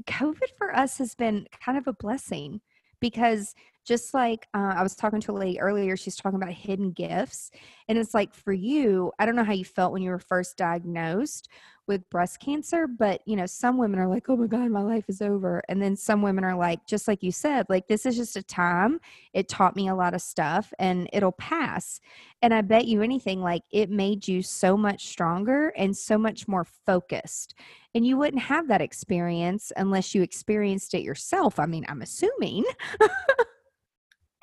covid 0.03 0.49
for 0.57 0.75
us 0.75 0.97
has 0.97 1.13
been 1.15 1.45
kind 1.63 1.77
of 1.77 1.87
a 1.87 1.93
blessing 1.93 2.59
because 2.99 3.53
just 3.83 4.13
like 4.13 4.47
uh, 4.53 4.73
I 4.75 4.83
was 4.83 4.95
talking 4.95 5.19
to 5.21 5.31
a 5.31 5.33
lady 5.33 5.59
earlier, 5.59 5.97
she's 5.97 6.15
talking 6.15 6.41
about 6.41 6.53
hidden 6.53 6.91
gifts. 6.91 7.49
And 7.87 7.97
it's 7.97 8.13
like 8.13 8.33
for 8.33 8.53
you, 8.53 9.11
I 9.17 9.25
don't 9.25 9.35
know 9.35 9.43
how 9.43 9.53
you 9.53 9.65
felt 9.65 9.91
when 9.91 10.03
you 10.03 10.11
were 10.11 10.19
first 10.19 10.55
diagnosed 10.55 11.49
with 11.87 12.09
breast 12.09 12.39
cancer, 12.39 12.87
but 12.87 13.21
you 13.25 13.35
know, 13.35 13.45
some 13.45 13.77
women 13.77 13.99
are 13.99 14.07
like, 14.07 14.29
oh 14.29 14.35
my 14.35 14.47
God, 14.47 14.69
my 14.69 14.81
life 14.81 15.05
is 15.07 15.21
over. 15.21 15.61
And 15.67 15.81
then 15.81 15.95
some 15.95 16.21
women 16.21 16.43
are 16.43 16.55
like, 16.55 16.85
just 16.85 17.07
like 17.07 17.23
you 17.23 17.31
said, 17.31 17.65
like, 17.69 17.87
this 17.87 18.05
is 18.05 18.15
just 18.15 18.35
a 18.37 18.43
time. 18.43 18.99
It 19.33 19.49
taught 19.49 19.75
me 19.75 19.87
a 19.87 19.95
lot 19.95 20.13
of 20.13 20.21
stuff 20.21 20.73
and 20.79 21.09
it'll 21.13 21.31
pass. 21.31 21.99
And 22.41 22.53
I 22.53 22.61
bet 22.61 22.85
you 22.85 23.01
anything, 23.01 23.41
like, 23.41 23.63
it 23.71 23.89
made 23.89 24.27
you 24.27 24.41
so 24.41 24.75
much 24.75 25.07
stronger 25.07 25.69
and 25.77 25.95
so 25.95 26.17
much 26.17 26.47
more 26.47 26.65
focused. 26.65 27.55
And 27.93 28.05
you 28.05 28.17
wouldn't 28.17 28.43
have 28.43 28.67
that 28.69 28.81
experience 28.81 29.71
unless 29.75 30.15
you 30.15 30.21
experienced 30.21 30.93
it 30.93 31.01
yourself. 31.01 31.59
I 31.59 31.65
mean, 31.65 31.85
I'm 31.87 32.01
assuming. 32.01 32.65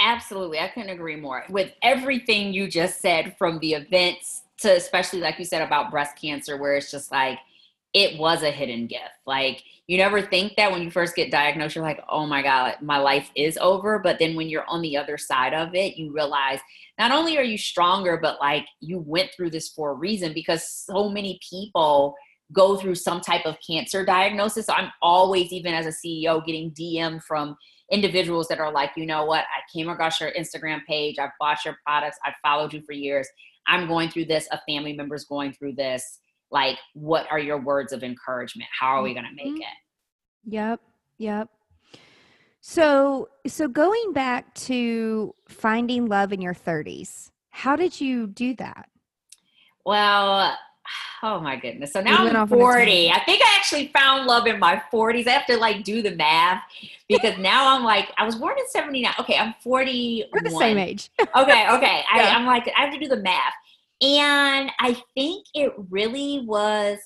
Absolutely. 0.00 0.58
I 0.61 0.68
couldn't 0.68 0.90
agree 0.90 1.16
more. 1.16 1.44
With 1.48 1.72
everything 1.82 2.52
you 2.52 2.68
just 2.68 3.00
said 3.00 3.37
from 3.37 3.58
the 3.58 3.74
events 3.74 4.42
to 4.58 4.76
especially 4.76 5.20
like 5.20 5.38
you 5.38 5.44
said 5.44 5.62
about 5.62 5.90
breast 5.90 6.16
cancer, 6.20 6.56
where 6.56 6.76
it's 6.76 6.90
just 6.90 7.11
like 7.11 7.38
it 7.94 8.18
was 8.18 8.42
a 8.42 8.50
hidden 8.50 8.87
gift. 8.87 9.02
Like 9.26 9.62
you 9.87 9.96
never 9.96 10.20
think 10.20 10.56
that 10.56 10.70
when 10.70 10.82
you 10.82 10.90
first 10.90 11.16
get 11.16 11.30
diagnosed, 11.30 11.74
you're 11.74 11.84
like, 11.84 12.02
oh 12.08 12.26
my 12.26 12.42
God, 12.42 12.76
my 12.82 12.98
life 12.98 13.30
is 13.34 13.56
over. 13.58 13.98
But 13.98 14.18
then 14.18 14.37
when 14.37 14.48
you're 14.48 14.68
on 14.68 14.82
the 14.82 14.96
other 14.96 15.16
side 15.16 15.54
of 15.54 15.74
it, 15.74 15.96
you 15.96 16.12
realize 16.12 16.61
not 16.98 17.11
only 17.11 17.38
are 17.38 17.42
you 17.42 17.56
stronger, 17.56 18.18
but 18.20 18.38
like 18.40 18.66
you 18.80 18.98
went 18.98 19.30
through 19.34 19.50
this 19.50 19.68
for 19.68 19.90
a 19.90 19.94
reason 19.94 20.32
because 20.34 20.68
so 20.68 21.08
many 21.08 21.40
people 21.48 22.14
go 22.52 22.76
through 22.76 22.94
some 22.94 23.20
type 23.20 23.46
of 23.46 23.56
cancer 23.66 24.04
diagnosis. 24.04 24.66
So 24.66 24.74
I'm 24.74 24.90
always, 25.02 25.52
even 25.52 25.74
as 25.74 25.87
a 25.87 25.90
CEO, 26.06 26.44
getting 26.44 26.70
DM 26.72 27.22
from 27.22 27.56
individuals 27.90 28.48
that 28.48 28.59
are 28.61 28.72
like, 28.72 28.90
you 28.96 29.07
know 29.07 29.24
what, 29.24 29.44
I 29.44 29.61
came 29.72 29.88
across 29.88 30.20
your 30.20 30.31
Instagram 30.33 30.85
page, 30.87 31.18
I've 31.18 31.31
bought 31.40 31.64
your 31.64 31.77
products, 31.85 32.18
I've 32.24 32.35
followed 32.42 32.72
you 32.72 32.83
for 32.83 32.93
years. 32.93 33.28
I'm 33.66 33.86
going 33.86 34.09
through 34.11 34.26
this, 34.26 34.49
a 34.51 34.61
family 34.68 34.93
member's 34.93 35.24
going 35.24 35.53
through 35.53 35.74
this. 35.74 36.20
Like, 36.51 36.78
what 36.95 37.26
are 37.30 37.39
your 37.39 37.61
words 37.61 37.93
of 37.93 38.03
encouragement? 38.03 38.68
How 38.78 38.89
are 38.89 39.03
we 39.03 39.12
going 39.12 39.26
to 39.26 39.34
make 39.34 39.55
Mhm. 39.55 39.61
it? 39.61 40.53
Yep. 40.53 40.80
Yep. 41.18 41.49
So, 42.61 43.28
so 43.47 43.68
going 43.68 44.12
back 44.12 44.55
to 44.55 45.34
finding 45.49 46.07
love 46.07 46.32
in 46.32 46.41
your 46.41 46.55
30s, 46.55 47.30
how 47.51 47.76
did 47.76 48.01
you 48.01 48.26
do 48.26 48.55
that? 48.57 48.89
Well, 49.84 50.57
oh 51.22 51.41
my 51.41 51.57
goodness. 51.57 51.93
So 51.93 52.01
now 52.01 52.26
I'm 52.26 52.49
40. 52.49 53.11
I 53.11 53.24
think 53.24 53.43
I 53.43 53.57
actually 53.57 53.89
found 53.89 54.26
love 54.26 54.47
in 54.47 54.59
my 54.59 54.82
40s. 54.93 55.26
I 55.26 55.30
have 55.30 55.47
to 55.47 55.57
like 55.57 55.84
do 55.84 56.03
the 56.03 56.12
math 56.12 56.62
because 57.09 57.39
now 57.39 57.76
I'm 57.76 57.84
like, 57.84 58.12
I 58.18 58.24
was 58.24 58.36
born 58.36 58.59
in 58.59 58.68
79. 58.68 59.14
Okay, 59.20 59.36
I'm 59.36 59.55
40. 59.61 60.24
We're 60.32 60.41
the 60.43 60.51
same 60.51 60.78
age. 60.78 61.11
okay, 61.20 61.68
okay. 61.70 62.05
I, 62.12 62.34
I'm 62.34 62.47
like, 62.47 62.70
I 62.76 62.84
have 62.84 62.93
to 62.93 62.99
do 62.99 63.09
the 63.09 63.22
math. 63.22 63.55
And 64.01 64.70
I 64.78 64.97
think 65.14 65.47
it 65.55 65.72
really 65.91 66.45
was 66.47 66.99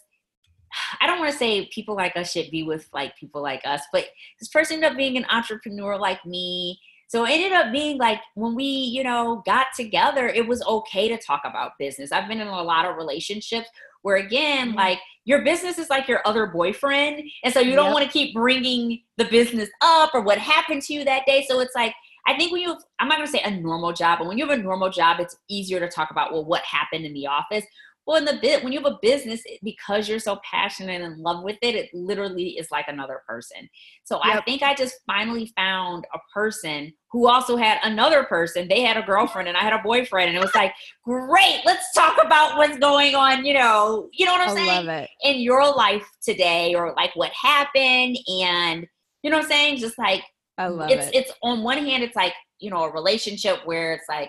I 1.00 1.06
don't 1.06 1.18
want 1.18 1.32
to 1.32 1.38
say 1.38 1.66
people 1.66 1.94
like 1.94 2.16
us 2.16 2.32
should 2.32 2.50
be 2.50 2.62
with 2.62 2.88
like 2.92 3.16
people 3.16 3.42
like 3.42 3.62
us, 3.64 3.82
but 3.92 4.06
this 4.38 4.48
person 4.48 4.76
ended 4.76 4.92
up 4.92 4.96
being 4.96 5.16
an 5.16 5.26
entrepreneur 5.30 5.98
like 5.98 6.24
me. 6.24 6.80
So 7.12 7.26
it 7.26 7.32
ended 7.32 7.52
up 7.52 7.70
being 7.72 7.98
like 7.98 8.20
when 8.36 8.54
we, 8.54 8.64
you 8.64 9.04
know, 9.04 9.42
got 9.44 9.66
together, 9.76 10.28
it 10.28 10.48
was 10.48 10.62
okay 10.62 11.08
to 11.08 11.18
talk 11.18 11.42
about 11.44 11.72
business. 11.78 12.10
I've 12.10 12.26
been 12.26 12.40
in 12.40 12.46
a 12.46 12.62
lot 12.62 12.86
of 12.86 12.96
relationships 12.96 13.68
where 14.00 14.16
again, 14.16 14.68
mm-hmm. 14.68 14.78
like 14.78 14.98
your 15.26 15.44
business 15.44 15.76
is 15.76 15.90
like 15.90 16.08
your 16.08 16.22
other 16.24 16.46
boyfriend. 16.46 17.22
And 17.44 17.52
so 17.52 17.60
you 17.60 17.76
don't 17.76 17.92
want 17.92 18.06
to 18.06 18.10
keep 18.10 18.32
bringing 18.32 19.02
the 19.18 19.26
business 19.26 19.68
up 19.82 20.12
or 20.14 20.22
what 20.22 20.38
happened 20.38 20.80
to 20.84 20.94
you 20.94 21.04
that 21.04 21.26
day. 21.26 21.44
So 21.46 21.60
it's 21.60 21.74
like, 21.74 21.94
I 22.26 22.34
think 22.34 22.50
when 22.50 22.62
you, 22.62 22.78
I'm 22.98 23.08
not 23.08 23.18
going 23.18 23.26
to 23.26 23.32
say 23.32 23.42
a 23.42 23.50
normal 23.50 23.92
job, 23.92 24.20
but 24.20 24.26
when 24.26 24.38
you 24.38 24.48
have 24.48 24.58
a 24.58 24.62
normal 24.62 24.88
job, 24.88 25.20
it's 25.20 25.36
easier 25.50 25.80
to 25.80 25.90
talk 25.90 26.10
about, 26.12 26.32
well, 26.32 26.46
what 26.46 26.62
happened 26.62 27.04
in 27.04 27.12
the 27.12 27.26
office. 27.26 27.66
Well, 28.06 28.16
in 28.16 28.24
the 28.24 28.38
bit, 28.42 28.64
when 28.64 28.72
you 28.72 28.80
have 28.82 28.92
a 28.92 28.98
business, 29.00 29.42
because 29.62 30.08
you're 30.08 30.18
so 30.18 30.40
passionate 30.48 31.00
and 31.00 31.14
in 31.14 31.22
love 31.22 31.44
with 31.44 31.56
it, 31.62 31.76
it 31.76 31.90
literally 31.94 32.58
is 32.58 32.68
like 32.72 32.86
another 32.88 33.22
person. 33.28 33.68
So 34.02 34.20
yep. 34.24 34.38
I 34.38 34.40
think 34.40 34.62
I 34.62 34.74
just 34.74 34.96
finally 35.06 35.52
found 35.56 36.04
a 36.12 36.18
person 36.34 36.92
who 37.12 37.28
also 37.28 37.56
had 37.56 37.78
another 37.84 38.24
person. 38.24 38.66
They 38.66 38.80
had 38.82 38.96
a 38.96 39.02
girlfriend 39.02 39.46
and 39.46 39.56
I 39.56 39.60
had 39.60 39.72
a 39.72 39.82
boyfriend, 39.82 40.28
and 40.28 40.36
it 40.36 40.40
was 40.40 40.54
like, 40.54 40.72
great, 41.04 41.60
let's 41.64 41.92
talk 41.92 42.16
about 42.24 42.56
what's 42.56 42.78
going 42.78 43.14
on. 43.14 43.44
You 43.44 43.54
know, 43.54 44.08
you 44.12 44.26
know 44.26 44.32
what 44.32 44.48
I'm 44.48 44.50
I 44.50 44.54
saying? 44.54 44.86
Love 44.86 45.02
it. 45.04 45.10
In 45.22 45.40
your 45.40 45.72
life 45.72 46.06
today, 46.22 46.74
or 46.74 46.94
like 46.96 47.14
what 47.14 47.30
happened, 47.30 48.18
and 48.42 48.86
you 49.22 49.30
know 49.30 49.36
what 49.36 49.44
I'm 49.44 49.50
saying? 49.50 49.76
Just 49.78 49.96
like 49.98 50.24
I 50.58 50.66
love 50.66 50.90
it's, 50.90 51.06
it. 51.08 51.14
It's 51.14 51.32
on 51.42 51.62
one 51.62 51.78
hand, 51.78 52.02
it's 52.02 52.16
like 52.16 52.34
you 52.58 52.70
know 52.70 52.82
a 52.82 52.92
relationship 52.92 53.60
where 53.64 53.92
it's 53.94 54.08
like 54.08 54.28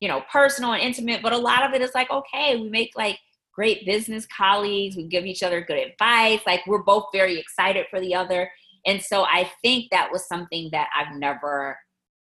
you 0.00 0.08
know, 0.08 0.22
personal 0.32 0.72
and 0.72 0.82
intimate, 0.82 1.22
but 1.22 1.32
a 1.32 1.38
lot 1.38 1.62
of 1.62 1.74
it 1.74 1.82
is 1.82 1.94
like, 1.94 2.10
okay, 2.10 2.56
we 2.56 2.68
make 2.68 2.92
like 2.96 3.18
great 3.52 3.84
business 3.84 4.26
colleagues, 4.26 4.96
we 4.96 5.04
give 5.04 5.26
each 5.26 5.42
other 5.42 5.60
good 5.60 5.78
advice, 5.78 6.40
like 6.46 6.66
we're 6.66 6.82
both 6.82 7.06
very 7.12 7.38
excited 7.38 7.86
for 7.90 8.00
the 8.00 8.14
other. 8.14 8.50
And 8.86 9.02
so 9.02 9.24
I 9.24 9.50
think 9.62 9.90
that 9.90 10.10
was 10.10 10.26
something 10.26 10.70
that 10.72 10.88
I've 10.96 11.14
never 11.16 11.78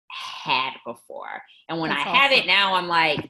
had 0.10 0.72
before. 0.86 1.42
And 1.70 1.80
when 1.80 1.90
That's 1.90 2.06
I 2.06 2.10
awesome. 2.10 2.22
have 2.22 2.32
it 2.32 2.48
now, 2.48 2.74
I'm 2.74 2.88
like, 2.88 3.30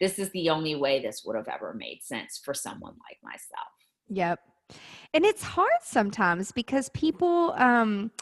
this 0.00 0.18
is 0.18 0.30
the 0.30 0.50
only 0.50 0.76
way 0.76 1.02
this 1.02 1.22
would 1.24 1.36
have 1.36 1.48
ever 1.48 1.74
made 1.74 2.00
sense 2.02 2.40
for 2.42 2.54
someone 2.54 2.94
like 3.08 3.18
myself. 3.22 3.68
Yep. 4.08 4.40
And 5.12 5.24
it's 5.24 5.42
hard 5.42 5.70
sometimes 5.82 6.52
because 6.52 6.88
people, 6.90 7.54
um, 7.56 8.12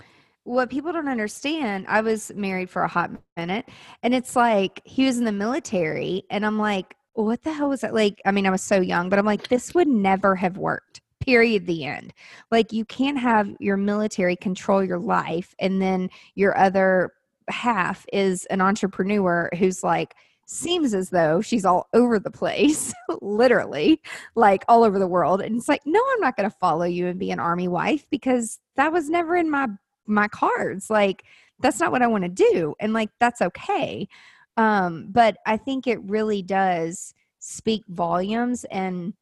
what 0.49 0.71
people 0.71 0.93
don't 0.93 1.09
understand, 1.09 1.85
I 1.89 2.01
was 2.01 2.33
married 2.35 2.71
for 2.71 2.83
a 2.83 2.89
hot 2.89 3.11
minute, 3.37 3.69
and 4.03 4.15
it's 4.15 4.35
like 4.35 4.81
he 4.85 5.05
was 5.05 5.19
in 5.19 5.25
the 5.25 5.33
military, 5.33 6.25
and 6.31 6.45
I'm 6.45 6.59
like, 6.59 6.97
what 7.13 7.43
the 7.43 7.53
hell 7.53 7.69
was 7.69 7.83
that? 7.83 7.93
Like, 7.93 8.23
I 8.25 8.31
mean, 8.31 8.47
I 8.47 8.51
was 8.51 8.63
so 8.63 8.81
young, 8.81 9.11
but 9.11 9.19
I'm 9.19 9.27
like, 9.27 9.49
this 9.49 9.75
would 9.75 9.89
never 9.89 10.35
have 10.37 10.57
worked. 10.57 11.03
Period. 11.21 11.67
The 11.67 11.85
end. 11.85 12.15
Like, 12.51 12.73
you 12.73 12.87
can't 12.87 13.19
have 13.19 13.55
your 13.61 13.77
military 13.77 14.37
control 14.37 14.83
your 14.83 14.99
life, 14.99 15.55
and 15.59 15.83
then 15.83 16.09
your 16.35 16.57
other 16.57 17.13
half 17.51 18.07
is 18.11 18.47
an 18.47 18.63
entrepreneur 18.63 19.51
who's 19.59 19.83
like, 19.83 20.15
seems 20.47 20.95
as 20.95 21.11
though 21.11 21.43
she's 21.43 21.67
all 21.67 21.89
over 21.93 22.19
the 22.19 22.31
place, 22.31 22.95
literally, 23.21 24.01
like 24.35 24.65
all 24.67 24.83
over 24.83 24.99
the 24.99 25.07
world. 25.07 25.43
And 25.43 25.57
it's 25.57 25.69
like, 25.69 25.83
no, 25.85 26.03
I'm 26.15 26.21
not 26.21 26.39
going 26.39 26.49
to 26.49 26.57
follow 26.57 26.87
you 26.87 27.07
and 27.07 27.19
be 27.19 27.31
an 27.31 27.39
army 27.39 27.69
wife 27.69 28.07
because 28.11 28.59
that 28.77 28.91
was 28.91 29.11
never 29.11 29.37
in 29.37 29.51
my 29.51 29.69
my 30.09 30.29
cards 30.29 30.91
like 30.91 31.25
that's 31.61 31.81
not 31.81 31.93
what 31.93 32.03
i 32.03 32.07
want 32.07 32.25
to 32.25 32.29
do 32.29 32.75
and 32.81 32.93
like 32.93 33.11
that's 33.21 33.43
okay 33.43 34.07
um 34.57 35.07
but 35.11 35.37
i 35.47 35.57
think 35.57 35.87
it 35.87 36.01
really 36.03 36.43
does 36.43 37.15
speak 37.39 37.83
volumes 37.89 38.65
and 38.71 39.15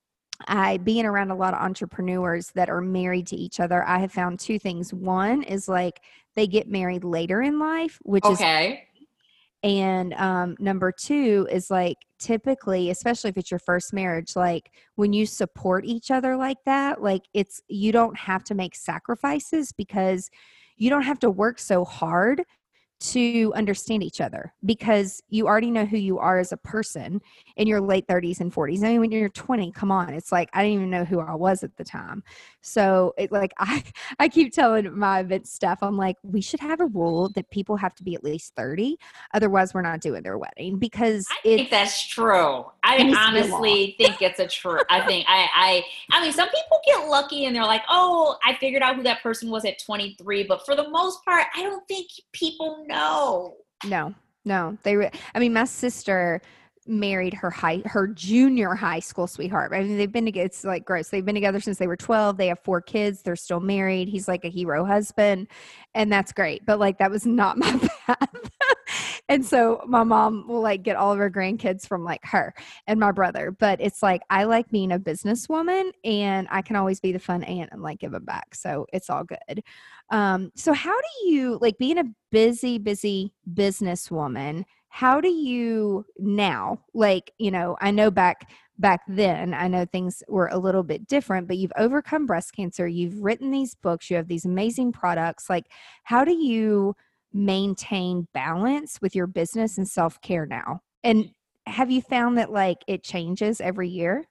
I 0.49 0.77
being 0.77 1.07
around 1.07 1.31
a 1.31 1.35
lot 1.35 1.55
of 1.55 1.61
entrepreneurs 1.61 2.51
that 2.55 2.69
are 2.69 2.83
married 2.83 3.27
to 3.29 3.37
each 3.37 3.59
other, 3.59 3.83
I 3.85 3.99
have 3.99 4.13
found 4.13 4.39
two 4.39 4.59
things. 4.59 4.93
One 4.93 5.43
is 5.43 5.67
like 5.67 6.03
they 6.35 6.47
get 6.47 6.69
married 6.69 7.05
later 7.05 7.41
in 7.41 7.59
life, 7.59 7.99
which 8.03 8.23
okay. 8.25 8.73
is 8.73 8.79
and 9.63 10.15
um, 10.15 10.55
number 10.61 10.93
two 10.93 11.49
is 11.51 11.71
like 11.71 11.97
typically, 12.21 12.91
especially 12.91 13.31
if 13.31 13.37
it's 13.37 13.51
your 13.51 13.59
first 13.59 13.93
marriage, 13.93 14.37
like 14.37 14.71
when 14.95 15.13
you 15.13 15.27
support 15.27 15.85
each 15.85 16.11
other 16.11 16.37
like 16.37 16.59
that, 16.67 17.03
like 17.03 17.23
it's 17.35 17.61
you 17.69 17.91
don't 17.91 18.17
have 18.17 18.45
to 18.45 18.55
make 18.55 18.77
sacrifices 18.77 19.73
because 19.73 20.31
you 20.77 20.91
don't 20.91 21.03
have 21.03 21.19
to 21.21 21.31
work 21.31 21.59
so 21.59 21.85
hard 21.85 22.45
to 22.99 23.53
understand 23.55 24.03
each 24.03 24.21
other 24.21 24.55
because 24.65 25.23
you 25.29 25.47
already 25.47 25.71
know 25.71 25.85
who 25.85 25.99
you 25.99 26.19
are 26.19 26.39
as 26.39 26.53
a 26.53 26.57
person 26.57 27.21
in 27.57 27.67
your 27.67 27.81
late 27.81 28.07
30s 28.07 28.41
and 28.41 28.53
40s. 28.53 28.83
I 28.83 28.89
mean, 28.89 29.01
when 29.01 29.13
you're 29.13 29.29
20, 29.29 29.71
come 29.73 29.93
on, 29.93 30.15
it's 30.15 30.33
like 30.33 30.49
I 30.55 30.63
didn't 30.63 30.79
even 30.79 30.91
know 30.91 31.05
who 31.05 31.21
I 31.21 31.35
was 31.35 31.63
at 31.63 31.77
the 31.77 31.85
time. 31.85 32.23
So 32.63 33.13
it 33.19 33.31
like 33.31 33.53
I 33.59 33.83
I 34.19 34.29
keep 34.29 34.53
telling 34.53 34.97
my 34.97 35.21
event 35.21 35.47
staff, 35.47 35.83
I'm 35.83 35.97
like, 35.97 36.17
we 36.23 36.41
should 36.41 36.61
have 36.61 36.81
a 36.81 36.87
rule 36.87 37.29
that 37.31 37.51
people 37.51 37.77
have 37.77 37.95
to 37.97 38.03
be 38.03 38.15
at 38.15 38.25
least 38.25 38.55
30, 38.57 38.97
otherwise 39.35 39.75
we're 39.75 39.83
not 39.83 40.01
doing 40.01 40.23
their 40.23 40.39
wedding 40.39 40.79
because 40.79 41.27
I 41.31 41.41
think 41.43 41.71
that's 41.71 42.07
true. 42.07 42.65
I 42.83 43.15
honestly 43.19 43.95
think 43.99 44.23
it's 44.23 44.39
a 44.39 44.47
true. 44.47 44.81
I 44.89 45.05
think 45.07 45.27
I 45.29 45.49
I 45.55 45.85
I 46.13 46.23
mean, 46.23 46.33
some 46.33 46.49
people 46.49 46.81
get 46.87 47.09
lucky 47.09 47.45
and 47.45 47.55
they're 47.55 47.65
like, 47.65 47.83
oh, 47.91 48.37
I 48.45 48.55
figured 48.55 48.83
out 48.83 48.97
who 48.97 49.03
that 49.03 49.23
person 49.23 49.51
was 49.51 49.65
at 49.65 49.79
23, 49.79 50.45
but 50.45 50.65
for 50.65 50.75
the 50.75 50.89
most 50.89 51.25
part, 51.25 51.47
I 51.55 51.63
don't 51.63 51.87
think 51.89 52.09
people 52.33 52.86
no. 52.87 53.55
No, 53.85 54.15
no. 54.45 54.79
They, 54.83 54.97
re- 54.97 55.11
I 55.35 55.39
mean, 55.39 55.53
my 55.53 55.65
sister 55.65 56.41
married 56.89 57.35
her 57.35 57.51
high 57.51 57.83
her 57.85 58.07
junior 58.07 58.75
high 58.75 59.01
school 59.01 59.27
sweetheart. 59.27 59.73
I 59.73 59.83
mean, 59.83 59.97
they've 59.97 60.11
been 60.11 60.25
together. 60.25 60.47
It's 60.47 60.65
like 60.65 60.85
gross. 60.85 61.09
They've 61.09 61.25
been 61.25 61.35
together 61.35 61.61
since 61.61 61.79
they 61.79 61.87
were 61.87 61.97
twelve. 61.97 62.37
They 62.37 62.49
have 62.49 62.61
four 62.65 62.81
kids. 62.81 63.23
They're 63.23 63.37
still 63.37 63.61
married. 63.61 64.09
He's 64.09 64.29
like 64.29 64.45
a 64.45 64.49
hero 64.49 64.85
husband, 64.85 65.49
and 65.95 66.13
that's 66.13 66.33
great. 66.33 66.65
But 66.67 66.79
like 66.79 66.99
that 66.99 67.11
was 67.11 67.27
not 67.27 67.59
my 67.59 67.89
path. 68.07 68.51
and 69.29 69.45
so 69.45 69.83
my 69.87 70.05
mom 70.05 70.47
will 70.49 70.61
like 70.61 70.83
get 70.83 70.97
all 70.97 71.13
of 71.13 71.19
her 71.19 71.31
grandkids 71.31 71.87
from 71.87 72.05
like 72.05 72.25
her 72.25 72.55
and 72.87 73.01
my 73.01 73.13
brother. 73.13 73.51
But 73.51 73.81
it's 73.81 74.03
like 74.03 74.23
I 74.31 74.45
like 74.45 74.69
being 74.71 74.93
a 74.93 74.99
businesswoman, 74.99 75.91
and 76.05 76.47
I 76.51 76.63
can 76.63 76.77
always 76.77 77.01
be 77.01 77.13
the 77.13 77.19
fun 77.19 77.43
aunt 77.45 77.71
and 77.73 77.83
like 77.83 77.99
give 77.99 78.13
them 78.13 78.25
back. 78.25 78.55
So 78.55 78.87
it's 78.93 79.11
all 79.11 79.25
good. 79.25 79.63
Um, 80.11 80.53
so 80.55 80.73
how 80.73 80.95
do 80.95 81.29
you 81.29 81.59
like 81.61 81.79
being 81.79 81.99
a 81.99 82.05
busy, 82.31 82.79
busy 82.79 83.33
businesswoman? 83.53 84.65
How 84.97 85.21
do 85.21 85.29
you 85.29 86.07
now, 86.19 86.81
like, 86.95 87.33
you 87.39 87.51
know, 87.51 87.77
I 87.81 87.91
know 87.91 88.11
back 88.11 88.51
back 88.79 89.01
then 89.09 89.55
i 89.55 89.67
know 89.67 89.87
things 89.87 90.23
were 90.29 90.49
a 90.49 90.59
little 90.59 90.83
bit 90.83 91.07
different 91.07 91.49
but 91.49 91.57
you've 91.57 91.73
overcome 91.79 92.27
breast 92.27 92.53
cancer 92.53 92.87
you've 92.87 93.25
written 93.25 93.51
these 93.51 93.75
books 93.75 94.11
you 94.11 94.17
have 94.17 94.29
these 94.29 94.45
amazing 94.45 94.93
products 94.93 95.49
like 95.49 95.65
how 96.05 96.27
do 96.27 96.35
you 96.35 96.95
maintain 97.37 98.27
balance 98.33 98.99
with 99.01 99.15
your 99.15 99.27
business 99.27 99.79
and 99.79 99.87
self-care 99.87 100.47
now? 100.47 100.81
And 101.05 101.31
have 101.67 101.91
you 101.91 102.01
found 102.01 102.39
that 102.39 102.51
like 102.51 102.79
it 102.87 103.03
changes 103.03 103.61
every 103.61 103.89
year? 103.89 104.25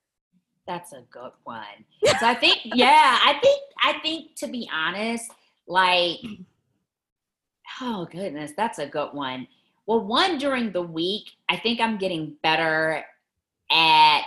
That's 0.67 0.93
a 0.93 1.03
good 1.11 1.31
one. 1.43 1.63
So 2.19 2.27
i 2.27 2.33
think 2.33 2.59
yeah 2.63 3.19
i 3.23 3.37
think 3.41 3.61
i 3.83 3.99
think 3.99 4.35
to 4.37 4.47
be 4.47 4.69
honest 4.73 5.31
like, 5.67 6.19
oh 7.81 8.07
goodness, 8.11 8.51
that's 8.55 8.79
a 8.79 8.87
good 8.87 9.09
one. 9.13 9.47
Well, 9.87 10.05
one 10.05 10.37
during 10.37 10.71
the 10.71 10.81
week, 10.81 11.31
I 11.49 11.57
think 11.57 11.79
I'm 11.79 11.97
getting 11.97 12.35
better 12.41 13.03
at 13.71 14.25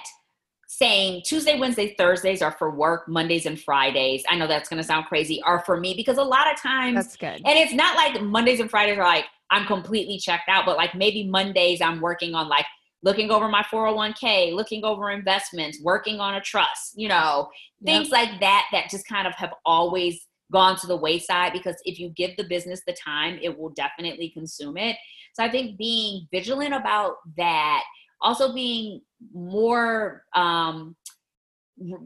saying 0.69 1.23
Tuesday, 1.25 1.59
Wednesday, 1.59 1.95
Thursdays 1.99 2.43
are 2.43 2.53
for 2.53 2.71
work, 2.71 3.09
Mondays 3.09 3.47
and 3.47 3.61
Fridays. 3.61 4.23
I 4.29 4.37
know 4.37 4.47
that's 4.47 4.69
going 4.69 4.81
to 4.81 4.87
sound 4.87 5.07
crazy, 5.07 5.43
are 5.43 5.63
for 5.65 5.79
me 5.79 5.95
because 5.95 6.19
a 6.19 6.23
lot 6.23 6.53
of 6.53 6.61
times 6.61 6.95
that's 6.95 7.17
good. 7.17 7.43
And 7.45 7.59
it's 7.59 7.73
not 7.73 7.97
like 7.97 8.23
Mondays 8.23 8.61
and 8.61 8.71
Fridays 8.71 8.99
are 8.99 9.05
like 9.05 9.25
I'm 9.51 9.67
completely 9.67 10.19
checked 10.19 10.49
out, 10.49 10.67
but 10.67 10.77
like 10.77 10.95
maybe 10.95 11.27
Mondays 11.27 11.81
I'm 11.81 12.01
working 12.01 12.35
on 12.35 12.49
like 12.49 12.67
looking 13.03 13.31
over 13.31 13.49
my 13.49 13.63
401k, 13.63 14.53
looking 14.53 14.85
over 14.85 15.11
investments, 15.11 15.81
working 15.83 16.21
on 16.21 16.35
a 16.35 16.41
trust, 16.41 16.93
you 16.97 17.09
know, 17.09 17.49
things 17.85 18.11
yep. 18.11 18.13
like 18.13 18.41
that 18.41 18.67
that 18.73 18.91
just 18.91 19.07
kind 19.07 19.27
of 19.27 19.35
have 19.37 19.55
always 19.65 20.27
gone 20.53 20.77
to 20.77 20.87
the 20.87 20.97
wayside 20.97 21.53
because 21.53 21.77
if 21.85 21.99
you 21.99 22.11
give 22.11 22.37
the 22.37 22.45
business 22.45 22.83
the 22.87 22.93
time, 22.95 23.39
it 23.43 23.57
will 23.57 23.71
definitely 23.71 24.31
consume 24.31 24.77
it. 24.77 24.97
So 25.35 25.45
I 25.45 25.51
think 25.51 25.79
being 25.79 26.27
vigilant 26.33 26.75
about 26.75 27.17
that, 27.37 27.85
also 28.21 28.53
being 28.53 29.01
more, 29.33 30.25
um, 30.35 30.97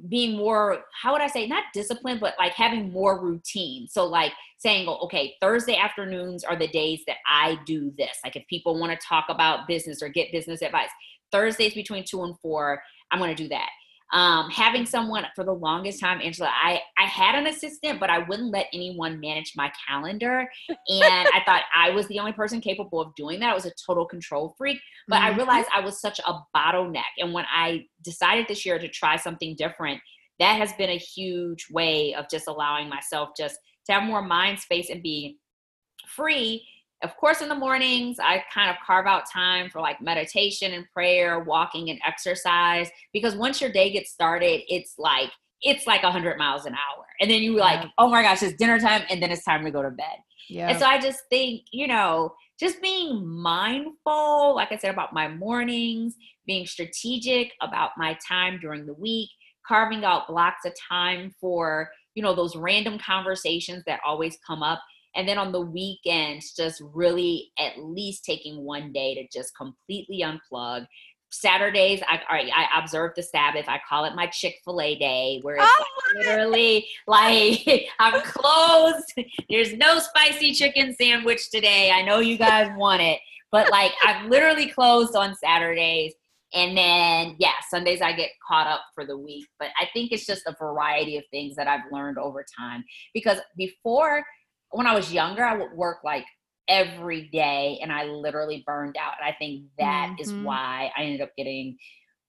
being 0.08 0.36
more, 0.36 0.80
how 1.00 1.12
would 1.12 1.22
I 1.22 1.28
say, 1.28 1.46
not 1.46 1.64
disciplined, 1.72 2.20
but 2.20 2.34
like 2.38 2.52
having 2.52 2.92
more 2.92 3.22
routine. 3.22 3.88
So 3.88 4.04
like 4.04 4.32
saying, 4.58 4.86
oh, 4.86 4.98
okay, 5.04 5.34
Thursday 5.40 5.76
afternoons 5.76 6.44
are 6.44 6.56
the 6.56 6.68
days 6.68 7.00
that 7.06 7.16
I 7.26 7.58
do 7.64 7.92
this. 7.96 8.18
Like 8.22 8.36
if 8.36 8.46
people 8.48 8.78
want 8.78 8.92
to 8.92 9.06
talk 9.06 9.26
about 9.30 9.66
business 9.66 10.02
or 10.02 10.08
get 10.08 10.30
business 10.30 10.60
advice, 10.60 10.90
Thursdays 11.30 11.72
between 11.72 12.04
two 12.04 12.22
and 12.22 12.38
four, 12.40 12.82
I'm 13.10 13.18
going 13.18 13.34
to 13.34 13.42
do 13.42 13.48
that 13.48 13.70
um, 14.12 14.50
having 14.50 14.84
someone 14.84 15.24
for 15.34 15.42
the 15.42 15.52
longest 15.52 15.98
time, 15.98 16.20
Angela, 16.20 16.50
I, 16.52 16.80
I 16.98 17.04
had 17.04 17.34
an 17.34 17.46
assistant, 17.46 17.98
but 17.98 18.10
I 18.10 18.18
wouldn't 18.18 18.50
let 18.50 18.66
anyone 18.74 19.18
manage 19.20 19.54
my 19.56 19.72
calendar. 19.88 20.48
And 20.68 21.28
I 21.34 21.40
thought 21.46 21.62
I 21.74 21.90
was 21.90 22.06
the 22.08 22.18
only 22.18 22.32
person 22.32 22.60
capable 22.60 23.00
of 23.00 23.14
doing 23.14 23.40
that. 23.40 23.50
I 23.50 23.54
was 23.54 23.64
a 23.64 23.72
total 23.86 24.04
control 24.04 24.54
freak. 24.58 24.78
But 25.08 25.16
mm-hmm. 25.16 25.24
I 25.24 25.36
realized 25.36 25.68
I 25.74 25.80
was 25.80 26.00
such 26.00 26.20
a 26.26 26.40
bottleneck. 26.54 27.02
And 27.18 27.32
when 27.32 27.46
I 27.50 27.86
decided 28.04 28.46
this 28.48 28.66
year 28.66 28.78
to 28.78 28.88
try 28.88 29.16
something 29.16 29.56
different, 29.56 30.00
that 30.38 30.58
has 30.58 30.72
been 30.74 30.90
a 30.90 30.98
huge 30.98 31.66
way 31.70 32.14
of 32.14 32.26
just 32.30 32.48
allowing 32.48 32.88
myself 32.88 33.30
just 33.36 33.58
to 33.86 33.92
have 33.92 34.02
more 34.02 34.22
mind 34.22 34.58
space 34.58 34.90
and 34.90 35.02
be 35.02 35.38
free 36.06 36.66
of 37.02 37.16
course 37.16 37.40
in 37.40 37.48
the 37.48 37.54
mornings 37.54 38.18
i 38.18 38.42
kind 38.52 38.70
of 38.70 38.76
carve 38.84 39.06
out 39.06 39.24
time 39.30 39.68
for 39.70 39.80
like 39.80 40.00
meditation 40.00 40.72
and 40.72 40.86
prayer 40.92 41.40
walking 41.40 41.90
and 41.90 42.00
exercise 42.06 42.88
because 43.12 43.34
once 43.34 43.60
your 43.60 43.70
day 43.72 43.90
gets 43.92 44.10
started 44.10 44.62
it's 44.68 44.94
like 44.98 45.30
it's 45.62 45.86
like 45.86 46.02
100 46.02 46.36
miles 46.38 46.66
an 46.66 46.74
hour. 46.74 47.04
And 47.20 47.30
then 47.30 47.42
you 47.42 47.56
like 47.56 47.86
oh 47.98 48.08
my 48.08 48.22
gosh 48.22 48.42
it's 48.42 48.56
dinner 48.56 48.78
time 48.78 49.02
and 49.08 49.22
then 49.22 49.30
it's 49.30 49.44
time 49.44 49.64
to 49.64 49.70
go 49.70 49.82
to 49.82 49.90
bed. 49.90 50.18
Yeah. 50.48 50.68
and 50.68 50.78
so 50.78 50.86
i 50.86 51.00
just 51.00 51.20
think 51.30 51.62
you 51.70 51.86
know 51.86 52.34
just 52.58 52.82
being 52.82 53.24
mindful 53.26 54.56
like 54.56 54.72
i 54.72 54.76
said 54.76 54.90
about 54.90 55.12
my 55.12 55.28
mornings 55.28 56.16
being 56.46 56.66
strategic 56.66 57.52
about 57.62 57.90
my 57.96 58.18
time 58.28 58.58
during 58.60 58.84
the 58.84 58.94
week 58.94 59.30
carving 59.66 60.04
out 60.04 60.26
blocks 60.26 60.64
of 60.66 60.72
time 60.90 61.32
for 61.40 61.88
you 62.14 62.22
know 62.22 62.34
those 62.34 62.56
random 62.56 62.98
conversations 62.98 63.84
that 63.86 64.00
always 64.04 64.36
come 64.44 64.64
up 64.64 64.80
and 65.14 65.28
then 65.28 65.38
on 65.38 65.52
the 65.52 65.60
weekends 65.60 66.52
just 66.52 66.82
really 66.94 67.50
at 67.58 67.78
least 67.78 68.24
taking 68.24 68.64
one 68.64 68.92
day 68.92 69.14
to 69.14 69.26
just 69.32 69.56
completely 69.56 70.22
unplug 70.22 70.86
Saturdays, 71.32 72.02
I, 72.06 72.20
I 72.28 72.78
observe 72.78 73.12
the 73.16 73.22
Sabbath. 73.22 73.64
I 73.66 73.80
call 73.88 74.04
it 74.04 74.14
my 74.14 74.26
Chick 74.26 74.56
Fil 74.64 74.80
A 74.82 74.94
day, 74.96 75.38
where 75.40 75.56
it's 75.56 75.64
oh, 75.66 75.84
like 76.14 76.26
literally 76.26 76.86
like 77.06 77.88
I'm 77.98 78.20
closed. 78.24 79.14
There's 79.48 79.72
no 79.72 79.98
spicy 79.98 80.52
chicken 80.52 80.94
sandwich 80.94 81.50
today. 81.50 81.90
I 81.90 82.02
know 82.02 82.18
you 82.18 82.36
guys 82.36 82.70
want 82.76 83.00
it, 83.00 83.18
but 83.50 83.70
like 83.70 83.92
I'm 84.04 84.28
literally 84.28 84.68
closed 84.68 85.16
on 85.16 85.34
Saturdays. 85.34 86.12
And 86.54 86.76
then, 86.76 87.36
yeah, 87.38 87.54
Sundays 87.70 88.02
I 88.02 88.12
get 88.12 88.28
caught 88.46 88.66
up 88.66 88.82
for 88.94 89.06
the 89.06 89.16
week. 89.16 89.46
But 89.58 89.68
I 89.80 89.88
think 89.94 90.12
it's 90.12 90.26
just 90.26 90.46
a 90.46 90.54
variety 90.58 91.16
of 91.16 91.24
things 91.30 91.56
that 91.56 91.66
I've 91.66 91.90
learned 91.90 92.18
over 92.18 92.44
time. 92.58 92.84
Because 93.14 93.38
before, 93.56 94.22
when 94.72 94.86
I 94.86 94.94
was 94.94 95.12
younger, 95.12 95.44
I 95.44 95.56
would 95.56 95.72
work 95.72 95.98
like 96.04 96.24
every 96.68 97.28
day 97.32 97.78
and 97.82 97.92
I 97.92 98.04
literally 98.04 98.62
burned 98.66 98.96
out. 98.98 99.14
And 99.20 99.28
I 99.28 99.36
think 99.38 99.64
that 99.78 100.10
mm-hmm. 100.10 100.22
is 100.22 100.32
why 100.32 100.90
I 100.96 101.02
ended 101.02 101.20
up 101.20 101.30
getting 101.36 101.76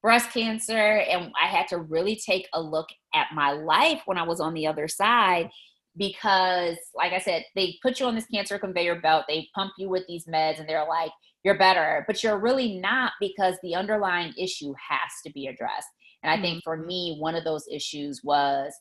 breast 0.02 0.32
cancer. 0.32 0.74
And 0.74 1.32
I 1.42 1.48
had 1.48 1.68
to 1.70 1.78
really 1.78 2.16
take 2.16 2.48
a 2.54 2.62
look 2.62 2.88
at 3.14 3.28
my 3.34 3.52
life 3.52 4.02
when 4.06 4.18
I 4.18 4.24
was 4.24 4.40
on 4.40 4.54
the 4.54 4.68
other 4.68 4.88
side 4.88 5.50
because, 5.96 6.78
like 6.96 7.14
I 7.14 7.20
said, 7.20 7.46
they 7.56 7.78
put 7.82 8.00
you 8.00 8.08
on 8.08 8.16
this 8.16 8.26
cancer 8.26 8.58
conveyor 8.58 9.00
belt, 9.02 9.26
they 9.28 9.48
pump 9.56 9.74
you 9.78 9.90
with 9.90 10.04
these 10.08 10.26
meds, 10.26 10.60
and 10.60 10.68
they're 10.68 10.88
like, 10.88 11.12
you're 11.44 11.58
better, 11.58 12.04
but 12.08 12.24
you're 12.24 12.40
really 12.40 12.80
not 12.80 13.12
because 13.20 13.56
the 13.62 13.76
underlying 13.76 14.34
issue 14.38 14.74
has 14.90 15.12
to 15.26 15.32
be 15.32 15.48
addressed. 15.48 15.90
And 16.24 16.32
I 16.32 16.42
think 16.42 16.64
for 16.64 16.78
mm-hmm. 16.78 16.88
me, 16.88 17.18
one 17.20 17.36
of 17.36 17.44
those 17.44 17.66
issues 17.72 18.22
was 18.24 18.74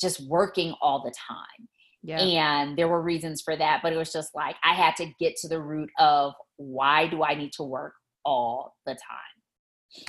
just 0.00 0.26
working 0.28 0.74
all 0.80 1.02
the 1.02 1.12
time. 1.12 1.68
Yeah. 2.04 2.20
And 2.20 2.76
there 2.76 2.86
were 2.86 3.00
reasons 3.00 3.40
for 3.42 3.56
that, 3.56 3.80
but 3.82 3.92
it 3.92 3.96
was 3.96 4.12
just 4.12 4.34
like 4.34 4.56
I 4.62 4.74
had 4.74 4.94
to 4.96 5.06
get 5.18 5.36
to 5.36 5.48
the 5.48 5.60
root 5.60 5.88
of 5.98 6.34
why 6.56 7.08
do 7.08 7.24
I 7.24 7.34
need 7.34 7.52
to 7.54 7.62
work 7.62 7.94
all 8.24 8.74
the 8.84 8.92
time? 8.92 10.06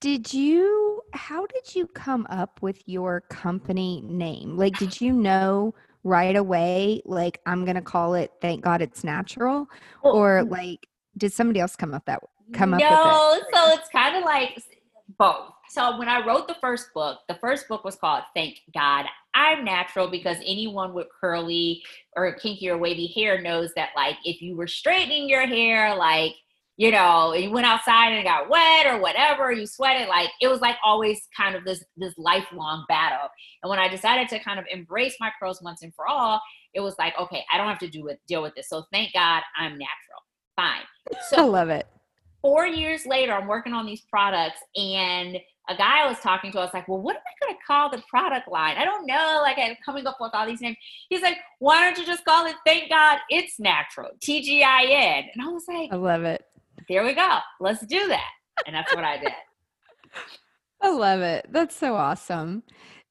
Did 0.00 0.32
you, 0.32 1.02
how 1.14 1.46
did 1.46 1.74
you 1.74 1.86
come 1.88 2.26
up 2.30 2.62
with 2.62 2.82
your 2.86 3.22
company 3.22 4.02
name? 4.04 4.56
Like, 4.56 4.78
did 4.78 5.00
you 5.00 5.12
know 5.12 5.74
right 6.04 6.36
away, 6.36 7.02
like, 7.04 7.40
I'm 7.46 7.64
going 7.64 7.76
to 7.76 7.82
call 7.82 8.14
it 8.14 8.30
Thank 8.40 8.62
God 8.62 8.82
It's 8.82 9.02
Natural? 9.02 9.66
Well, 10.04 10.14
or 10.14 10.44
mm 10.44 10.50
like, 10.50 10.86
did 11.18 11.32
somebody 11.32 11.60
else 11.60 11.74
come 11.74 11.94
up 11.94 12.04
that 12.04 12.20
come 12.52 12.74
up 12.74 12.80
no, 12.80 13.30
with 13.32 13.42
it? 13.42 13.56
so 13.56 13.72
it's 13.72 13.88
kind 13.88 14.16
of 14.16 14.22
like 14.22 14.62
both. 15.18 15.50
So 15.76 15.98
when 15.98 16.08
I 16.08 16.24
wrote 16.24 16.48
the 16.48 16.56
first 16.58 16.94
book, 16.94 17.18
the 17.28 17.34
first 17.34 17.68
book 17.68 17.84
was 17.84 17.96
called 17.96 18.22
Thank 18.34 18.62
God 18.72 19.04
I'm 19.34 19.62
Natural 19.62 20.08
because 20.08 20.38
anyone 20.38 20.94
with 20.94 21.06
curly 21.20 21.82
or 22.16 22.32
kinky 22.36 22.70
or 22.70 22.78
wavy 22.78 23.08
hair 23.08 23.42
knows 23.42 23.74
that 23.76 23.90
like 23.94 24.16
if 24.24 24.40
you 24.40 24.56
were 24.56 24.68
straightening 24.68 25.28
your 25.28 25.46
hair, 25.46 25.94
like 25.94 26.32
you 26.78 26.90
know, 26.90 27.34
you 27.34 27.50
went 27.50 27.66
outside 27.66 28.08
and 28.08 28.20
it 28.20 28.24
got 28.24 28.48
wet 28.48 28.86
or 28.86 29.00
whatever, 29.00 29.52
you 29.52 29.66
sweated, 29.66 30.08
like 30.08 30.30
it 30.40 30.48
was 30.48 30.62
like 30.62 30.76
always 30.82 31.28
kind 31.36 31.54
of 31.54 31.62
this 31.66 31.84
this 31.98 32.14
lifelong 32.16 32.86
battle. 32.88 33.28
And 33.62 33.68
when 33.68 33.78
I 33.78 33.88
decided 33.88 34.30
to 34.30 34.38
kind 34.38 34.58
of 34.58 34.64
embrace 34.70 35.16
my 35.20 35.30
curls 35.38 35.60
once 35.60 35.82
and 35.82 35.94
for 35.94 36.08
all, 36.08 36.40
it 36.72 36.80
was 36.80 36.94
like, 36.98 37.12
okay, 37.20 37.44
I 37.52 37.58
don't 37.58 37.68
have 37.68 37.78
to 37.80 37.88
do 37.88 38.02
with 38.02 38.16
deal 38.26 38.40
with 38.40 38.54
this. 38.54 38.70
So 38.70 38.84
thank 38.94 39.12
God 39.12 39.42
I'm 39.58 39.72
natural. 39.72 40.22
Fine. 40.56 40.84
So 41.28 41.36
I 41.36 41.44
love 41.44 41.68
it. 41.68 41.86
Four 42.40 42.66
years 42.66 43.04
later, 43.06 43.32
I'm 43.32 43.46
working 43.46 43.72
on 43.72 43.86
these 43.86 44.02
products 44.02 44.60
and 44.74 45.38
a 45.68 45.76
guy 45.76 46.04
I 46.04 46.08
was 46.08 46.18
talking 46.20 46.52
to, 46.52 46.58
I 46.58 46.64
was 46.64 46.74
like, 46.74 46.86
well, 46.88 47.00
what 47.00 47.16
am 47.16 47.22
I 47.26 47.44
going 47.46 47.56
to 47.56 47.62
call 47.66 47.90
the 47.90 48.02
product 48.08 48.48
line? 48.50 48.76
I 48.76 48.84
don't 48.84 49.06
know. 49.06 49.40
Like, 49.42 49.58
I'm 49.58 49.76
coming 49.84 50.06
up 50.06 50.16
with 50.20 50.30
all 50.34 50.46
these 50.46 50.60
names. 50.60 50.76
He's 51.08 51.22
like, 51.22 51.38
why 51.58 51.80
don't 51.82 51.98
you 51.98 52.06
just 52.06 52.24
call 52.24 52.46
it 52.46 52.54
Thank 52.64 52.88
God 52.88 53.18
It's 53.30 53.58
Natural, 53.58 54.10
T 54.20 54.42
G 54.42 54.62
I 54.62 54.84
N? 54.84 55.24
And 55.34 55.42
I 55.42 55.48
was 55.48 55.64
like, 55.68 55.92
I 55.92 55.96
love 55.96 56.22
it 56.22 56.44
there 56.88 57.04
we 57.04 57.14
go. 57.14 57.38
Let's 57.60 57.84
do 57.86 58.06
that. 58.08 58.30
And 58.66 58.74
that's 58.74 58.94
what 58.94 59.04
I 59.04 59.18
did. 59.18 59.32
I 60.82 60.90
love 60.90 61.20
it. 61.20 61.46
That's 61.50 61.76
so 61.76 61.94
awesome. 61.94 62.62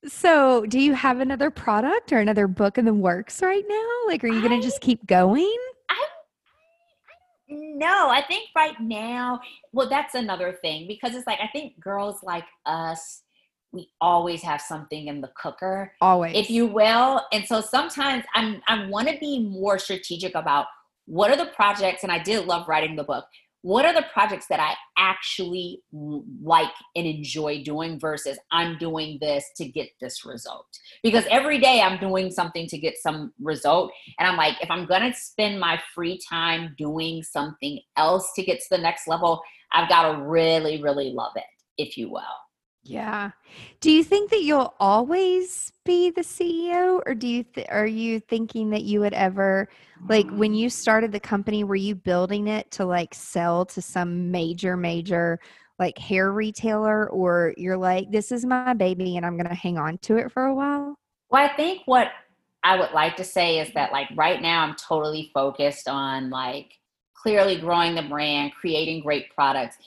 So, 0.08 0.66
do 0.68 0.80
you 0.80 0.94
have 0.94 1.20
another 1.20 1.50
product 1.50 2.14
or 2.14 2.20
another 2.20 2.48
book 2.48 2.78
in 2.78 2.86
the 2.86 2.94
works 2.94 3.42
right 3.42 3.64
now? 3.68 3.92
Like, 4.08 4.24
are 4.24 4.28
you 4.28 4.42
going 4.42 4.60
to 4.60 4.66
just 4.66 4.82
keep 4.82 5.06
going? 5.08 5.58
No, 7.48 8.10
I 8.10 8.24
think 8.28 8.50
right 8.56 8.80
now, 8.80 9.40
well, 9.72 9.88
that's 9.88 10.16
another 10.16 10.58
thing 10.62 10.88
because 10.88 11.16
it's 11.16 11.28
like, 11.28 11.40
I 11.42 11.48
think 11.48 11.80
girls 11.80 12.24
like 12.24 12.46
us, 12.66 13.22
we 13.72 13.90
always 14.02 14.42
have 14.42 14.62
something 14.62 15.08
in 15.08 15.22
the 15.22 15.32
cooker, 15.40 15.94
always, 16.02 16.36
if 16.36 16.50
you 16.50 16.66
will. 16.66 17.22
And 17.32 17.46
so 17.46 17.62
sometimes 17.62 18.24
I'm, 18.34 18.62
I 18.68 18.88
want 18.88 19.10
to 19.10 19.18
be 19.20 19.40
more 19.40 19.78
strategic 19.78 20.34
about 20.34 20.66
what 21.06 21.30
are 21.30 21.38
the 21.38 21.52
projects, 21.52 22.04
and 22.04 22.12
I 22.12 22.20
did 22.20 22.48
love 22.48 22.68
writing 22.68 22.96
the 22.96 23.04
book 23.04 23.26
what 23.66 23.84
are 23.84 23.96
the 23.96 24.06
projects 24.14 24.46
that 24.46 24.60
I 24.60 24.76
actually 24.96 25.82
like 25.92 26.70
and 26.96 27.08
enjoy 27.08 27.64
doing 27.64 28.00
versus 28.00 28.38
I'm 28.52 28.78
doing 28.78 29.18
this 29.20 29.44
to 29.56 29.66
get 29.66 29.90
this 30.00 30.24
result? 30.24 30.68
Because 31.02 31.26
every 31.32 31.60
day 31.60 31.82
I'm 31.82 32.00
doing 32.00 32.30
something 32.30 32.68
to 32.68 32.78
get 32.78 32.94
some 33.02 33.34
result. 33.42 33.92
And 34.20 34.30
I'm 34.30 34.38
like, 34.38 34.62
if 34.62 34.70
I'm 34.70 34.86
going 34.86 35.02
to 35.02 35.18
spend 35.18 35.60
my 35.60 35.82
free 35.96 36.20
time 36.30 36.76
doing 36.78 37.24
something 37.24 37.80
else 37.98 38.30
to 38.36 38.44
get 38.44 38.60
to 38.60 38.68
the 38.70 38.78
next 38.78 39.08
level, 39.08 39.42
I've 39.74 39.90
got 39.90 40.12
to 40.12 40.22
really, 40.22 40.84
really 40.84 41.12
love 41.12 41.34
it, 41.36 41.44
if 41.80 41.98
you 41.98 42.12
will. 42.12 42.45
Yeah. 42.86 43.32
Do 43.82 43.92
you 43.92 44.04
think 44.04 44.30
that 44.30 44.44
you'll 44.44 44.76
always 44.80 45.74
be 45.86 46.12
the 46.12 46.22
CEO 46.22 47.02
or 47.06 47.16
do 47.16 47.28
you 47.28 47.44
th- 47.44 47.68
are 47.70 47.88
you 47.88 48.20
thinking 48.20 48.70
that 48.70 48.84
you 48.84 49.00
would 49.00 49.14
ever 49.14 49.68
like 50.08 50.30
when 50.32 50.54
mm. 50.54 50.58
you 50.58 50.70
started 50.70 51.12
the 51.12 51.20
company 51.20 51.64
were 51.64 51.76
you 51.76 51.96
building 51.96 52.48
it 52.48 52.70
to 52.72 52.86
like 52.86 53.14
sell 53.14 53.66
to 53.66 53.82
some 53.82 54.32
major 54.32 54.76
major 54.76 55.40
like 55.80 55.98
hair 55.98 56.32
retailer 56.32 57.10
or 57.10 57.54
you're 57.58 57.78
like 57.78 58.10
this 58.12 58.32
is 58.32 58.46
my 58.46 58.74
baby 58.74 59.18
and 59.18 59.26
I'm 59.26 59.38
going 59.38 59.50
to 59.50 59.56
hang 59.56 59.78
on 59.78 59.98
to 60.00 60.18
it 60.18 60.32
for 60.32 60.46
a 60.46 60.54
while? 60.54 60.98
Well, 61.30 61.44
I 61.44 61.56
think 61.56 61.82
what 61.86 62.10
I 62.64 62.78
would 62.80 62.92
like 62.92 63.16
to 63.18 63.24
say 63.24 63.60
is 63.60 63.74
that 63.74 63.92
like 63.92 64.08
right 64.16 64.42
now 64.42 64.62
I'm 64.62 64.76
totally 64.76 65.32
focused 65.34 65.88
on 65.88 66.30
like 66.30 66.74
clearly 67.14 67.60
growing 67.60 67.96
the 67.96 68.04
brand, 68.04 68.54
creating 68.54 69.02
great 69.02 69.34
products 69.34 69.78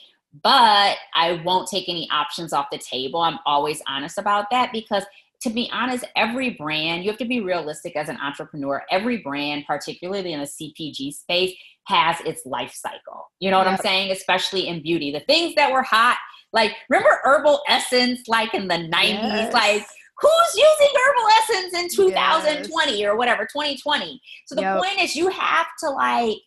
but 0.43 0.97
I 1.15 1.41
won't 1.43 1.67
take 1.67 1.89
any 1.89 2.07
options 2.11 2.53
off 2.53 2.67
the 2.71 2.77
table. 2.77 3.21
I'm 3.21 3.39
always 3.45 3.81
honest 3.87 4.17
about 4.17 4.47
that 4.51 4.71
because 4.71 5.03
to 5.41 5.49
be 5.49 5.69
honest, 5.71 6.05
every 6.15 6.51
brand, 6.51 7.03
you 7.03 7.09
have 7.09 7.19
to 7.19 7.25
be 7.25 7.39
realistic 7.39 7.95
as 7.95 8.09
an 8.09 8.17
entrepreneur. 8.17 8.83
Every 8.91 9.19
brand, 9.19 9.63
particularly 9.65 10.33
in 10.33 10.41
the 10.41 10.45
CPG 10.45 11.13
space, 11.13 11.55
has 11.87 12.19
its 12.21 12.45
life 12.45 12.73
cycle. 12.73 13.31
You 13.39 13.49
know 13.49 13.57
what. 13.57 13.67
I'm 13.67 13.77
saying? 13.77 14.11
Especially 14.11 14.67
in 14.67 14.81
beauty. 14.83 15.11
The 15.11 15.21
things 15.21 15.55
that 15.55 15.71
were 15.71 15.81
hot, 15.81 16.17
like 16.51 16.73
remember 16.89 17.19
herbal 17.23 17.61
essence 17.69 18.27
like 18.27 18.53
in 18.53 18.67
the 18.67 18.75
90s? 18.75 18.91
Yes. 18.91 19.53
Like 19.53 19.85
who's 20.19 20.55
using 20.55 20.95
herbal 20.95 21.29
essence 21.37 21.73
in 21.73 22.05
2020 22.05 22.99
yes. 22.99 23.07
or 23.07 23.15
whatever, 23.15 23.43
2020? 23.43 24.21
So 24.45 24.55
the 24.55 24.61
yep. 24.61 24.77
point 24.77 25.01
is 25.01 25.15
you 25.15 25.29
have 25.29 25.67
to 25.79 25.89
like 25.89 26.37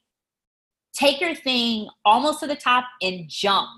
take 0.95 1.21
your 1.21 1.35
thing 1.35 1.89
almost 2.05 2.41
to 2.41 2.47
the 2.47 2.57
top 2.57 2.85
and 3.01 3.29
jump 3.29 3.69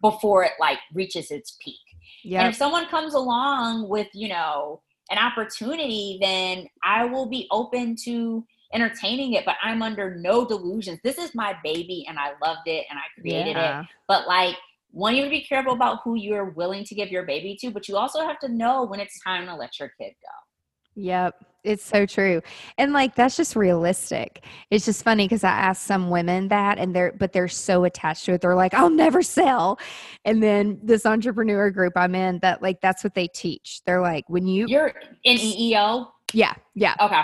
before 0.00 0.44
it 0.44 0.52
like 0.60 0.78
reaches 0.92 1.30
its 1.30 1.56
peak. 1.60 1.78
Yep. 2.24 2.40
And 2.40 2.50
if 2.50 2.56
someone 2.56 2.86
comes 2.86 3.14
along 3.14 3.88
with, 3.88 4.08
you 4.12 4.28
know, 4.28 4.82
an 5.10 5.18
opportunity, 5.18 6.18
then 6.20 6.66
I 6.82 7.04
will 7.04 7.26
be 7.26 7.46
open 7.50 7.96
to 8.04 8.44
entertaining 8.72 9.34
it, 9.34 9.44
but 9.44 9.56
I'm 9.62 9.82
under 9.82 10.16
no 10.16 10.44
delusions. 10.46 10.98
This 11.04 11.18
is 11.18 11.34
my 11.34 11.56
baby 11.62 12.04
and 12.08 12.18
I 12.18 12.32
loved 12.42 12.66
it 12.66 12.86
and 12.90 12.98
I 12.98 13.20
created 13.20 13.56
yeah. 13.56 13.80
it. 13.80 13.86
But 14.08 14.26
like 14.26 14.56
one, 14.90 15.14
you 15.14 15.22
have 15.22 15.30
to 15.30 15.36
be 15.36 15.44
careful 15.44 15.72
about 15.72 16.00
who 16.02 16.16
you're 16.16 16.50
willing 16.50 16.84
to 16.84 16.94
give 16.94 17.10
your 17.10 17.24
baby 17.24 17.56
to, 17.60 17.70
but 17.70 17.88
you 17.88 17.96
also 17.96 18.20
have 18.20 18.38
to 18.40 18.48
know 18.48 18.84
when 18.84 19.00
it's 19.00 19.20
time 19.22 19.46
to 19.46 19.54
let 19.54 19.78
your 19.78 19.90
kid 20.00 20.12
go. 20.22 21.02
Yep. 21.02 21.44
It's 21.64 21.84
so 21.84 22.04
true. 22.04 22.42
And 22.78 22.92
like 22.92 23.14
that's 23.14 23.36
just 23.36 23.56
realistic. 23.56 24.44
It's 24.70 24.84
just 24.84 25.02
funny 25.02 25.24
because 25.24 25.44
I 25.44 25.50
ask 25.50 25.84
some 25.84 26.10
women 26.10 26.48
that 26.48 26.78
and 26.78 26.94
they're 26.94 27.12
but 27.12 27.32
they're 27.32 27.48
so 27.48 27.84
attached 27.84 28.26
to 28.26 28.34
it. 28.34 28.42
They're 28.42 28.54
like, 28.54 28.74
I'll 28.74 28.90
never 28.90 29.22
sell. 29.22 29.78
And 30.24 30.42
then 30.42 30.78
this 30.82 31.06
entrepreneur 31.06 31.70
group 31.70 31.94
I'm 31.96 32.14
in 32.14 32.38
that 32.40 32.62
like 32.62 32.80
that's 32.80 33.02
what 33.02 33.14
they 33.14 33.28
teach. 33.28 33.80
They're 33.86 34.02
like, 34.02 34.28
when 34.28 34.46
you 34.46 34.66
You're 34.68 34.92
in 35.24 35.38
EEO? 35.38 36.08
Yeah, 36.32 36.54
yeah. 36.74 36.94
Okay. 37.00 37.22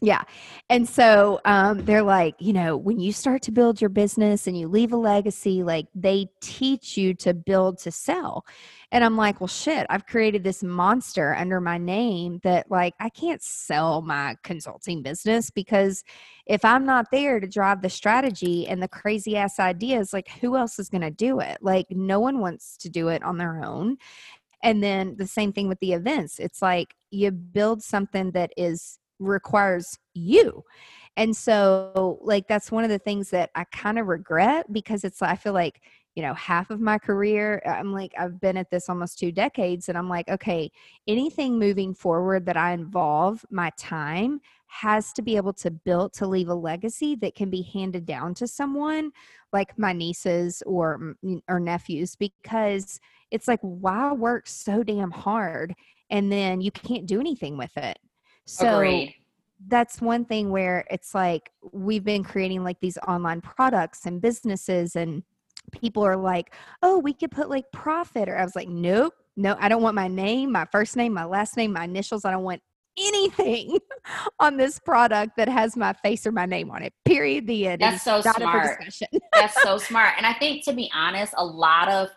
Yeah. 0.00 0.22
And 0.68 0.88
so 0.88 1.40
um, 1.44 1.84
they're 1.84 2.02
like, 2.02 2.34
you 2.40 2.52
know, 2.52 2.76
when 2.76 2.98
you 2.98 3.12
start 3.12 3.42
to 3.42 3.52
build 3.52 3.80
your 3.80 3.90
business 3.90 4.48
and 4.48 4.58
you 4.58 4.66
leave 4.66 4.92
a 4.92 4.96
legacy, 4.96 5.62
like 5.62 5.86
they 5.94 6.28
teach 6.40 6.96
you 6.96 7.14
to 7.14 7.34
build 7.34 7.78
to 7.80 7.92
sell. 7.92 8.44
And 8.90 9.04
I'm 9.04 9.16
like, 9.16 9.40
well, 9.40 9.48
shit, 9.48 9.86
I've 9.90 10.06
created 10.06 10.42
this 10.42 10.62
monster 10.62 11.34
under 11.36 11.60
my 11.60 11.78
name 11.78 12.40
that, 12.42 12.70
like, 12.70 12.94
I 13.00 13.08
can't 13.08 13.42
sell 13.42 14.02
my 14.02 14.36
consulting 14.42 15.02
business 15.02 15.50
because 15.50 16.04
if 16.46 16.62
I'm 16.64 16.84
not 16.84 17.10
there 17.10 17.40
to 17.40 17.46
drive 17.46 17.80
the 17.80 17.88
strategy 17.88 18.66
and 18.66 18.82
the 18.82 18.88
crazy 18.88 19.36
ass 19.36 19.58
ideas, 19.58 20.12
like, 20.12 20.28
who 20.40 20.56
else 20.56 20.78
is 20.78 20.90
going 20.90 21.02
to 21.02 21.10
do 21.10 21.40
it? 21.40 21.58
Like, 21.62 21.86
no 21.90 22.20
one 22.20 22.40
wants 22.40 22.76
to 22.78 22.90
do 22.90 23.08
it 23.08 23.22
on 23.22 23.38
their 23.38 23.62
own. 23.64 23.96
And 24.62 24.82
then 24.82 25.16
the 25.16 25.26
same 25.26 25.52
thing 25.52 25.68
with 25.68 25.80
the 25.80 25.92
events. 25.92 26.38
It's 26.38 26.60
like 26.60 26.94
you 27.10 27.30
build 27.30 27.82
something 27.82 28.32
that 28.32 28.52
is 28.56 28.98
requires 29.22 29.98
you. 30.14 30.64
And 31.16 31.36
so, 31.36 32.18
like, 32.22 32.48
that's 32.48 32.72
one 32.72 32.84
of 32.84 32.90
the 32.90 32.98
things 32.98 33.30
that 33.30 33.50
I 33.54 33.64
kind 33.64 33.98
of 33.98 34.06
regret 34.06 34.72
because 34.72 35.04
it's, 35.04 35.20
I 35.20 35.36
feel 35.36 35.52
like, 35.52 35.82
you 36.14 36.22
know, 36.22 36.34
half 36.34 36.70
of 36.70 36.80
my 36.80 36.98
career, 36.98 37.62
uh, 37.66 37.70
I'm 37.70 37.92
like, 37.92 38.12
I've 38.18 38.40
been 38.40 38.56
at 38.56 38.70
this 38.70 38.88
almost 38.88 39.18
two 39.18 39.32
decades, 39.32 39.88
and 39.88 39.96
I'm 39.96 40.08
like, 40.08 40.28
okay, 40.28 40.70
anything 41.06 41.58
moving 41.58 41.94
forward 41.94 42.46
that 42.46 42.56
I 42.56 42.72
involve 42.72 43.44
my 43.50 43.70
time 43.78 44.40
has 44.72 45.12
to 45.12 45.22
be 45.22 45.36
able 45.36 45.52
to 45.52 45.70
build 45.70 46.14
to 46.14 46.26
leave 46.26 46.48
a 46.48 46.54
legacy 46.54 47.14
that 47.16 47.34
can 47.34 47.50
be 47.50 47.60
handed 47.60 48.06
down 48.06 48.32
to 48.32 48.46
someone 48.46 49.10
like 49.52 49.78
my 49.78 49.92
nieces 49.92 50.62
or 50.64 51.14
or 51.46 51.60
nephews 51.60 52.16
because 52.16 52.98
it's 53.30 53.46
like 53.46 53.60
why 53.60 54.12
work 54.12 54.48
so 54.48 54.82
damn 54.82 55.10
hard 55.10 55.74
and 56.08 56.32
then 56.32 56.62
you 56.62 56.70
can't 56.70 57.04
do 57.04 57.20
anything 57.20 57.58
with 57.58 57.76
it 57.76 57.98
so 58.46 58.76
Agreed. 58.76 59.14
that's 59.68 60.00
one 60.00 60.24
thing 60.24 60.50
where 60.50 60.84
it's 60.90 61.14
like 61.14 61.50
we've 61.72 62.04
been 62.04 62.24
creating 62.24 62.64
like 62.64 62.80
these 62.80 62.98
online 63.06 63.40
products 63.40 64.06
and 64.06 64.20
businesses 64.20 64.96
and 64.96 65.22
people 65.70 66.04
are 66.04 66.16
like, 66.16 66.54
"Oh, 66.82 66.98
we 66.98 67.12
could 67.12 67.30
put 67.30 67.48
like 67.48 67.64
profit." 67.72 68.28
Or 68.28 68.36
I 68.36 68.44
was 68.44 68.56
like, 68.56 68.68
"Nope. 68.68 69.14
No, 69.36 69.56
I 69.58 69.68
don't 69.68 69.82
want 69.82 69.94
my 69.94 70.08
name, 70.08 70.52
my 70.52 70.66
first 70.70 70.96
name, 70.96 71.14
my 71.14 71.24
last 71.24 71.56
name, 71.56 71.72
my 71.72 71.84
initials. 71.84 72.24
I 72.24 72.30
don't 72.30 72.42
want 72.42 72.60
anything 72.98 73.78
on 74.40 74.56
this 74.56 74.78
product 74.78 75.36
that 75.36 75.48
has 75.48 75.76
my 75.76 75.92
face 75.94 76.26
or 76.26 76.32
my 76.32 76.46
name 76.46 76.70
on 76.70 76.82
it. 76.82 76.92
Period. 77.04 77.46
The 77.46 77.68
end. 77.68 77.80
That's 77.80 78.02
so 78.02 78.20
smart. 78.20 78.84
That's 79.32 79.62
so 79.62 79.78
smart. 79.78 80.14
And 80.16 80.26
I 80.26 80.34
think 80.34 80.64
to 80.64 80.72
be 80.72 80.90
honest, 80.94 81.34
a 81.36 81.44
lot 81.44 81.88
of 81.88 82.08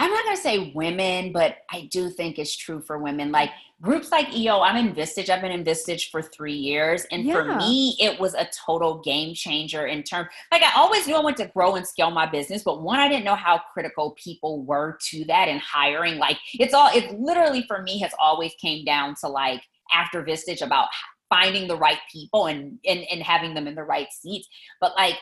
I'm 0.00 0.12
not 0.12 0.24
gonna 0.24 0.36
say 0.36 0.72
women, 0.74 1.32
but 1.32 1.56
I 1.72 1.88
do 1.90 2.08
think 2.08 2.38
it's 2.38 2.56
true 2.56 2.80
for 2.80 2.98
women. 2.98 3.32
Like 3.32 3.50
groups 3.82 4.12
like 4.12 4.32
EO, 4.32 4.60
I'm 4.60 4.76
in 4.76 4.94
Vistage. 4.94 5.28
I've 5.28 5.42
been 5.42 5.50
in 5.50 5.64
Vistage 5.64 6.10
for 6.10 6.22
three 6.22 6.54
years. 6.54 7.04
And 7.10 7.24
yeah. 7.24 7.32
for 7.32 7.56
me, 7.56 7.96
it 8.00 8.18
was 8.20 8.34
a 8.34 8.48
total 8.66 9.00
game 9.00 9.34
changer 9.34 9.86
in 9.86 10.04
terms 10.04 10.28
like 10.52 10.62
I 10.62 10.70
always 10.76 11.06
knew 11.06 11.16
I 11.16 11.20
wanted 11.20 11.44
to 11.46 11.52
grow 11.52 11.74
and 11.74 11.86
scale 11.86 12.12
my 12.12 12.26
business, 12.26 12.62
but 12.62 12.82
one, 12.82 13.00
I 13.00 13.08
didn't 13.08 13.24
know 13.24 13.34
how 13.34 13.60
critical 13.72 14.16
people 14.22 14.64
were 14.64 14.98
to 15.10 15.24
that 15.24 15.48
and 15.48 15.60
hiring. 15.60 16.18
Like 16.18 16.38
it's 16.54 16.74
all 16.74 16.90
it 16.94 17.18
literally 17.18 17.64
for 17.66 17.82
me 17.82 17.98
has 17.98 18.12
always 18.20 18.54
came 18.60 18.84
down 18.84 19.16
to 19.22 19.28
like 19.28 19.62
after 19.92 20.22
Vistage 20.22 20.62
about 20.62 20.88
finding 21.28 21.66
the 21.66 21.76
right 21.76 21.98
people 22.12 22.46
and 22.46 22.78
and, 22.86 23.00
and 23.10 23.20
having 23.20 23.52
them 23.52 23.66
in 23.66 23.74
the 23.74 23.82
right 23.82 24.08
seats. 24.12 24.48
But 24.80 24.92
like 24.96 25.16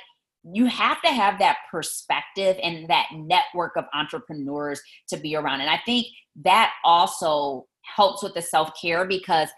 you 0.53 0.66
have 0.66 1.03
to 1.03 1.09
have 1.09 1.38
that 1.38 1.59
perspective 1.70 2.57
and 2.62 2.88
that 2.88 3.07
network 3.14 3.76
of 3.76 3.84
entrepreneurs 3.94 4.80
to 5.09 5.16
be 5.16 5.34
around. 5.34 5.61
And 5.61 5.70
I 5.70 5.80
think 5.84 6.07
that 6.44 6.72
also 6.84 7.66
helps 7.82 8.22
with 8.22 8.34
the 8.34 8.42
self 8.42 8.70
care 8.80 9.07
because 9.07 9.49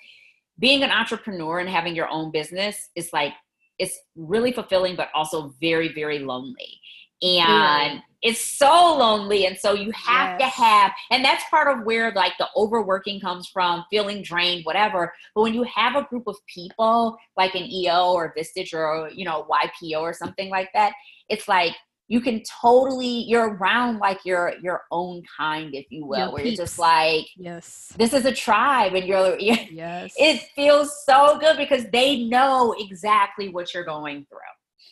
being 0.59 0.83
an 0.83 0.91
entrepreneur 0.91 1.59
and 1.59 1.69
having 1.69 1.95
your 1.95 2.09
own 2.09 2.31
business 2.31 2.91
is 2.95 3.11
like 3.13 3.33
it's 3.79 3.97
really 4.17 4.53
fulfilling 4.53 4.97
but 4.97 5.09
also 5.15 5.55
very 5.61 5.93
very 5.95 6.19
lonely 6.19 6.81
and 7.23 8.03
it's 8.23 8.41
so 8.41 8.97
lonely 8.99 9.47
and 9.47 9.57
so 9.57 9.75
you 9.75 9.93
have 9.93 10.41
yes. 10.41 10.55
to 10.55 10.63
have 10.63 10.93
and 11.11 11.25
that's 11.25 11.45
part 11.51 11.69
of 11.69 11.85
where 11.85 12.13
like 12.13 12.33
the 12.39 12.49
overworking 12.57 13.21
comes 13.21 13.49
from 13.49 13.85
feeling 13.91 14.23
drained 14.23 14.65
whatever. 14.65 15.13
But 15.35 15.43
when 15.43 15.55
you 15.55 15.63
have 15.65 15.95
a 15.95 16.03
group 16.03 16.25
of 16.27 16.37
people 16.53 17.17
like 17.37 17.55
an 17.55 17.65
eo 17.65 18.13
or 18.13 18.35
vistage 18.37 18.73
or 18.73 19.11
you 19.15 19.25
know 19.25 19.47
ypo 19.51 20.01
or 20.01 20.13
something 20.13 20.51
like 20.51 20.71
that 20.75 20.93
it's 21.29 21.47
like 21.47 21.75
you 22.09 22.21
can 22.21 22.43
totally 22.61 23.25
you're 23.25 23.55
around 23.55 23.99
like 23.99 24.19
your 24.25 24.55
your 24.63 24.83
own 24.91 25.23
kind 25.37 25.75
if 25.75 25.87
you 25.91 26.07
will 26.07 26.19
your 26.19 26.33
where 26.33 26.43
peeps. 26.43 26.57
you're 26.57 26.67
just 26.67 26.79
like 26.79 27.27
yes. 27.37 27.93
This 27.97 28.13
is 28.13 28.25
a 28.25 28.33
tribe 28.33 28.95
and 28.95 29.07
you're 29.07 29.39
yes. 29.39 30.13
it 30.17 30.41
feels 30.57 31.05
so 31.05 31.39
good 31.39 31.57
because 31.57 31.85
they 31.93 32.25
know 32.25 32.75
exactly 32.79 33.49
what 33.49 33.73
you're 33.73 33.85
going 33.85 34.27
through. 34.29 34.39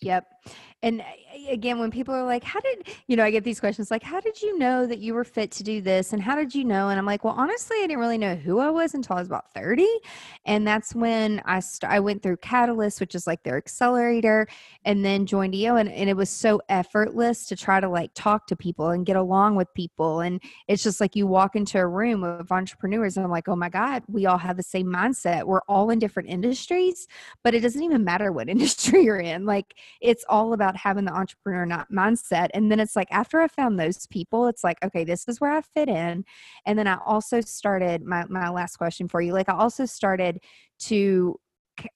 Yep 0.03 0.27
and 0.83 1.01
eh, 1.01 1.05
eh, 1.35 1.53
again 1.53 1.79
when 1.79 1.91
people 1.91 2.15
are 2.15 2.25
like 2.25 2.45
how 2.45 2.61
did 2.61 2.87
you 3.07 3.17
know 3.17 3.25
i 3.25 3.31
get 3.31 3.45
these 3.45 3.61
questions 3.61 3.91
like 3.91 4.03
how 4.03 4.21
did 4.21 4.41
you 4.41 4.59
know 4.59 4.87
that 4.87 4.99
you 4.99 5.15
were 5.15 5.25
fit 5.25 5.51
to 5.51 5.63
do 5.63 5.81
this? 5.81 6.13
And 6.13 6.23
how 6.23 6.35
did 6.35 6.55
you 6.55 6.65
know? 6.65 6.89
And 6.89 6.99
i'm 6.99 7.07
like 7.07 7.25
well 7.25 7.35
honestly 7.37 7.77
i 7.79 7.83
didn't 7.83 7.99
really 7.99 8.19
know 8.19 8.35
who 8.35 8.59
i 8.59 8.71
was 8.71 8.95
until 8.95 9.17
i 9.17 9.19
was 9.21 9.29
about 9.29 9.53
30 9.53 9.87
and 10.45 10.67
that's 10.67 10.95
when 10.95 11.41
i 11.45 11.61
st- 11.61 11.91
i 11.91 12.01
went 12.01 12.23
through 12.23 12.37
catalyst 12.39 13.01
which 13.01 13.15
is 13.15 13.27
like 13.27 13.43
their 13.43 13.57
accelerator 13.57 14.47
and 14.85 15.05
then 15.05 15.27
joined 15.27 15.55
eo 15.55 15.77
and, 15.77 15.91
and 15.91 16.09
it 16.11 16.17
was 16.17 16.31
so 16.31 16.61
effortless 16.69 17.47
to 17.47 17.57
try 17.57 17.81
to 17.81 17.89
like 17.89 18.11
talk 18.15 18.47
to 18.47 18.57
people 18.57 18.91
and 18.91 19.07
get 19.07 19.17
along 19.17 19.57
with 19.57 19.73
people. 19.75 20.21
And 20.21 20.43
it's 20.69 20.83
just 20.83 21.01
like 21.01 21.17
you 21.17 21.27
walk 21.27 21.57
into 21.57 21.79
a 21.79 21.87
room 21.87 22.23
of 22.25 22.53
entrepreneurs 22.53 23.17
and 23.17 23.25
i'm 23.25 23.31
like 23.31 23.49
oh 23.49 23.57
my 23.57 23.69
god 23.69 24.03
we 24.09 24.27
all 24.27 24.39
have 24.39 24.57
the 24.57 24.63
same 24.63 24.87
mindset. 24.87 25.45
We're 25.45 25.61
all 25.69 25.91
in 25.91 25.99
different 25.99 26.29
industries 26.29 27.09
but 27.43 27.55
it 27.55 27.61
doesn't 27.61 27.83
even 27.83 28.05
matter 28.05 28.33
what 28.33 28.49
industry 28.57 29.05
you're 29.05 29.19
in. 29.19 29.47
Like 29.47 29.75
it's 30.01 30.25
all 30.29 30.53
about 30.53 30.76
having 30.77 31.05
the 31.05 31.13
entrepreneur 31.13 31.67
not 31.67 31.91
mindset 31.91 32.49
and 32.55 32.71
then 32.71 32.81
it's 32.81 32.97
like 32.97 33.09
after 33.11 33.41
i 33.41 33.49
found 33.49 33.79
those 33.79 34.07
people 34.07 34.47
it's 34.47 34.65
like 34.65 34.79
okay 34.85 35.05
this 35.05 35.27
is 35.29 35.41
where 35.41 35.51
i 35.51 35.61
fit 35.61 35.89
in 35.89 36.25
and 36.65 36.79
then 36.79 36.87
i 36.87 36.99
also 37.05 37.41
started 37.41 38.05
my 38.05 38.25
my 38.29 38.49
last 38.49 38.77
question 38.77 39.09
for 39.09 39.21
you 39.21 39.33
like 39.33 39.49
i 39.49 39.55
also 39.55 39.85
started 39.85 40.41
to 40.79 41.39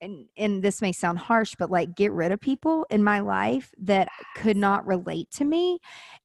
and, 0.01 0.27
and, 0.37 0.63
this 0.63 0.83
may 0.83 0.93
sound 0.93 1.19
harsh, 1.19 1.55
but 1.59 1.71
like 1.71 1.95
get 1.95 2.13
rid 2.13 2.33
of 2.33 2.41
people 2.41 2.87
in 2.91 3.03
my 3.03 3.21
life 3.21 3.73
that 3.79 4.09
could 4.37 4.57
not 4.57 4.87
relate 4.87 5.31
to 5.33 5.45
me. 5.45 5.79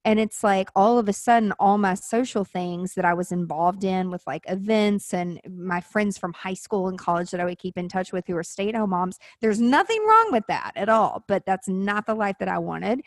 And 0.04 0.20
it's 0.20 0.44
like 0.44 0.70
all 0.76 1.00
of 1.00 1.08
a 1.08 1.14
sudden, 1.14 1.52
all 1.54 1.78
my 1.78 1.94
social 1.94 2.44
things 2.44 2.94
that 2.96 3.06
I 3.06 3.14
was 3.14 3.32
involved 3.32 3.84
in 3.84 4.12
with 4.12 4.22
like 4.28 4.44
events 4.48 5.14
and 5.14 5.40
my 5.50 5.82
friends 5.82 6.18
from 6.18 6.34
high 6.34 6.54
school 6.54 6.88
and 6.88 6.98
college 6.98 7.32
that 7.32 7.40
I 7.40 7.46
would 7.46 7.60
keep 7.60 7.78
in 7.78 7.90
touch 7.90 8.12
with 8.12 8.26
who 8.28 8.36
are 8.36 8.44
stay 8.44 8.70
at 8.70 8.76
home 8.76 8.92
moms, 8.92 9.20
there's 9.42 9.60
nothing 9.60 10.06
wrong 10.06 10.30
with 10.32 10.46
that 10.48 10.74
at 10.76 10.90
all. 10.90 11.24
But 11.28 11.46
that's 11.46 11.68
not 11.68 12.06
the 12.06 12.16
life 12.16 12.36
that 12.40 12.50
I 12.50 12.60
wanted. 12.60 13.02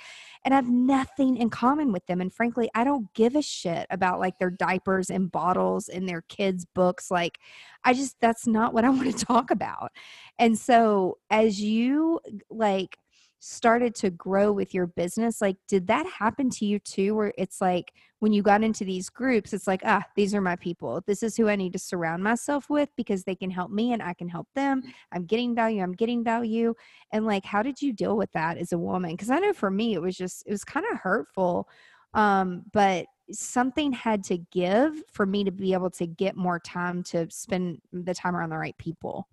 And 0.45 0.55
I 0.55 0.57
have 0.57 0.69
nothing 0.69 1.37
in 1.37 1.51
common 1.51 1.93
with 1.93 2.07
them. 2.07 2.21
And 2.21 2.33
frankly, 2.33 2.71
I 2.75 2.85
don't 2.85 3.13
give 3.15 3.37
a 3.37 3.43
shit 3.43 3.87
about 3.91 4.21
like 4.21 4.39
their 4.39 4.51
diapers 4.51 5.11
and 5.11 5.31
bottles 5.31 5.89
and 5.89 6.09
their 6.09 6.23
kids' 6.23 6.67
books. 6.75 7.11
Like, 7.11 7.39
I 7.85 7.93
just, 7.93 8.17
that's 8.21 8.47
not 8.47 8.75
what 8.75 8.85
I 8.85 8.89
want 8.91 9.17
to 9.17 9.25
talk 9.25 9.51
about. 9.51 9.93
And 10.39 10.59
so 10.59 11.19
as 11.31 11.61
you 11.61 12.21
like 12.51 12.99
started 13.41 13.95
to 13.95 14.11
grow 14.11 14.53
with 14.53 14.75
your 14.75 14.87
business, 14.87 15.41
like 15.41 15.57
did 15.69 15.87
that 15.87 16.07
happen 16.07 16.51
to 16.51 16.65
you 16.65 16.79
too 16.79 17.15
where 17.15 17.33
it's 17.39 17.61
like 17.61 17.93
when 18.19 18.33
you 18.33 18.43
got 18.43 18.65
into 18.65 18.85
these 18.85 19.09
groups, 19.09 19.53
it's 19.53 19.69
like, 19.69 19.81
ah, 19.85 20.03
these 20.17 20.35
are 20.35 20.41
my 20.41 20.57
people. 20.57 21.03
This 21.07 21.23
is 21.23 21.37
who 21.37 21.49
I 21.49 21.55
need 21.55 21.73
to 21.75 21.79
surround 21.79 22.23
myself 22.23 22.69
with 22.69 22.89
because 22.97 23.23
they 23.23 23.37
can 23.37 23.51
help 23.51 23.71
me 23.71 23.93
and 23.93 24.03
I 24.03 24.13
can 24.13 24.29
help 24.29 24.49
them. 24.55 24.83
I'm 25.13 25.25
getting 25.25 25.55
value, 25.55 25.83
I'm 25.83 25.93
getting 25.93 26.25
value. 26.25 26.75
And 27.13 27.27
like 27.27 27.45
how 27.45 27.63
did 27.63 27.81
you 27.81 27.93
deal 27.93 28.17
with 28.17 28.33
that 28.33 28.59
as 28.59 28.73
a 28.73 28.79
woman? 28.79 29.17
Cuz 29.17 29.31
I 29.31 29.39
know 29.39 29.53
for 29.53 29.71
me 29.71 29.95
it 29.95 30.03
was 30.03 30.17
just 30.17 30.45
it 30.47 30.51
was 30.51 30.65
kind 30.65 30.87
of 30.91 30.99
hurtful. 30.99 31.69
Um 32.15 32.65
but 32.73 33.07
something 33.31 33.93
had 33.93 34.25
to 34.25 34.39
give 34.51 35.03
for 35.13 35.27
me 35.27 35.45
to 35.45 35.53
be 35.53 35.73
able 35.75 35.91
to 35.91 36.07
get 36.07 36.35
more 36.35 36.59
time 36.59 37.03
to 37.03 37.31
spend 37.31 37.81
the 37.93 38.15
time 38.15 38.35
around 38.35 38.51
the 38.51 38.59
right 38.59 38.77
people. 38.79 39.29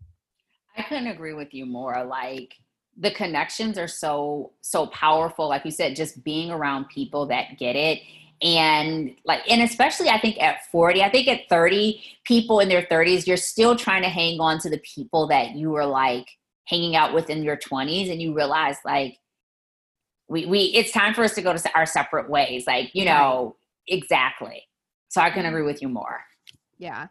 I 0.77 0.83
couldn't 0.83 1.07
agree 1.07 1.33
with 1.33 1.53
you 1.53 1.65
more. 1.65 2.03
Like 2.03 2.57
the 2.97 3.11
connections 3.11 3.77
are 3.77 3.87
so 3.87 4.53
so 4.61 4.87
powerful. 4.87 5.49
Like 5.49 5.65
you 5.65 5.71
said, 5.71 5.95
just 5.95 6.23
being 6.23 6.51
around 6.51 6.89
people 6.89 7.25
that 7.27 7.57
get 7.57 7.75
it. 7.75 8.01
And 8.41 9.15
like, 9.25 9.41
and 9.49 9.61
especially 9.61 10.09
I 10.09 10.19
think 10.19 10.41
at 10.41 10.65
40, 10.71 11.01
I 11.01 11.09
think 11.09 11.27
at 11.27 11.47
30, 11.49 12.03
people 12.25 12.59
in 12.59 12.67
their 12.67 12.83
30s, 12.83 13.25
you're 13.25 13.37
still 13.37 13.75
trying 13.75 14.03
to 14.03 14.09
hang 14.09 14.39
on 14.39 14.59
to 14.59 14.69
the 14.69 14.79
people 14.79 15.27
that 15.27 15.55
you 15.55 15.71
were 15.71 15.85
like 15.85 16.27
hanging 16.65 16.95
out 16.95 17.13
with 17.13 17.29
in 17.29 17.43
your 17.43 17.57
20s, 17.57 18.11
and 18.11 18.21
you 18.21 18.33
realize 18.33 18.77
like 18.85 19.17
we 20.27 20.45
we 20.45 20.59
it's 20.63 20.91
time 20.91 21.13
for 21.13 21.23
us 21.23 21.35
to 21.35 21.41
go 21.41 21.55
to 21.55 21.69
our 21.75 21.85
separate 21.85 22.29
ways. 22.29 22.65
Like, 22.67 22.91
you 22.93 23.05
know, 23.05 23.55
exactly. 23.87 24.63
So 25.09 25.21
I 25.21 25.29
can 25.29 25.45
agree 25.45 25.63
with 25.63 25.81
you 25.81 25.89
more. 25.89 26.21
Yeah. 26.77 27.07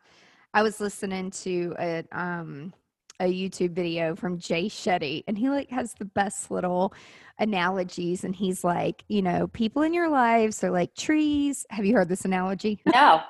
I 0.52 0.62
was 0.62 0.80
listening 0.80 1.30
to 1.30 1.74
a 1.78 2.04
um 2.12 2.74
a 3.20 3.24
YouTube 3.24 3.72
video 3.72 4.14
from 4.14 4.38
Jay 4.38 4.66
Shetty 4.66 5.24
and 5.28 5.38
he 5.38 5.48
like 5.48 5.70
has 5.70 5.94
the 5.94 6.04
best 6.04 6.50
little 6.50 6.92
analogies 7.38 8.24
and 8.24 8.34
he's 8.34 8.64
like, 8.64 9.04
you 9.08 9.22
know, 9.22 9.48
people 9.48 9.82
in 9.82 9.94
your 9.94 10.08
lives 10.08 10.62
are 10.64 10.70
like 10.70 10.94
trees. 10.94 11.66
Have 11.70 11.84
you 11.84 11.94
heard 11.94 12.08
this 12.08 12.24
analogy? 12.24 12.80
No 12.92 13.22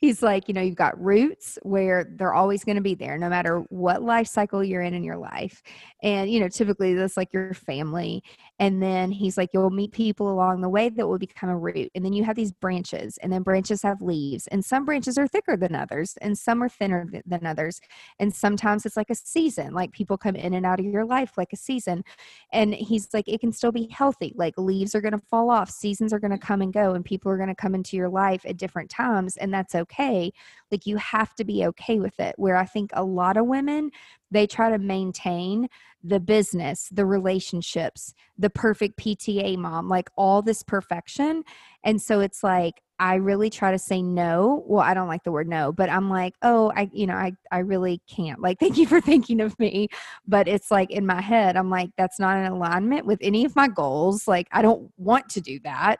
he's 0.00 0.22
like, 0.22 0.48
you 0.48 0.54
know, 0.54 0.60
you've 0.60 0.74
got 0.74 1.00
roots 1.02 1.58
where 1.62 2.04
they're 2.16 2.34
always 2.34 2.64
going 2.64 2.76
to 2.76 2.82
be 2.82 2.94
there 2.94 3.18
no 3.18 3.28
matter 3.28 3.60
what 3.68 4.02
life 4.02 4.26
cycle 4.26 4.62
you're 4.62 4.82
in 4.82 4.94
in 4.94 5.04
your 5.04 5.16
life. 5.16 5.62
And, 6.02 6.30
you 6.30 6.40
know, 6.40 6.48
typically 6.48 6.94
that's 6.94 7.16
like 7.16 7.32
your 7.32 7.54
family. 7.54 8.22
And 8.62 8.80
then 8.80 9.10
he's 9.10 9.36
like, 9.36 9.50
you'll 9.52 9.70
meet 9.70 9.90
people 9.90 10.30
along 10.30 10.60
the 10.60 10.68
way 10.68 10.88
that 10.88 11.08
will 11.08 11.18
become 11.18 11.48
a 11.48 11.58
root. 11.58 11.90
And 11.96 12.04
then 12.04 12.12
you 12.12 12.22
have 12.22 12.36
these 12.36 12.52
branches, 12.52 13.18
and 13.18 13.32
then 13.32 13.42
branches 13.42 13.82
have 13.82 14.00
leaves. 14.00 14.46
And 14.46 14.64
some 14.64 14.84
branches 14.84 15.18
are 15.18 15.26
thicker 15.26 15.56
than 15.56 15.74
others, 15.74 16.16
and 16.22 16.38
some 16.38 16.62
are 16.62 16.68
thinner 16.68 17.10
than 17.26 17.44
others. 17.44 17.80
And 18.20 18.32
sometimes 18.32 18.86
it's 18.86 18.96
like 18.96 19.10
a 19.10 19.16
season, 19.16 19.74
like 19.74 19.90
people 19.90 20.16
come 20.16 20.36
in 20.36 20.54
and 20.54 20.64
out 20.64 20.78
of 20.78 20.86
your 20.86 21.04
life 21.04 21.32
like 21.36 21.52
a 21.52 21.56
season. 21.56 22.04
And 22.52 22.72
he's 22.72 23.08
like, 23.12 23.26
it 23.26 23.40
can 23.40 23.50
still 23.50 23.72
be 23.72 23.88
healthy. 23.88 24.32
Like 24.36 24.54
leaves 24.56 24.94
are 24.94 25.00
going 25.00 25.10
to 25.10 25.18
fall 25.18 25.50
off, 25.50 25.68
seasons 25.68 26.12
are 26.12 26.20
going 26.20 26.30
to 26.30 26.38
come 26.38 26.62
and 26.62 26.72
go, 26.72 26.94
and 26.94 27.04
people 27.04 27.32
are 27.32 27.38
going 27.38 27.48
to 27.48 27.56
come 27.56 27.74
into 27.74 27.96
your 27.96 28.10
life 28.10 28.46
at 28.46 28.58
different 28.58 28.90
times. 28.90 29.36
And 29.38 29.52
that's 29.52 29.74
okay. 29.74 30.30
Like 30.70 30.86
you 30.86 30.98
have 30.98 31.34
to 31.34 31.44
be 31.44 31.66
okay 31.66 31.98
with 31.98 32.20
it. 32.20 32.36
Where 32.38 32.56
I 32.56 32.66
think 32.66 32.90
a 32.92 33.02
lot 33.02 33.36
of 33.36 33.46
women, 33.46 33.90
they 34.32 34.46
try 34.46 34.70
to 34.70 34.78
maintain 34.78 35.68
the 36.04 36.20
business, 36.20 36.88
the 36.90 37.06
relationships, 37.06 38.12
the 38.36 38.50
perfect 38.50 38.98
PTA 38.98 39.56
mom, 39.56 39.88
like 39.88 40.10
all 40.16 40.42
this 40.42 40.62
perfection. 40.62 41.44
And 41.84 42.02
so 42.02 42.20
it's 42.20 42.42
like, 42.42 42.82
I 42.98 43.16
really 43.16 43.50
try 43.50 43.72
to 43.72 43.78
say 43.78 44.00
no. 44.00 44.62
Well, 44.66 44.80
I 44.80 44.94
don't 44.94 45.08
like 45.08 45.24
the 45.24 45.32
word 45.32 45.48
no, 45.48 45.72
but 45.72 45.90
I'm 45.90 46.08
like, 46.08 46.34
oh, 46.42 46.72
I, 46.76 46.88
you 46.92 47.06
know, 47.06 47.14
I, 47.14 47.32
I 47.50 47.58
really 47.58 48.00
can't. 48.08 48.40
Like, 48.40 48.58
thank 48.60 48.76
you 48.76 48.86
for 48.86 49.00
thinking 49.00 49.40
of 49.40 49.58
me. 49.58 49.88
But 50.26 50.48
it's 50.48 50.70
like 50.70 50.90
in 50.90 51.06
my 51.06 51.20
head, 51.20 51.56
I'm 51.56 51.70
like, 51.70 51.90
that's 51.96 52.18
not 52.18 52.36
in 52.38 52.46
alignment 52.46 53.06
with 53.06 53.18
any 53.22 53.44
of 53.44 53.56
my 53.56 53.68
goals. 53.68 54.26
Like, 54.26 54.48
I 54.52 54.62
don't 54.62 54.90
want 54.96 55.28
to 55.30 55.40
do 55.40 55.58
that 55.60 55.98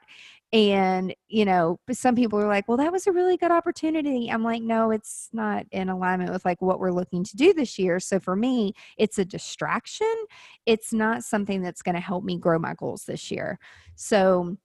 and 0.53 1.15
you 1.27 1.43
know 1.43 1.79
some 1.91 2.15
people 2.15 2.39
are 2.39 2.47
like 2.47 2.67
well 2.67 2.77
that 2.77 2.91
was 2.91 3.07
a 3.07 3.11
really 3.11 3.35
good 3.35 3.51
opportunity. 3.51 4.29
I'm 4.29 4.43
like 4.43 4.61
no 4.61 4.91
it's 4.91 5.29
not 5.33 5.65
in 5.71 5.89
alignment 5.89 6.31
with 6.31 6.45
like 6.45 6.61
what 6.61 6.79
we're 6.79 6.91
looking 6.91 7.23
to 7.23 7.35
do 7.35 7.53
this 7.53 7.77
year. 7.79 7.99
So 7.99 8.19
for 8.19 8.35
me 8.35 8.73
it's 8.97 9.17
a 9.17 9.25
distraction. 9.25 10.13
It's 10.65 10.93
not 10.93 11.23
something 11.23 11.61
that's 11.61 11.81
going 11.81 11.95
to 11.95 12.01
help 12.01 12.23
me 12.23 12.37
grow 12.37 12.59
my 12.59 12.75
goals 12.75 13.03
this 13.05 13.31
year. 13.31 13.59
So 13.95 14.55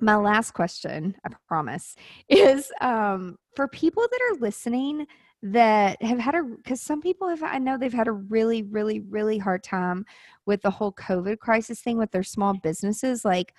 my 0.00 0.14
last 0.14 0.52
question 0.52 1.16
i 1.24 1.30
promise 1.48 1.96
is 2.28 2.70
um, 2.80 3.36
for 3.56 3.66
people 3.68 4.06
that 4.10 4.20
are 4.30 4.40
listening 4.40 5.06
that 5.42 6.00
have 6.02 6.18
had 6.18 6.34
a 6.34 6.42
because 6.42 6.80
some 6.80 7.00
people 7.00 7.28
have 7.28 7.42
i 7.44 7.58
know 7.58 7.78
they've 7.78 7.92
had 7.92 8.08
a 8.08 8.12
really 8.12 8.62
really 8.64 9.00
really 9.00 9.38
hard 9.38 9.62
time 9.62 10.04
with 10.46 10.60
the 10.62 10.70
whole 10.70 10.92
covid 10.92 11.38
crisis 11.38 11.80
thing 11.80 11.96
with 11.96 12.10
their 12.10 12.24
small 12.24 12.54
businesses 12.54 13.24
like 13.24 13.54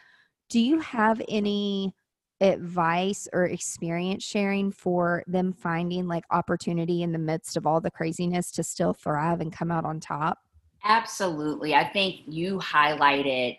do 0.49 0.59
you 0.59 0.79
have 0.79 1.21
any 1.29 1.93
advice 2.41 3.27
or 3.33 3.45
experience 3.45 4.23
sharing 4.23 4.71
for 4.71 5.23
them 5.27 5.53
finding 5.53 6.07
like 6.07 6.23
opportunity 6.31 7.03
in 7.03 7.11
the 7.11 7.19
midst 7.19 7.57
of 7.57 7.67
all 7.67 7.81
the 7.81 7.91
craziness 7.91 8.51
to 8.51 8.63
still 8.63 8.93
thrive 8.93 9.41
and 9.41 9.53
come 9.53 9.71
out 9.71 9.85
on 9.85 9.99
top? 9.99 10.39
Absolutely. 10.83 11.75
I 11.75 11.87
think 11.87 12.21
you 12.27 12.57
highlighted 12.59 13.57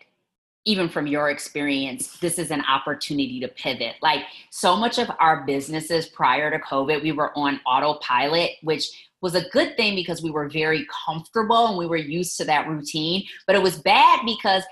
even 0.67 0.89
from 0.89 1.07
your 1.07 1.31
experience, 1.31 2.19
this 2.19 2.39
is 2.39 2.51
an 2.51 2.63
opportunity 2.67 3.41
to 3.41 3.49
pivot. 3.49 3.97
Like 4.03 4.25
so 4.51 4.77
much 4.77 4.99
of 4.99 5.11
our 5.19 5.45
businesses 5.47 6.07
prior 6.09 6.51
to 6.51 6.59
COVID, 6.59 7.03
we 7.03 7.13
were 7.13 7.37
on 7.37 7.61
autopilot, 7.67 8.51
which 8.63 8.87
was 9.23 9.35
a 9.35 9.49
good 9.51 9.77
thing 9.77 9.95
because 9.95 10.23
we 10.23 10.31
were 10.31 10.49
very 10.49 10.87
comfortable 11.07 11.69
and 11.69 11.79
we 11.79 11.87
were 11.87 11.97
used 11.97 12.37
to 12.39 12.45
that 12.45 12.69
routine. 12.69 13.25
But 13.47 13.57
it 13.57 13.63
was 13.63 13.79
bad 13.79 14.21
because 14.27 14.63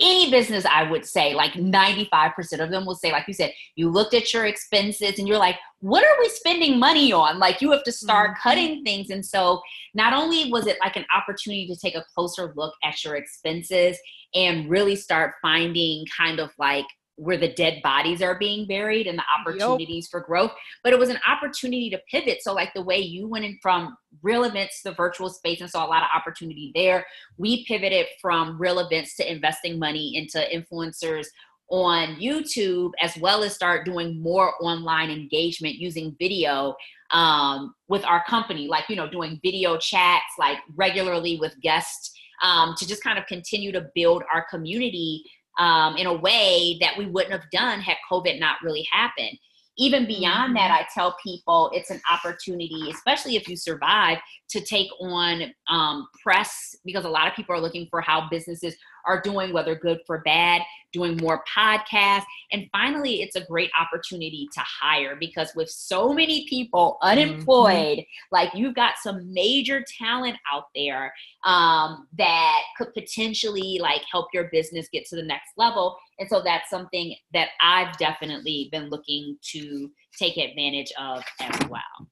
any 0.00 0.30
business, 0.30 0.64
I 0.64 0.90
would 0.90 1.04
say, 1.04 1.34
like 1.34 1.52
95% 1.52 2.32
of 2.60 2.70
them 2.70 2.86
will 2.86 2.94
say, 2.94 3.12
like 3.12 3.28
you 3.28 3.34
said, 3.34 3.52
you 3.76 3.90
looked 3.90 4.14
at 4.14 4.32
your 4.32 4.46
expenses 4.46 5.18
and 5.18 5.28
you're 5.28 5.38
like, 5.38 5.56
what 5.80 6.04
are 6.04 6.16
we 6.18 6.28
spending 6.28 6.78
money 6.78 7.12
on? 7.12 7.38
Like 7.38 7.60
you 7.60 7.70
have 7.72 7.84
to 7.84 7.92
start 7.92 8.30
mm-hmm. 8.30 8.48
cutting 8.48 8.84
things. 8.84 9.10
And 9.10 9.24
so 9.24 9.60
not 9.94 10.12
only 10.12 10.50
was 10.50 10.66
it 10.66 10.78
like 10.80 10.96
an 10.96 11.06
opportunity 11.14 11.66
to 11.66 11.76
take 11.76 11.94
a 11.94 12.04
closer 12.14 12.52
look 12.56 12.74
at 12.84 13.02
your 13.04 13.16
expenses 13.16 13.98
and 14.34 14.70
really 14.70 14.96
start 14.96 15.34
finding 15.42 16.04
kind 16.16 16.38
of 16.38 16.50
like 16.58 16.86
where 17.20 17.36
the 17.36 17.52
dead 17.52 17.80
bodies 17.82 18.22
are 18.22 18.38
being 18.38 18.66
buried 18.66 19.06
and 19.06 19.18
the 19.18 19.24
opportunities 19.38 20.06
yep. 20.06 20.10
for 20.10 20.20
growth 20.20 20.52
but 20.82 20.92
it 20.92 20.98
was 20.98 21.08
an 21.08 21.18
opportunity 21.28 21.90
to 21.90 22.00
pivot 22.10 22.42
so 22.42 22.52
like 22.52 22.72
the 22.74 22.82
way 22.82 22.98
you 22.98 23.28
went 23.28 23.44
in 23.44 23.58
from 23.62 23.96
real 24.22 24.44
events 24.44 24.82
to 24.82 24.92
virtual 24.92 25.28
space 25.28 25.60
and 25.60 25.70
saw 25.70 25.86
a 25.86 25.88
lot 25.88 26.02
of 26.02 26.08
opportunity 26.14 26.72
there 26.74 27.04
we 27.36 27.64
pivoted 27.66 28.06
from 28.20 28.60
real 28.60 28.78
events 28.78 29.16
to 29.16 29.30
investing 29.30 29.78
money 29.78 30.16
into 30.16 30.38
influencers 30.52 31.26
on 31.70 32.16
YouTube 32.16 32.90
as 33.00 33.16
well 33.18 33.44
as 33.44 33.54
start 33.54 33.86
doing 33.86 34.20
more 34.20 34.54
online 34.60 35.08
engagement 35.08 35.76
using 35.76 36.16
video 36.18 36.74
um, 37.12 37.74
with 37.88 38.04
our 38.04 38.24
company, 38.24 38.66
like, 38.66 38.88
you 38.88 38.96
know, 38.96 39.08
doing 39.08 39.40
video 39.42 39.76
chats 39.78 40.34
like 40.38 40.58
regularly 40.74 41.38
with 41.38 41.54
guests 41.60 42.12
um, 42.42 42.74
to 42.78 42.86
just 42.86 43.02
kind 43.02 43.18
of 43.18 43.26
continue 43.26 43.72
to 43.72 43.88
build 43.94 44.22
our 44.32 44.46
community 44.50 45.22
um, 45.58 45.96
in 45.96 46.06
a 46.06 46.14
way 46.14 46.78
that 46.80 46.96
we 46.96 47.06
wouldn't 47.06 47.32
have 47.32 47.50
done 47.50 47.80
had 47.80 47.96
COVID 48.10 48.38
not 48.38 48.56
really 48.62 48.86
happened. 48.90 49.36
Even 49.78 50.06
beyond 50.06 50.56
that, 50.56 50.70
mm-hmm. 50.70 50.84
I 50.84 50.86
tell 50.92 51.16
people 51.22 51.70
it's 51.72 51.90
an 51.90 52.00
opportunity, 52.10 52.90
especially 52.90 53.36
if 53.36 53.48
you 53.48 53.56
survive, 53.56 54.18
to 54.50 54.60
take 54.60 54.88
on 55.00 55.52
um, 55.68 56.06
press 56.22 56.76
because 56.84 57.04
a 57.04 57.08
lot 57.08 57.26
of 57.26 57.34
people 57.34 57.54
are 57.54 57.60
looking 57.60 57.86
for 57.90 58.00
how 58.00 58.28
businesses 58.30 58.76
are 59.06 59.20
doing, 59.20 59.52
whether 59.52 59.74
good 59.74 60.00
for 60.06 60.22
bad, 60.24 60.62
doing 60.92 61.16
more 61.18 61.42
podcasts. 61.56 62.24
And 62.52 62.66
finally, 62.72 63.22
it's 63.22 63.36
a 63.36 63.44
great 63.44 63.70
opportunity 63.78 64.48
to 64.52 64.60
hire 64.60 65.16
because 65.18 65.52
with 65.54 65.70
so 65.70 66.12
many 66.12 66.48
people 66.48 66.98
unemployed, 67.02 67.98
mm-hmm. 67.98 68.32
like 68.34 68.50
you've 68.54 68.74
got 68.74 68.94
some 69.02 69.32
major 69.32 69.84
talent 69.98 70.36
out 70.52 70.64
there 70.74 71.12
um, 71.44 72.08
that 72.18 72.62
could 72.76 72.92
potentially 72.94 73.78
like 73.80 74.02
help 74.10 74.28
your 74.32 74.48
business 74.50 74.88
get 74.92 75.04
to 75.06 75.16
the 75.16 75.22
next 75.22 75.50
level. 75.56 75.96
And 76.18 76.28
so 76.28 76.42
that's 76.44 76.68
something 76.68 77.14
that 77.32 77.50
I've 77.62 77.96
definitely 77.96 78.68
been 78.72 78.90
looking 78.90 79.36
to 79.52 79.90
take 80.18 80.36
advantage 80.36 80.92
of 80.98 81.22
as 81.40 81.68
well. 81.68 82.08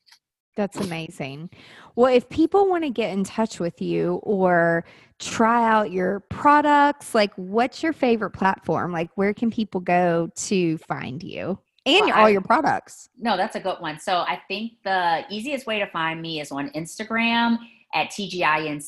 That's 0.56 0.78
amazing. 0.78 1.50
Well, 1.94 2.12
if 2.12 2.28
people 2.28 2.68
want 2.68 2.82
to 2.82 2.90
get 2.90 3.12
in 3.12 3.22
touch 3.22 3.60
with 3.60 3.80
you 3.80 4.14
or 4.24 4.84
try 5.18 5.68
out 5.68 5.90
your 5.90 6.20
products, 6.20 7.14
like 7.14 7.32
what's 7.36 7.82
your 7.82 7.92
favorite 7.92 8.30
platform? 8.30 8.92
Like 8.92 9.10
where 9.16 9.34
can 9.34 9.50
people 9.50 9.80
go 9.80 10.30
to 10.34 10.78
find 10.78 11.22
you? 11.22 11.58
And 11.86 12.06
well, 12.06 12.14
all 12.14 12.26
I, 12.26 12.30
your 12.30 12.40
products. 12.40 13.08
No, 13.18 13.36
that's 13.36 13.56
a 13.56 13.60
good 13.60 13.80
one. 13.80 13.98
So 13.98 14.18
I 14.18 14.40
think 14.48 14.72
the 14.84 15.24
easiest 15.30 15.66
way 15.66 15.78
to 15.78 15.86
find 15.86 16.20
me 16.20 16.40
is 16.40 16.52
on 16.52 16.70
Instagram 16.70 17.58
at 17.94 18.10
TGIN 18.10 18.82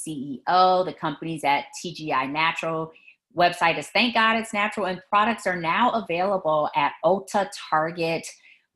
The 0.44 0.92
company's 0.92 1.44
at 1.44 1.64
TGI 1.82 2.30
Natural. 2.30 2.92
Website 3.36 3.78
is 3.78 3.88
Thank 3.88 4.14
God 4.14 4.36
It's 4.36 4.52
Natural. 4.52 4.86
And 4.86 5.00
products 5.08 5.46
are 5.46 5.56
now 5.56 5.90
available 5.92 6.68
at 6.74 6.92
Ulta, 7.04 7.48
Target, 7.70 8.26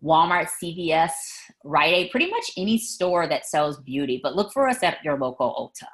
Walmart, 0.03 0.49
CVS, 0.63 1.13
Rite 1.65 1.95
Aid, 1.95 2.11
pretty 2.11 2.31
much 2.31 2.51
any 2.57 2.79
store 2.79 3.27
that 3.27 3.47
sells 3.47 3.81
beauty. 3.81 4.21
But 4.23 4.37
look 4.37 4.53
for 4.53 4.69
us 4.69 4.83
at 4.83 4.99
your 5.05 5.19
local 5.19 5.55
Ulta. 5.55 5.89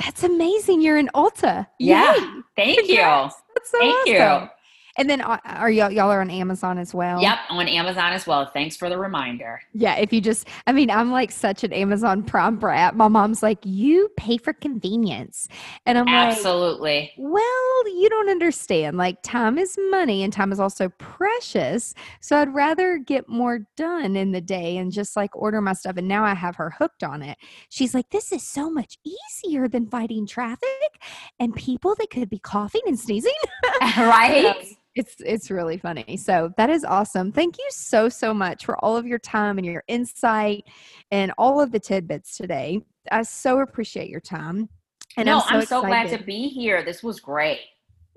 That's 0.00 0.24
amazing. 0.24 0.80
You're 0.80 0.96
in 0.98 1.08
Ulta. 1.14 1.66
Yeah. 1.78 2.14
Yay. 2.16 2.26
Thank 2.56 2.88
you. 2.88 2.96
That's 2.96 3.70
so 3.70 3.78
Thank 3.78 4.08
awesome. 4.08 4.42
you. 4.44 4.48
And 4.96 5.08
then 5.08 5.20
uh, 5.20 5.38
are 5.44 5.70
y'all 5.70 5.90
y'all 5.90 6.10
are 6.10 6.20
on 6.20 6.30
Amazon 6.30 6.78
as 6.78 6.94
well? 6.94 7.20
Yep, 7.20 7.38
on 7.50 7.68
Amazon 7.68 8.12
as 8.12 8.26
well. 8.26 8.46
Thanks 8.46 8.76
for 8.76 8.88
the 8.88 8.98
reminder. 8.98 9.60
Yeah, 9.72 9.96
if 9.96 10.12
you 10.12 10.20
just 10.20 10.48
I 10.66 10.72
mean, 10.72 10.90
I'm 10.90 11.10
like 11.10 11.30
such 11.30 11.64
an 11.64 11.72
Amazon 11.72 12.22
Prime 12.22 12.56
brat. 12.56 12.96
My 12.96 13.08
mom's 13.08 13.42
like, 13.42 13.58
"You 13.64 14.10
pay 14.16 14.36
for 14.36 14.52
convenience." 14.52 15.48
And 15.86 15.98
I'm 15.98 16.08
Absolutely. 16.08 16.90
like, 16.90 17.10
"Absolutely." 17.10 17.12
"Well, 17.18 18.00
you 18.00 18.08
don't 18.08 18.28
understand. 18.28 18.96
Like 18.96 19.22
time 19.22 19.58
is 19.58 19.78
money 19.90 20.22
and 20.22 20.32
time 20.32 20.52
is 20.52 20.60
also 20.60 20.88
precious. 20.98 21.94
So 22.20 22.36
I'd 22.36 22.54
rather 22.54 22.98
get 22.98 23.28
more 23.28 23.60
done 23.76 24.16
in 24.16 24.32
the 24.32 24.40
day 24.40 24.76
and 24.76 24.92
just 24.92 25.16
like 25.16 25.34
order 25.36 25.60
my 25.60 25.72
stuff." 25.72 25.96
And 25.96 26.08
now 26.08 26.24
I 26.24 26.34
have 26.34 26.56
her 26.56 26.70
hooked 26.70 27.04
on 27.04 27.22
it. 27.22 27.38
She's 27.68 27.94
like, 27.94 28.10
"This 28.10 28.32
is 28.32 28.46
so 28.46 28.70
much 28.70 28.98
easier 29.04 29.68
than 29.68 29.88
fighting 29.88 30.26
traffic 30.26 30.68
and 31.38 31.54
people 31.54 31.94
that 31.98 32.10
could 32.10 32.28
be 32.28 32.38
coughing 32.38 32.82
and 32.86 32.98
sneezing." 32.98 33.32
right? 33.96 34.76
It's 34.94 35.16
it's 35.24 35.50
really 35.50 35.78
funny. 35.78 36.16
So 36.16 36.52
that 36.56 36.70
is 36.70 36.84
awesome. 36.84 37.32
Thank 37.32 37.58
you 37.58 37.66
so 37.70 38.08
so 38.08 38.34
much 38.34 38.64
for 38.64 38.82
all 38.84 38.96
of 38.96 39.06
your 39.06 39.18
time 39.18 39.58
and 39.58 39.66
your 39.66 39.84
insight 39.88 40.64
and 41.10 41.32
all 41.38 41.60
of 41.60 41.72
the 41.72 41.80
tidbits 41.80 42.36
today. 42.36 42.80
I 43.10 43.22
so 43.22 43.60
appreciate 43.60 44.10
your 44.10 44.20
time. 44.20 44.68
And 45.16 45.26
no, 45.26 45.36
I'm 45.36 45.42
so, 45.42 45.56
I'm 45.56 45.66
so 45.66 45.80
glad 45.82 46.08
to 46.10 46.22
be 46.22 46.48
here. 46.48 46.84
This 46.84 47.02
was 47.02 47.20
great. 47.20 47.60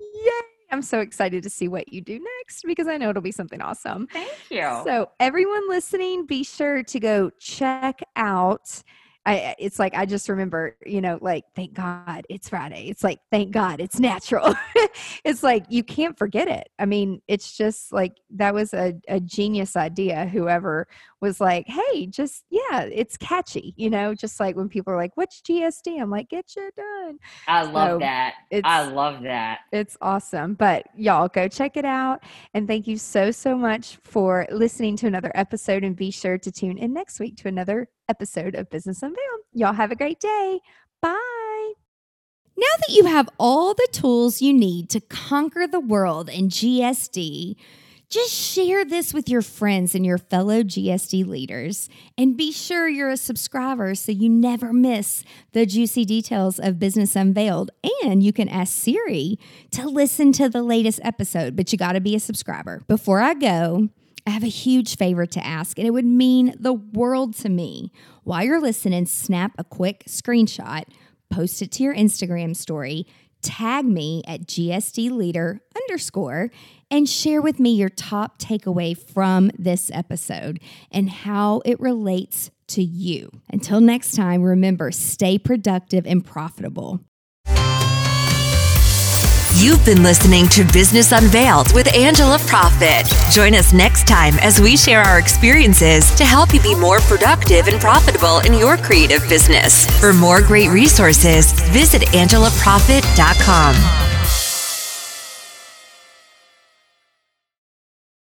Yay! 0.00 0.30
I'm 0.70 0.82
so 0.82 1.00
excited 1.00 1.42
to 1.44 1.50
see 1.50 1.68
what 1.68 1.92
you 1.92 2.00
do 2.00 2.18
next 2.38 2.64
because 2.66 2.88
I 2.88 2.96
know 2.96 3.10
it'll 3.10 3.22
be 3.22 3.30
something 3.30 3.60
awesome. 3.60 4.08
Thank 4.08 4.32
you. 4.50 4.62
So, 4.84 5.10
everyone 5.20 5.68
listening, 5.68 6.26
be 6.26 6.42
sure 6.42 6.82
to 6.82 7.00
go 7.00 7.30
check 7.38 8.00
out 8.16 8.82
I 9.26 9.54
it's 9.58 9.78
like 9.78 9.94
I 9.94 10.04
just 10.04 10.28
remember, 10.28 10.76
you 10.84 11.00
know, 11.00 11.18
like 11.20 11.44
thank 11.56 11.72
God 11.72 12.26
it's 12.28 12.48
Friday. 12.48 12.88
It's 12.88 13.02
like 13.02 13.20
thank 13.30 13.52
God 13.52 13.80
it's 13.80 13.98
natural. 13.98 14.54
it's 15.24 15.42
like 15.42 15.64
you 15.70 15.82
can't 15.82 16.18
forget 16.18 16.48
it. 16.48 16.68
I 16.78 16.84
mean, 16.84 17.22
it's 17.26 17.56
just 17.56 17.92
like 17.92 18.16
that 18.36 18.52
was 18.52 18.74
a, 18.74 18.94
a 19.08 19.20
genius 19.20 19.76
idea. 19.76 20.26
Whoever 20.26 20.86
was 21.20 21.40
like, 21.40 21.66
hey, 21.66 22.06
just 22.06 22.44
yeah, 22.50 22.82
it's 22.82 23.16
catchy, 23.16 23.72
you 23.76 23.88
know, 23.88 24.14
just 24.14 24.38
like 24.40 24.56
when 24.56 24.68
people 24.68 24.92
are 24.92 24.96
like, 24.96 25.12
What's 25.14 25.40
GSD? 25.40 26.00
I'm 26.00 26.10
like, 26.10 26.28
get 26.28 26.54
you 26.56 26.70
done. 26.76 27.18
I 27.48 27.62
love 27.62 27.92
so 27.92 27.98
that. 28.00 28.34
I 28.62 28.86
love 28.86 29.22
that. 29.22 29.60
It's 29.72 29.96
awesome. 30.02 30.54
But 30.54 30.86
y'all 30.96 31.28
go 31.28 31.48
check 31.48 31.76
it 31.76 31.84
out. 31.86 32.22
And 32.52 32.68
thank 32.68 32.86
you 32.86 32.98
so, 32.98 33.30
so 33.30 33.56
much 33.56 33.98
for 34.02 34.46
listening 34.50 34.96
to 34.98 35.06
another 35.06 35.32
episode 35.34 35.82
and 35.82 35.96
be 35.96 36.10
sure 36.10 36.38
to 36.38 36.52
tune 36.52 36.78
in 36.78 36.92
next 36.92 37.20
week 37.20 37.36
to 37.38 37.48
another 37.48 37.88
episode 38.08 38.54
of 38.54 38.70
Business 38.70 39.02
Y'all 39.52 39.72
have 39.72 39.92
a 39.92 39.96
great 39.96 40.20
day. 40.20 40.60
Bye. 41.00 41.72
Now 42.56 42.66
that 42.80 42.94
you 42.94 43.04
have 43.04 43.28
all 43.38 43.74
the 43.74 43.88
tools 43.92 44.42
you 44.42 44.52
need 44.52 44.90
to 44.90 45.00
conquer 45.00 45.66
the 45.66 45.80
world 45.80 46.28
in 46.28 46.48
GSD, 46.48 47.56
just 48.08 48.32
share 48.32 48.84
this 48.84 49.12
with 49.12 49.28
your 49.28 49.42
friends 49.42 49.94
and 49.94 50.06
your 50.06 50.18
fellow 50.18 50.62
GSD 50.62 51.26
leaders. 51.26 51.88
And 52.16 52.36
be 52.36 52.52
sure 52.52 52.88
you're 52.88 53.10
a 53.10 53.16
subscriber 53.16 53.94
so 53.94 54.12
you 54.12 54.28
never 54.28 54.72
miss 54.72 55.24
the 55.52 55.66
juicy 55.66 56.04
details 56.04 56.58
of 56.58 56.78
Business 56.78 57.16
Unveiled. 57.16 57.70
And 58.04 58.22
you 58.22 58.32
can 58.32 58.48
ask 58.48 58.72
Siri 58.72 59.38
to 59.72 59.88
listen 59.88 60.32
to 60.32 60.48
the 60.48 60.62
latest 60.62 61.00
episode, 61.02 61.56
but 61.56 61.72
you 61.72 61.78
got 61.78 61.92
to 61.92 62.00
be 62.00 62.14
a 62.14 62.20
subscriber. 62.20 62.82
Before 62.86 63.20
I 63.20 63.34
go, 63.34 63.88
I 64.26 64.30
have 64.30 64.42
a 64.42 64.48
huge 64.48 64.96
favor 64.96 65.26
to 65.26 65.46
ask, 65.46 65.78
and 65.78 65.86
it 65.86 65.90
would 65.90 66.06
mean 66.06 66.54
the 66.58 66.72
world 66.72 67.34
to 67.36 67.48
me. 67.50 67.92
While 68.22 68.44
you're 68.44 68.60
listening, 68.60 69.04
snap 69.06 69.52
a 69.58 69.64
quick 69.64 70.04
screenshot, 70.08 70.84
post 71.30 71.60
it 71.60 71.70
to 71.72 71.82
your 71.82 71.94
Instagram 71.94 72.56
story, 72.56 73.06
tag 73.42 73.84
me 73.84 74.22
at 74.26 74.46
GSD 74.46 75.10
leader 75.10 75.60
underscore, 75.76 76.50
and 76.90 77.06
share 77.06 77.42
with 77.42 77.60
me 77.60 77.74
your 77.74 77.90
top 77.90 78.38
takeaway 78.38 78.96
from 78.96 79.50
this 79.58 79.90
episode 79.92 80.58
and 80.90 81.10
how 81.10 81.60
it 81.66 81.78
relates 81.78 82.50
to 82.68 82.82
you. 82.82 83.30
Until 83.50 83.80
next 83.80 84.12
time, 84.12 84.42
remember 84.42 84.90
stay 84.90 85.38
productive 85.38 86.06
and 86.06 86.24
profitable. 86.24 87.00
You've 89.56 89.84
been 89.84 90.02
listening 90.02 90.48
to 90.48 90.64
Business 90.72 91.12
Unveiled 91.12 91.72
with 91.74 91.94
Angela 91.94 92.38
Proffitt. 92.38 93.06
Join 93.32 93.54
us 93.54 93.72
next 93.72 94.04
time 94.04 94.34
as 94.40 94.60
we 94.60 94.76
share 94.76 95.00
our 95.00 95.20
experiences 95.20 96.12
to 96.16 96.24
help 96.24 96.52
you 96.52 96.60
be 96.60 96.74
more 96.74 96.98
productive 97.02 97.68
and 97.68 97.80
profitable 97.80 98.40
in 98.40 98.54
your 98.54 98.76
creative 98.76 99.22
business. 99.28 99.86
For 100.00 100.12
more 100.12 100.42
great 100.42 100.70
resources, 100.70 101.52
visit 101.70 102.02
angelaproffitt.com. 102.08 104.13